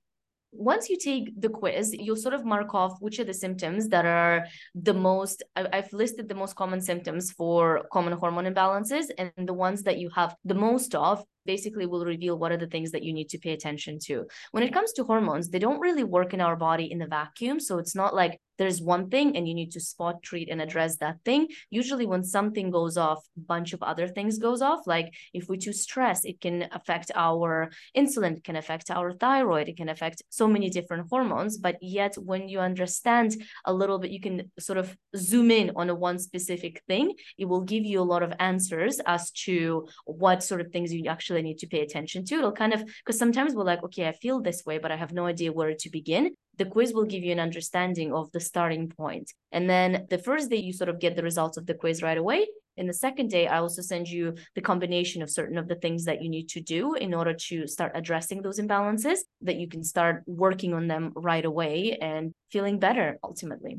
once 0.57 0.89
you 0.89 0.97
take 0.97 1.41
the 1.41 1.49
quiz, 1.49 1.93
you'll 1.93 2.17
sort 2.17 2.35
of 2.35 2.45
mark 2.45 2.75
off 2.75 2.97
which 3.01 3.19
are 3.19 3.25
the 3.25 3.35
symptoms 3.35 3.89
that 3.89 4.07
are 4.07 4.47
the 4.75 4.95
most. 4.95 5.43
I've 5.57 5.93
listed 5.93 6.29
the 6.29 6.35
most 6.35 6.55
common 6.55 6.81
symptoms 6.81 7.33
for 7.33 7.87
common 7.93 8.13
hormone 8.13 8.47
imbalances, 8.47 9.07
and 9.19 9.33
the 9.37 9.53
ones 9.53 9.83
that 9.83 9.99
you 9.99 10.11
have 10.15 10.37
the 10.45 10.55
most 10.55 10.95
of 10.95 11.25
basically 11.45 11.87
will 11.87 12.05
reveal 12.05 12.39
what 12.39 12.53
are 12.53 12.57
the 12.57 12.67
things 12.67 12.91
that 12.93 13.03
you 13.03 13.13
need 13.13 13.29
to 13.31 13.39
pay 13.39 13.53
attention 13.53 13.99
to. 14.05 14.27
When 14.53 14.63
it 14.63 14.73
comes 14.73 14.93
to 14.93 15.05
hormones, 15.05 15.49
they 15.49 15.59
don't 15.59 15.81
really 15.81 16.05
work 16.05 16.35
in 16.35 16.41
our 16.41 16.57
body 16.57 16.91
in 16.91 16.99
the 16.99 17.07
vacuum. 17.07 17.61
So 17.61 17.79
it's 17.79 17.95
not 17.95 18.15
like 18.15 18.41
there's 18.59 18.81
one 18.81 19.11
thing 19.11 19.37
and 19.37 19.49
you 19.49 19.55
need 19.55 19.73
to 19.73 19.81
spot 19.81 20.23
treat 20.23 20.49
and 20.49 20.61
address 20.61 20.97
that 20.97 21.17
thing 21.25 21.49
usually 21.71 22.07
when 22.07 22.23
something 22.23 22.71
goes 22.71 22.97
off 22.97 23.25
a 23.37 23.41
bunch 23.41 23.73
of 23.73 23.83
other 23.83 24.07
things 24.09 24.39
goes 24.39 24.63
off 24.63 24.87
like 24.87 25.13
if 25.33 25.49
we 25.49 25.57
too 25.57 25.73
stress 25.73 26.25
it 26.25 26.41
can 26.41 26.69
affect 26.73 27.11
our 27.15 27.71
insulin 27.97 28.37
it 28.37 28.45
can 28.45 28.57
affect 28.57 28.91
our 28.91 29.13
thyroid 29.13 29.69
it 29.69 29.77
can 29.77 29.89
affect 29.89 30.23
so 30.29 30.47
many 30.47 30.71
different 30.71 31.07
hormones 31.11 31.59
but 31.59 31.77
yet 31.81 32.15
when 32.17 32.49
you 32.49 32.61
understand 32.61 33.37
a 33.65 33.73
little 33.73 33.99
bit 33.99 34.11
you 34.11 34.21
can 34.21 34.51
sort 34.59 34.79
of 34.79 34.97
zoom 35.17 35.51
in 35.51 35.73
on 35.77 35.91
a 35.91 35.95
one 35.95 36.19
specific 36.19 36.83
thing 36.87 37.13
it 37.39 37.47
will 37.47 37.63
give 37.63 37.85
you 37.85 38.01
a 38.01 38.11
lot 38.13 38.23
of 38.23 38.33
answers 38.39 39.01
as 39.07 39.31
to 39.31 39.87
what 40.05 40.43
sort 40.43 40.61
of 40.61 40.71
things 40.71 40.93
you 40.93 41.07
actually 41.09 41.34
need 41.43 41.59
to 41.59 41.67
pay 41.67 41.81
attention 41.81 42.25
to 42.25 42.37
it'll 42.37 42.53
kind 42.53 42.73
of 42.73 42.85
because 42.85 43.19
sometimes 43.19 43.55
we're 43.55 43.65
like 43.65 43.83
okay 43.83 44.09
i 44.09 44.13
feel 44.13 44.41
this 44.41 44.65
way 44.65 44.79
but 44.79 44.91
i 44.91 44.97
have 44.97 45.13
no 45.13 45.27
idea 45.27 45.53
where 45.53 45.75
to 45.75 45.91
begin 45.91 46.31
the 46.59 46.65
quiz 46.65 46.93
will 46.93 47.05
give 47.05 47.23
you 47.23 47.33
an 47.33 47.41
understanding 47.41 48.13
of 48.13 48.31
the 48.33 48.41
starting 48.41 48.89
point. 48.89 49.33
And 49.53 49.69
then 49.69 50.07
the 50.11 50.19
first 50.19 50.51
day, 50.51 50.57
you 50.57 50.73
sort 50.73 50.89
of 50.89 51.01
get 51.01 51.17
the 51.17 51.23
results 51.23 51.57
of 51.57 51.67
the 51.67 51.75
quiz 51.75 52.03
right 52.03 52.19
away. 52.19 52.47
In 52.77 52.87
the 52.87 52.95
second 52.95 53.31
day, 53.31 53.47
I 53.47 53.59
also 53.59 53.83
send 53.83 54.09
you 54.09 54.35
the 54.55 54.61
combination 54.61 55.23
of 55.23 55.31
certain 55.31 55.59
of 55.59 55.69
the 55.69 55.77
things 55.77 56.05
that 56.05 56.23
you 56.23 56.29
need 56.29 56.49
to 56.51 56.61
do 56.61 56.95
in 56.95 57.15
order 57.15 57.33
to 57.33 57.67
start 57.69 57.93
addressing 57.95 58.43
those 58.43 58.59
imbalances, 58.59 59.19
that 59.43 59.57
you 59.57 59.69
can 59.69 59.85
start 59.85 60.23
working 60.27 60.75
on 60.75 60.89
them 60.89 61.13
right 61.15 61.45
away 61.45 61.97
and 62.01 62.33
feeling 62.51 62.79
better 62.79 63.19
ultimately. 63.23 63.79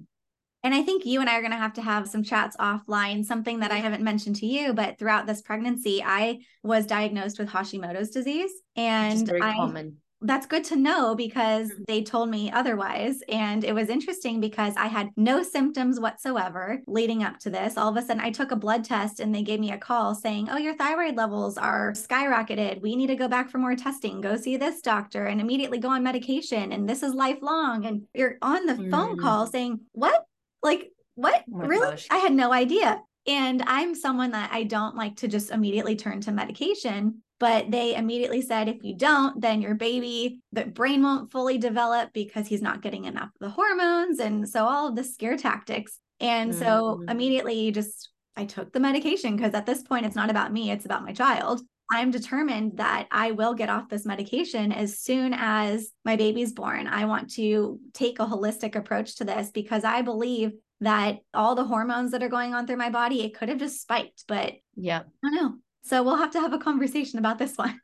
And 0.65 0.73
I 0.73 0.81
think 0.81 1.05
you 1.05 1.21
and 1.21 1.29
I 1.29 1.37
are 1.37 1.41
going 1.41 1.51
to 1.51 1.57
have 1.57 1.73
to 1.73 1.81
have 1.83 2.09
some 2.09 2.23
chats 2.23 2.57
offline. 2.57 3.23
Something 3.23 3.59
that 3.59 3.71
I 3.71 3.77
haven't 3.77 4.01
mentioned 4.01 4.37
to 4.37 4.47
you, 4.47 4.73
but 4.73 4.97
throughout 4.97 5.27
this 5.27 5.43
pregnancy, 5.43 6.01
I 6.03 6.39
was 6.63 6.87
diagnosed 6.87 7.37
with 7.37 7.49
Hashimoto's 7.49 8.09
disease, 8.09 8.51
and 8.75 9.27
very 9.27 9.43
I, 9.43 9.53
common 9.53 9.97
that's 10.21 10.47
good 10.47 10.63
to 10.63 10.75
know 10.75 11.13
because 11.13 11.69
mm-hmm. 11.69 11.83
they 11.87 12.01
told 12.01 12.29
me 12.29 12.51
otherwise. 12.51 13.21
And 13.29 13.63
it 13.63 13.75
was 13.75 13.89
interesting 13.89 14.39
because 14.39 14.73
I 14.75 14.87
had 14.87 15.09
no 15.15 15.43
symptoms 15.43 15.99
whatsoever 15.99 16.81
leading 16.87 17.23
up 17.23 17.37
to 17.39 17.49
this. 17.49 17.77
All 17.77 17.89
of 17.89 17.97
a 17.97 18.01
sudden, 18.01 18.21
I 18.21 18.31
took 18.31 18.51
a 18.51 18.55
blood 18.55 18.83
test 18.83 19.19
and 19.19 19.33
they 19.33 19.43
gave 19.43 19.59
me 19.59 19.71
a 19.71 19.77
call 19.77 20.15
saying, 20.15 20.49
Oh, 20.49 20.57
your 20.57 20.75
thyroid 20.75 21.15
levels 21.15 21.57
are 21.57 21.91
skyrocketed. 21.91 22.81
We 22.81 22.95
need 22.95 23.07
to 23.07 23.15
go 23.15 23.27
back 23.27 23.49
for 23.49 23.57
more 23.57 23.75
testing. 23.75 24.21
Go 24.21 24.35
see 24.35 24.57
this 24.57 24.81
doctor 24.81 25.25
and 25.25 25.39
immediately 25.39 25.77
go 25.77 25.89
on 25.89 26.03
medication. 26.03 26.71
And 26.71 26.87
this 26.89 27.03
is 27.03 27.13
lifelong. 27.13 27.85
And 27.85 28.03
you're 28.13 28.37
on 28.41 28.65
the 28.65 28.73
mm-hmm. 28.73 28.91
phone 28.91 29.17
call 29.19 29.47
saying, 29.47 29.81
What? 29.91 30.25
Like, 30.65 30.91
what? 31.15 31.43
Oh 31.53 31.59
really? 31.59 31.91
Gosh. 31.91 32.07
I 32.11 32.17
had 32.17 32.33
no 32.33 32.51
idea. 32.51 33.01
And 33.27 33.63
I'm 33.65 33.95
someone 33.95 34.31
that 34.31 34.51
I 34.51 34.63
don't 34.63 34.95
like 34.95 35.15
to 35.17 35.27
just 35.27 35.49
immediately 35.49 35.95
turn 35.95 36.21
to 36.21 36.31
medication 36.31 37.21
but 37.39 37.69
they 37.69 37.95
immediately 37.95 38.41
said 38.41 38.67
if 38.67 38.83
you 38.83 38.95
don't 38.95 39.39
then 39.41 39.61
your 39.61 39.75
baby 39.75 40.39
the 40.51 40.65
brain 40.65 41.03
won't 41.03 41.31
fully 41.31 41.57
develop 41.57 42.11
because 42.13 42.47
he's 42.47 42.61
not 42.61 42.81
getting 42.81 43.05
enough 43.05 43.29
of 43.29 43.39
the 43.39 43.49
hormones 43.49 44.19
and 44.19 44.47
so 44.47 44.65
all 44.65 44.87
of 44.87 44.95
the 44.95 45.03
scare 45.03 45.37
tactics 45.37 45.99
and 46.19 46.51
mm-hmm. 46.51 46.61
so 46.61 47.03
immediately 47.09 47.71
just 47.71 48.09
i 48.35 48.45
took 48.45 48.71
the 48.71 48.79
medication 48.79 49.35
because 49.35 49.53
at 49.53 49.65
this 49.65 49.83
point 49.83 50.05
it's 50.05 50.15
not 50.15 50.29
about 50.29 50.53
me 50.53 50.71
it's 50.71 50.85
about 50.85 51.03
my 51.03 51.11
child 51.11 51.61
i'm 51.91 52.11
determined 52.11 52.77
that 52.77 53.07
i 53.11 53.31
will 53.31 53.53
get 53.53 53.69
off 53.69 53.89
this 53.89 54.05
medication 54.05 54.71
as 54.71 54.99
soon 54.99 55.33
as 55.33 55.91
my 56.03 56.15
baby's 56.15 56.53
born. 56.53 56.87
I 56.87 57.05
want 57.05 57.31
to 57.33 57.79
take 57.93 58.19
a 58.19 58.25
holistic 58.25 58.75
approach 58.75 59.15
to 59.17 59.23
this 59.23 59.51
because 59.51 59.83
i 59.83 60.01
believe 60.01 60.51
that 60.81 61.19
all 61.33 61.55
the 61.55 61.63
hormones 61.63 62.11
that 62.11 62.23
are 62.23 62.29
going 62.29 62.53
on 62.53 62.67
through 62.67 62.77
my 62.77 62.89
body 62.89 63.23
it 63.23 63.37
could 63.37 63.49
have 63.49 63.59
just 63.59 63.81
spiked 63.81 64.25
but 64.27 64.53
yeah 64.75 64.99
i 65.23 65.29
don't 65.29 65.35
know. 65.35 65.53
So 65.83 66.01
we'll 66.01 66.17
have 66.17 66.31
to 66.31 66.39
have 66.39 66.51
a 66.51 66.57
conversation 66.57 67.19
about 67.19 67.37
this 67.37 67.55
one. 67.57 67.79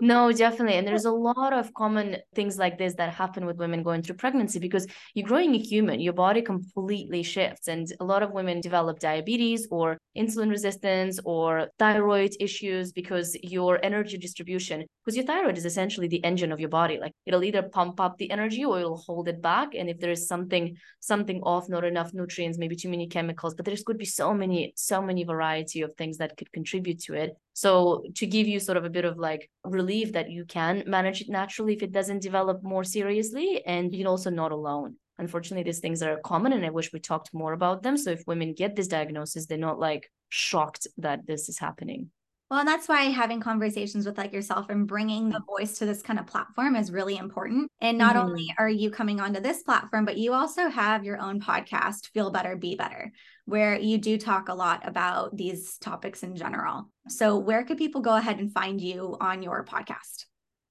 No, 0.00 0.32
definitely. 0.32 0.76
And 0.76 0.86
there's 0.86 1.04
a 1.04 1.12
lot 1.12 1.52
of 1.52 1.72
common 1.74 2.16
things 2.34 2.58
like 2.58 2.78
this 2.78 2.94
that 2.96 3.14
happen 3.14 3.46
with 3.46 3.56
women 3.56 3.82
going 3.82 4.02
through 4.02 4.16
pregnancy 4.16 4.58
because 4.58 4.86
you're 5.14 5.26
growing 5.26 5.54
a 5.54 5.58
human, 5.58 6.00
your 6.00 6.12
body 6.12 6.42
completely 6.42 7.22
shifts. 7.22 7.68
And 7.68 7.86
a 8.00 8.04
lot 8.04 8.22
of 8.22 8.32
women 8.32 8.60
develop 8.60 8.98
diabetes 8.98 9.66
or 9.70 9.96
insulin 10.16 10.50
resistance 10.50 11.20
or 11.24 11.68
thyroid 11.78 12.34
issues 12.40 12.92
because 12.92 13.36
your 13.42 13.78
energy 13.84 14.18
distribution, 14.18 14.84
because 15.04 15.16
your 15.16 15.26
thyroid 15.26 15.56
is 15.56 15.64
essentially 15.64 16.08
the 16.08 16.24
engine 16.24 16.52
of 16.52 16.60
your 16.60 16.68
body. 16.68 16.98
Like 16.98 17.12
it'll 17.24 17.44
either 17.44 17.62
pump 17.62 18.00
up 18.00 18.18
the 18.18 18.30
energy 18.30 18.64
or 18.64 18.80
it'll 18.80 18.98
hold 18.98 19.28
it 19.28 19.40
back. 19.40 19.74
And 19.74 19.88
if 19.88 19.98
there 20.00 20.10
is 20.10 20.28
something, 20.28 20.76
something 21.00 21.40
off, 21.42 21.68
not 21.68 21.84
enough 21.84 22.12
nutrients, 22.12 22.58
maybe 22.58 22.76
too 22.76 22.90
many 22.90 23.06
chemicals, 23.06 23.54
but 23.54 23.64
there's 23.64 23.84
could 23.84 23.98
be 23.98 24.04
so 24.04 24.34
many, 24.34 24.72
so 24.76 25.00
many 25.00 25.24
variety 25.24 25.82
of 25.82 25.94
things 25.94 26.18
that 26.18 26.36
could 26.36 26.50
contribute 26.52 27.00
to 27.00 27.14
it. 27.14 27.36
So 27.54 28.04
to 28.16 28.26
give 28.26 28.46
you 28.46 28.60
sort 28.60 28.76
of 28.76 28.84
a 28.84 28.90
bit 28.90 29.04
of 29.04 29.16
like 29.16 29.48
relief 29.64 30.12
that 30.12 30.30
you 30.30 30.44
can 30.44 30.82
manage 30.86 31.22
it 31.22 31.28
naturally 31.28 31.72
if 31.74 31.82
it 31.82 31.92
doesn't 31.92 32.22
develop 32.22 32.62
more 32.62 32.84
seriously 32.84 33.64
and 33.64 33.94
you're 33.94 34.08
also 34.08 34.28
not 34.28 34.52
alone. 34.52 34.96
Unfortunately, 35.18 35.62
these 35.62 35.78
things 35.78 36.02
are 36.02 36.18
common 36.24 36.52
and 36.52 36.66
I 36.66 36.70
wish 36.70 36.92
we 36.92 36.98
talked 36.98 37.32
more 37.32 37.52
about 37.52 37.82
them. 37.82 37.96
So 37.96 38.10
if 38.10 38.26
women 38.26 38.54
get 38.54 38.74
this 38.74 38.88
diagnosis, 38.88 39.46
they're 39.46 39.56
not 39.56 39.78
like 39.78 40.10
shocked 40.28 40.88
that 40.98 41.26
this 41.26 41.48
is 41.48 41.58
happening. 41.58 42.10
Well, 42.54 42.60
and 42.60 42.68
that's 42.68 42.86
why 42.86 43.02
having 43.06 43.40
conversations 43.40 44.06
with 44.06 44.16
like 44.16 44.32
yourself 44.32 44.70
and 44.70 44.86
bringing 44.86 45.28
the 45.28 45.42
voice 45.44 45.76
to 45.78 45.86
this 45.86 46.02
kind 46.02 46.20
of 46.20 46.28
platform 46.28 46.76
is 46.76 46.92
really 46.92 47.16
important. 47.16 47.68
And 47.80 47.98
not 47.98 48.14
mm-hmm. 48.14 48.28
only 48.28 48.54
are 48.58 48.68
you 48.68 48.92
coming 48.92 49.20
onto 49.20 49.40
this 49.40 49.64
platform, 49.64 50.04
but 50.04 50.18
you 50.18 50.32
also 50.32 50.68
have 50.68 51.02
your 51.02 51.20
own 51.20 51.40
podcast, 51.40 52.10
Feel 52.10 52.30
Better, 52.30 52.54
Be 52.54 52.76
Better, 52.76 53.10
where 53.44 53.76
you 53.76 53.98
do 53.98 54.16
talk 54.16 54.48
a 54.48 54.54
lot 54.54 54.86
about 54.86 55.36
these 55.36 55.78
topics 55.78 56.22
in 56.22 56.36
general. 56.36 56.92
So, 57.08 57.38
where 57.38 57.64
could 57.64 57.76
people 57.76 58.02
go 58.02 58.14
ahead 58.14 58.38
and 58.38 58.52
find 58.52 58.80
you 58.80 59.16
on 59.20 59.42
your 59.42 59.64
podcast? 59.64 60.26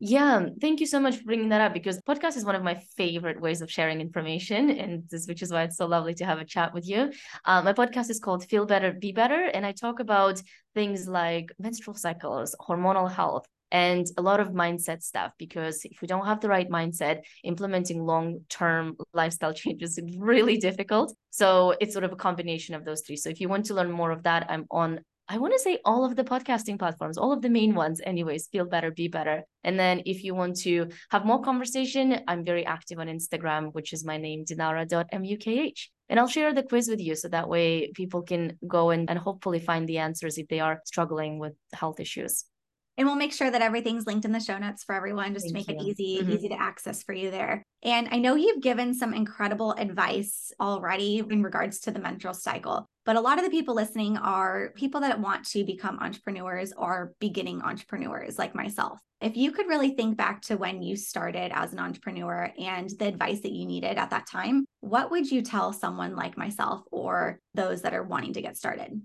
Yeah, 0.06 0.48
thank 0.60 0.82
you 0.82 0.86
so 0.86 1.00
much 1.00 1.16
for 1.16 1.24
bringing 1.24 1.48
that 1.50 1.62
up 1.62 1.74
because 1.74 1.98
podcast 2.02 2.36
is 2.36 2.44
one 2.44 2.56
of 2.56 2.62
my 2.62 2.76
favorite 2.98 3.40
ways 3.40 3.62
of 3.62 3.72
sharing 3.72 4.02
information, 4.02 4.70
and 4.70 5.04
this, 5.10 5.28
which 5.28 5.42
is 5.42 5.50
why 5.50 5.64
it's 5.64 5.78
so 5.78 5.86
lovely 5.86 6.14
to 6.16 6.26
have 6.26 6.40
a 6.40 6.44
chat 6.44 6.74
with 6.74 6.86
you. 6.86 7.14
Uh, 7.46 7.62
my 7.62 7.72
podcast 7.72 8.10
is 8.10 8.20
called 8.20 8.44
Feel 8.44 8.66
Better, 8.66 8.92
Be 8.92 9.14
Better, 9.14 9.46
and 9.46 9.66
I 9.66 9.72
talk 9.72 10.02
about 10.02 10.42
things 10.76 11.08
like 11.08 11.54
menstrual 11.58 11.96
cycles, 11.96 12.54
hormonal 12.60 13.10
health, 13.10 13.46
and 13.72 14.06
a 14.18 14.22
lot 14.22 14.42
of 14.42 14.50
mindset 14.50 15.02
stuff 15.04 15.32
because 15.38 15.86
if 15.86 16.02
we 16.02 16.08
don't 16.10 16.26
have 16.26 16.42
the 16.42 16.50
right 16.50 16.70
mindset 16.70 17.22
implementing 17.46 18.06
long-term 18.06 18.98
lifestyle 19.14 19.54
changes 19.64 19.98
is 19.98 20.18
really 20.18 20.58
difficult 20.58 21.16
so 21.32 21.74
it's 21.80 21.94
sort 21.94 22.04
of 22.04 22.12
a 22.12 22.16
combination 22.18 22.76
of 22.76 22.86
those 22.86 23.02
three 23.02 23.16
so 23.18 23.30
if 23.30 23.42
you 23.42 23.50
want 23.50 23.66
to 23.66 23.74
learn 23.74 23.92
more 23.92 24.12
of 24.12 24.22
that 24.24 24.46
i'm 24.50 24.66
on 24.70 25.00
I 25.30 25.38
want 25.38 25.54
to 25.54 25.60
say 25.60 25.80
all 25.86 26.04
of 26.04 26.16
the 26.18 26.24
podcasting 26.24 26.78
platforms, 26.78 27.18
all 27.18 27.32
of 27.32 27.42
the 27.42 27.50
main 27.50 27.76
ones, 27.76 28.02
anyways, 28.06 28.48
feel 28.48 28.66
better, 28.66 28.92
be 28.92 29.08
better. 29.08 29.44
And 29.64 29.80
then 29.80 30.02
if 30.06 30.24
you 30.24 30.36
want 30.36 30.58
to 30.62 30.90
have 31.12 31.26
more 31.26 31.42
conversation, 31.42 32.20
I'm 32.28 32.44
very 32.44 32.66
active 32.66 33.00
on 33.00 33.08
Instagram, 33.08 33.74
which 33.74 33.94
is 33.94 34.04
my 34.04 34.18
name, 34.18 34.44
dinara.mukh. 34.44 35.74
And 36.10 36.20
I'll 36.20 36.28
share 36.28 36.54
the 36.54 36.64
quiz 36.64 36.90
with 36.90 37.00
you 37.00 37.16
so 37.16 37.30
that 37.30 37.48
way 37.48 37.92
people 37.94 38.22
can 38.22 38.58
go 38.68 38.90
and, 38.90 39.10
and 39.10 39.18
hopefully 39.18 39.60
find 39.60 39.88
the 39.88 40.00
answers 40.00 40.38
if 40.38 40.50
they 40.50 40.60
are 40.60 40.82
struggling 40.86 41.40
with 41.40 41.54
health 41.72 42.02
issues. 42.02 42.44
And 42.98 43.08
we'll 43.08 43.16
make 43.16 43.34
sure 43.34 43.50
that 43.50 43.62
everything's 43.62 44.06
linked 44.06 44.26
in 44.26 44.34
the 44.34 44.40
show 44.40 44.58
notes 44.58 44.84
for 44.84 44.94
everyone 44.94 45.34
just 45.34 45.52
Thank 45.52 45.66
to 45.66 45.74
make 45.74 45.82
you. 45.82 45.88
it 45.88 46.00
easy, 46.00 46.22
mm-hmm. 46.22 46.32
easy 46.34 46.50
to 46.50 46.62
access 46.62 47.02
for 47.02 47.14
you 47.14 47.32
there. 47.32 47.64
And 47.82 48.10
I 48.12 48.20
know 48.20 48.36
you've 48.36 48.62
given 48.62 48.94
some 48.94 49.14
incredible 49.14 49.72
advice 49.72 50.52
already 50.60 51.24
in 51.28 51.42
regards 51.42 51.80
to 51.82 51.92
the 51.92 52.00
menstrual 52.00 52.36
cycle. 52.36 52.88
But 53.06 53.18
a 53.18 53.22
lot 53.22 53.38
of 53.38 53.44
the 53.44 53.52
people 53.52 53.76
listening 53.76 54.18
are 54.18 54.72
people 54.76 55.02
that 55.02 55.20
want 55.20 55.46
to 55.50 55.66
become 55.66 56.00
entrepreneurs 56.00 56.72
or 56.78 57.14
beginning 57.20 57.62
entrepreneurs 57.62 58.40
like 58.40 58.56
myself. 58.56 59.00
If 59.20 59.36
you 59.36 59.52
could 59.52 59.68
really 59.68 59.92
think 59.92 60.18
back 60.18 60.42
to 60.44 60.58
when 60.58 60.82
you 60.82 60.96
started 60.96 61.52
as 61.54 61.74
an 61.74 61.80
entrepreneur 61.80 62.52
and 62.58 62.90
the 62.90 63.06
advice 63.06 63.42
that 63.42 63.52
you 63.52 63.66
needed 63.66 63.98
at 63.98 64.10
that 64.12 64.28
time, 64.28 64.66
what 64.80 65.12
would 65.12 65.30
you 65.30 65.42
tell 65.42 65.74
someone 65.74 66.16
like 66.16 66.38
myself 66.38 66.84
or 66.92 67.40
those 67.54 67.82
that 67.82 67.94
are 67.94 68.04
wanting 68.04 68.34
to 68.34 68.42
get 68.42 68.58
started? 68.58 69.02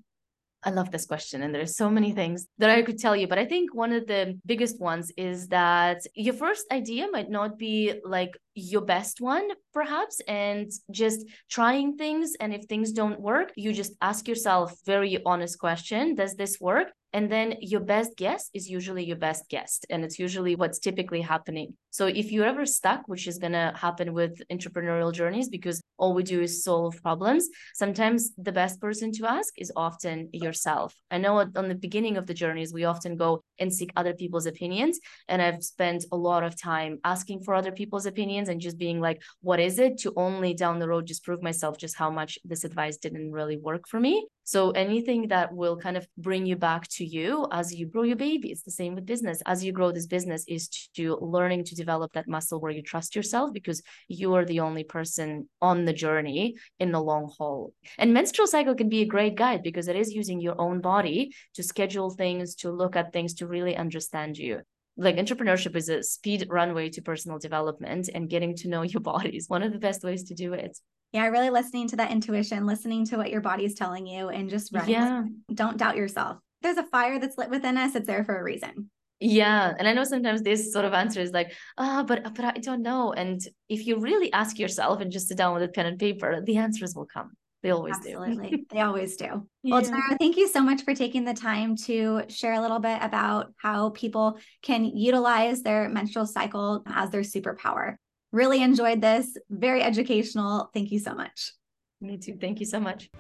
I 0.65 0.71
love 0.71 0.91
this 0.91 1.07
question. 1.07 1.43
And 1.43 1.55
there's 1.55 1.77
so 1.77 1.89
many 1.89 2.13
things 2.13 2.49
that 2.59 2.69
I 2.69 2.83
could 2.83 2.99
tell 2.99 3.15
you. 3.15 3.29
But 3.29 3.39
I 3.39 3.45
think 3.45 3.75
one 3.75 3.93
of 3.93 4.07
the 4.07 4.39
biggest 4.45 4.81
ones 4.81 5.13
is 5.17 5.49
that 5.49 6.01
your 6.15 6.35
first 6.35 6.67
idea 6.73 7.07
might 7.13 7.31
not 7.31 7.59
be 7.59 7.95
like 8.05 8.37
your 8.55 8.83
best 8.83 9.21
one, 9.21 9.49
perhaps, 9.73 10.21
and 10.27 10.69
just 10.91 11.25
trying 11.49 11.97
things. 11.97 12.35
And 12.41 12.53
if 12.53 12.65
things 12.65 12.91
don't 12.91 13.21
work, 13.21 13.53
you 13.55 13.73
just 13.73 13.93
ask 14.01 14.27
yourself 14.27 14.75
very 14.85 15.23
honest 15.25 15.61
question 15.61 16.17
Does 16.17 16.35
this 16.35 16.59
work? 16.61 16.89
And 17.13 17.33
then 17.33 17.55
your 17.61 17.81
best 17.81 18.17
guess 18.17 18.51
is 18.53 18.69
usually 18.69 19.05
your 19.05 19.17
best 19.17 19.49
guess. 19.49 19.81
And 19.89 20.05
it's 20.05 20.19
usually 20.19 20.57
what's 20.57 20.79
typically 20.79 21.23
happening. 21.23 21.75
So 21.91 22.07
if 22.07 22.31
you're 22.31 22.47
ever 22.47 22.67
stuck, 22.67 23.03
which 23.07 23.27
is 23.27 23.39
going 23.39 23.53
to 23.53 23.73
happen 23.75 24.13
with 24.13 24.41
entrepreneurial 24.53 25.13
journeys, 25.13 25.49
because 25.49 25.81
all 25.97 26.15
we 26.15 26.23
do 26.23 26.43
is 26.43 26.63
solve 26.63 27.01
problems, 27.03 27.49
sometimes 27.75 28.33
the 28.37 28.53
best 28.53 28.81
person 28.81 29.11
to 29.13 29.27
ask 29.27 29.55
is 29.57 29.73
often 29.75 30.29
yourself. 30.33 30.95
I 31.11 31.19
know 31.19 31.39
on 31.39 31.69
the 31.69 31.75
beginning 31.75 32.19
of 32.19 32.27
the 32.27 32.35
journeys, 32.35 32.73
we 32.75 32.85
often 32.85 33.17
go 33.17 33.43
and 33.59 33.73
seek 33.73 33.91
other 33.97 34.13
people's 34.13 34.47
opinions. 34.47 35.01
And 35.29 35.41
I've 35.41 35.65
spent 35.65 36.05
a 36.13 36.17
lot 36.17 36.45
of 36.45 36.61
time 36.61 36.99
asking 37.05 37.43
for 37.43 37.55
other 37.55 37.73
people's 37.73 38.07
opinions 38.07 38.49
and 38.49 38.61
just 38.61 38.79
being 38.79 39.01
like, 39.01 39.23
what 39.41 39.61
is 39.61 39.79
it? 39.79 39.99
To 40.01 40.13
only 40.17 40.53
down 40.55 40.79
the 40.79 40.89
road 40.89 41.07
just 41.07 41.25
prove 41.25 41.43
myself 41.43 41.79
just 41.79 41.97
how 41.97 42.11
much 42.11 42.39
this 42.45 42.65
advice 42.65 42.99
didn't 42.99 43.33
really 43.33 43.57
work 43.57 43.89
for 43.89 43.99
me. 43.99 44.27
So 44.49 44.71
anything 44.71 45.29
that 45.29 45.55
will 45.55 45.77
kind 45.77 45.99
of 45.99 46.09
bring 46.17 46.47
you 46.47 46.57
back 46.57 46.89
to 46.93 47.05
you 47.05 47.47
as 47.53 47.75
you 47.75 47.85
grow 47.85 48.03
your 48.03 48.17
baby, 48.17 48.51
it's 48.51 48.63
the 48.63 48.71
same 48.71 48.95
with 48.95 49.05
business. 49.05 49.43
As 49.45 49.63
you 49.63 49.73
grow 49.73 49.93
this 49.93 50.07
business 50.07 50.43
is 50.49 50.69
to 50.97 51.19
learning 51.21 51.65
to 51.65 51.75
develop 51.75 52.15
that 52.15 52.27
muscle 52.27 52.59
where 52.59 52.73
you 52.73 52.81
trust 52.81 53.15
yourself 53.15 53.53
because 53.53 53.83
you 54.09 54.33
are 54.33 54.47
the 54.47 54.61
only 54.61 54.85
person 54.85 55.51
on 55.61 55.85
the 55.85 55.93
journey 55.93 56.55
in 56.81 56.93
the 56.93 57.03
long 57.03 57.31
haul. 57.37 57.75
And 57.99 58.15
menstrual 58.15 58.47
cycle 58.47 58.75
can 58.75 58.89
be 58.89 59.03
a 59.03 59.07
great 59.07 59.35
guide 59.35 59.63
because 59.63 59.87
it 59.87 59.97
is 59.97 60.15
using 60.15 60.41
your 60.41 60.59
own 60.59 60.81
body 60.81 61.31
to 61.53 61.63
schedule 61.63 62.09
things, 62.09 62.55
to 62.63 62.71
look 62.71 62.97
at 62.97 63.13
things, 63.13 63.35
to 63.35 63.47
really 63.47 63.77
understand 63.77 64.39
you 64.39 64.63
like 64.99 65.17
entrepreneurship 65.17 65.75
is 65.77 65.89
a 65.89 66.03
speed 66.03 66.47
runway 66.51 66.91
to 66.91 67.01
personal 67.01 67.39
development 67.39 68.11
and 68.13 68.29
getting 68.29 68.55
to 68.57 68.69
know 68.69 68.83
your 68.95 69.01
body 69.01 69.37
is 69.37 69.49
one 69.49 69.63
of 69.63 69.73
the 69.73 69.79
best 69.79 70.05
ways 70.05 70.25
to 70.25 70.35
do 70.35 70.53
it 70.53 70.77
yeah, 71.13 71.27
really 71.29 71.51
listening 71.51 71.89
to 71.89 71.97
that 71.97 72.11
intuition, 72.11 72.67
listening 72.67 73.07
to 73.07 73.17
what 73.17 73.31
your 73.31 73.41
body 73.41 73.65
is 73.65 73.75
telling 73.75 74.07
you, 74.07 74.29
and 74.29 74.51
just 74.51 74.73
running. 74.75 74.91
Yeah. 74.91 75.23
Don't 75.55 75.79
doubt 75.79 75.97
yourself. 75.97 76.39
There's 76.61 76.77
a 76.77 76.85
fire 76.85 77.19
that's 77.19 77.39
lit 77.39 77.51
within 77.51 77.79
us. 77.79 77.95
It's 77.95 78.07
there 78.07 78.25
for 78.25 78.39
a 78.39 78.43
reason. 78.43 78.91
Yeah, 79.21 79.75
and 79.77 79.89
I 79.89 79.95
know 79.95 80.05
sometimes 80.05 80.43
this 80.43 80.73
sort 80.73 80.85
of 80.85 80.93
answer 80.93 81.21
is 81.21 81.33
like, 81.33 81.53
ah, 81.77 82.01
oh, 82.01 82.05
but 82.05 82.35
but 82.35 82.45
I 82.45 82.53
don't 82.53 82.83
know. 82.83 83.13
And 83.13 83.41
if 83.69 83.87
you 83.87 83.99
really 83.99 84.33
ask 84.33 84.59
yourself 84.59 85.01
and 85.01 85.11
just 85.11 85.29
sit 85.29 85.39
down 85.39 85.55
with 85.55 85.63
a 85.63 85.69
pen 85.69 85.87
and 85.87 85.99
paper, 85.99 86.41
the 86.45 86.59
answers 86.59 86.95
will 86.95 87.07
come. 87.07 87.33
They 87.63 87.71
always 87.71 87.97
Absolutely. 87.97 88.27
do. 88.27 88.33
Absolutely. 88.33 88.67
they 88.71 88.81
always 88.81 89.17
do. 89.17 89.47
Well, 89.65 89.83
Dinara, 89.83 90.17
thank 90.19 90.37
you 90.37 90.49
so 90.49 90.61
much 90.61 90.83
for 90.83 90.95
taking 90.95 91.25
the 91.25 91.35
time 91.35 91.77
to 91.87 92.23
share 92.29 92.53
a 92.55 92.61
little 92.61 92.79
bit 92.79 92.99
about 93.03 93.53
how 93.57 93.91
people 93.91 94.39
can 94.63 94.85
utilize 94.85 95.63
their 95.63 95.89
menstrual 95.89 96.27
cycle 96.27 96.83
as 96.87 97.11
their 97.11 97.23
superpower. 97.23 97.97
Really 98.31 98.63
enjoyed 98.63 99.01
this. 99.01 99.37
Very 99.51 99.83
educational. 99.83 100.71
Thank 100.73 100.93
you 100.93 100.99
so 100.99 101.15
much. 101.15 101.53
Me 102.01 102.17
too. 102.17 102.37
Thank 102.41 102.61
you 102.61 102.67
so 102.67 102.79
much. 102.79 103.11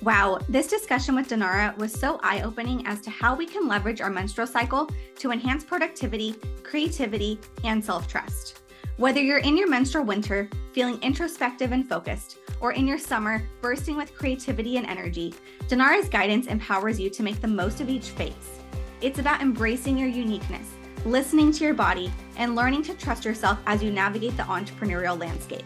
Wow, 0.00 0.38
this 0.48 0.68
discussion 0.68 1.16
with 1.16 1.28
Dinara 1.28 1.76
was 1.76 1.92
so 1.92 2.20
eye 2.22 2.42
opening 2.42 2.86
as 2.86 3.00
to 3.00 3.10
how 3.10 3.34
we 3.34 3.46
can 3.46 3.66
leverage 3.66 4.00
our 4.00 4.10
menstrual 4.10 4.46
cycle 4.46 4.88
to 5.16 5.32
enhance 5.32 5.64
productivity, 5.64 6.36
creativity, 6.62 7.40
and 7.64 7.84
self 7.84 8.06
trust. 8.06 8.60
Whether 8.98 9.22
you're 9.22 9.38
in 9.38 9.56
your 9.56 9.68
menstrual 9.68 10.04
winter, 10.04 10.50
feeling 10.72 11.02
introspective 11.02 11.72
and 11.72 11.88
focused, 11.88 12.38
or 12.60 12.72
in 12.72 12.86
your 12.86 12.98
summer, 12.98 13.42
bursting 13.62 13.96
with 13.96 14.14
creativity 14.14 14.76
and 14.76 14.86
energy, 14.86 15.34
Dinara's 15.68 16.10
guidance 16.10 16.46
empowers 16.46 17.00
you 17.00 17.08
to 17.10 17.22
make 17.22 17.40
the 17.40 17.48
most 17.48 17.80
of 17.80 17.88
each 17.88 18.10
phase. 18.10 18.60
It's 19.00 19.18
about 19.18 19.40
embracing 19.40 19.96
your 19.96 20.08
uniqueness 20.08 20.74
listening 21.04 21.52
to 21.52 21.64
your 21.64 21.74
body, 21.74 22.12
and 22.36 22.54
learning 22.54 22.82
to 22.84 22.94
trust 22.94 23.24
yourself 23.24 23.58
as 23.66 23.82
you 23.82 23.90
navigate 23.90 24.36
the 24.36 24.42
entrepreneurial 24.44 25.18
landscape. 25.18 25.64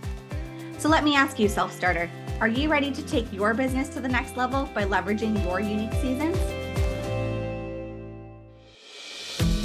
So 0.79 0.89
let 0.89 1.05
me 1.05 1.15
ask 1.15 1.39
you, 1.39 1.49
self 1.49 1.73
starter, 1.73 2.11
are 2.41 2.49
you 2.49 2.69
ready 2.69 2.91
to 2.91 3.03
take 3.07 3.33
your 3.33 3.55
business 3.55 3.89
to 3.91 4.01
the 4.01 4.09
next 4.09 4.37
level 4.37 4.69
by 4.75 4.85
leveraging 4.85 5.43
your 5.45 5.61
unique 5.61 5.93
seasons? 5.95 6.62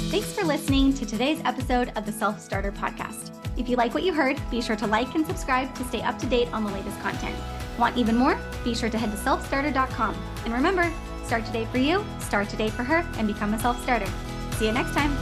Thanks 0.08 0.32
for 0.32 0.42
listening 0.42 0.94
to 0.94 1.04
today's 1.04 1.38
episode 1.44 1.92
of 1.94 2.06
the 2.06 2.12
Self 2.12 2.38
StartHer 2.38 2.74
Podcast. 2.74 3.30
If 3.58 3.68
you 3.68 3.76
like 3.76 3.92
what 3.92 4.04
you 4.04 4.14
heard, 4.14 4.40
be 4.50 4.62
sure 4.62 4.74
to 4.74 4.86
like 4.86 5.14
and 5.14 5.26
subscribe 5.26 5.74
to 5.74 5.84
stay 5.84 6.00
up 6.00 6.18
to 6.20 6.26
date 6.26 6.48
on 6.54 6.64
the 6.64 6.72
latest 6.72 6.98
content. 7.00 7.36
Want 7.78 7.94
even 7.98 8.16
more? 8.16 8.40
Be 8.64 8.74
sure 8.74 8.88
to 8.88 8.96
head 8.96 9.10
to 9.10 9.18
selfstarter.com. 9.18 10.16
And 10.46 10.54
remember, 10.54 10.90
start 11.24 11.44
today 11.44 11.66
for 11.66 11.76
you, 11.76 12.02
start 12.20 12.48
today 12.48 12.70
for 12.70 12.84
her, 12.84 13.06
and 13.18 13.28
become 13.28 13.52
a 13.52 13.58
self 13.58 13.82
starter. 13.82 14.10
See 14.52 14.64
you 14.64 14.72
next 14.72 14.94
time. 14.94 15.14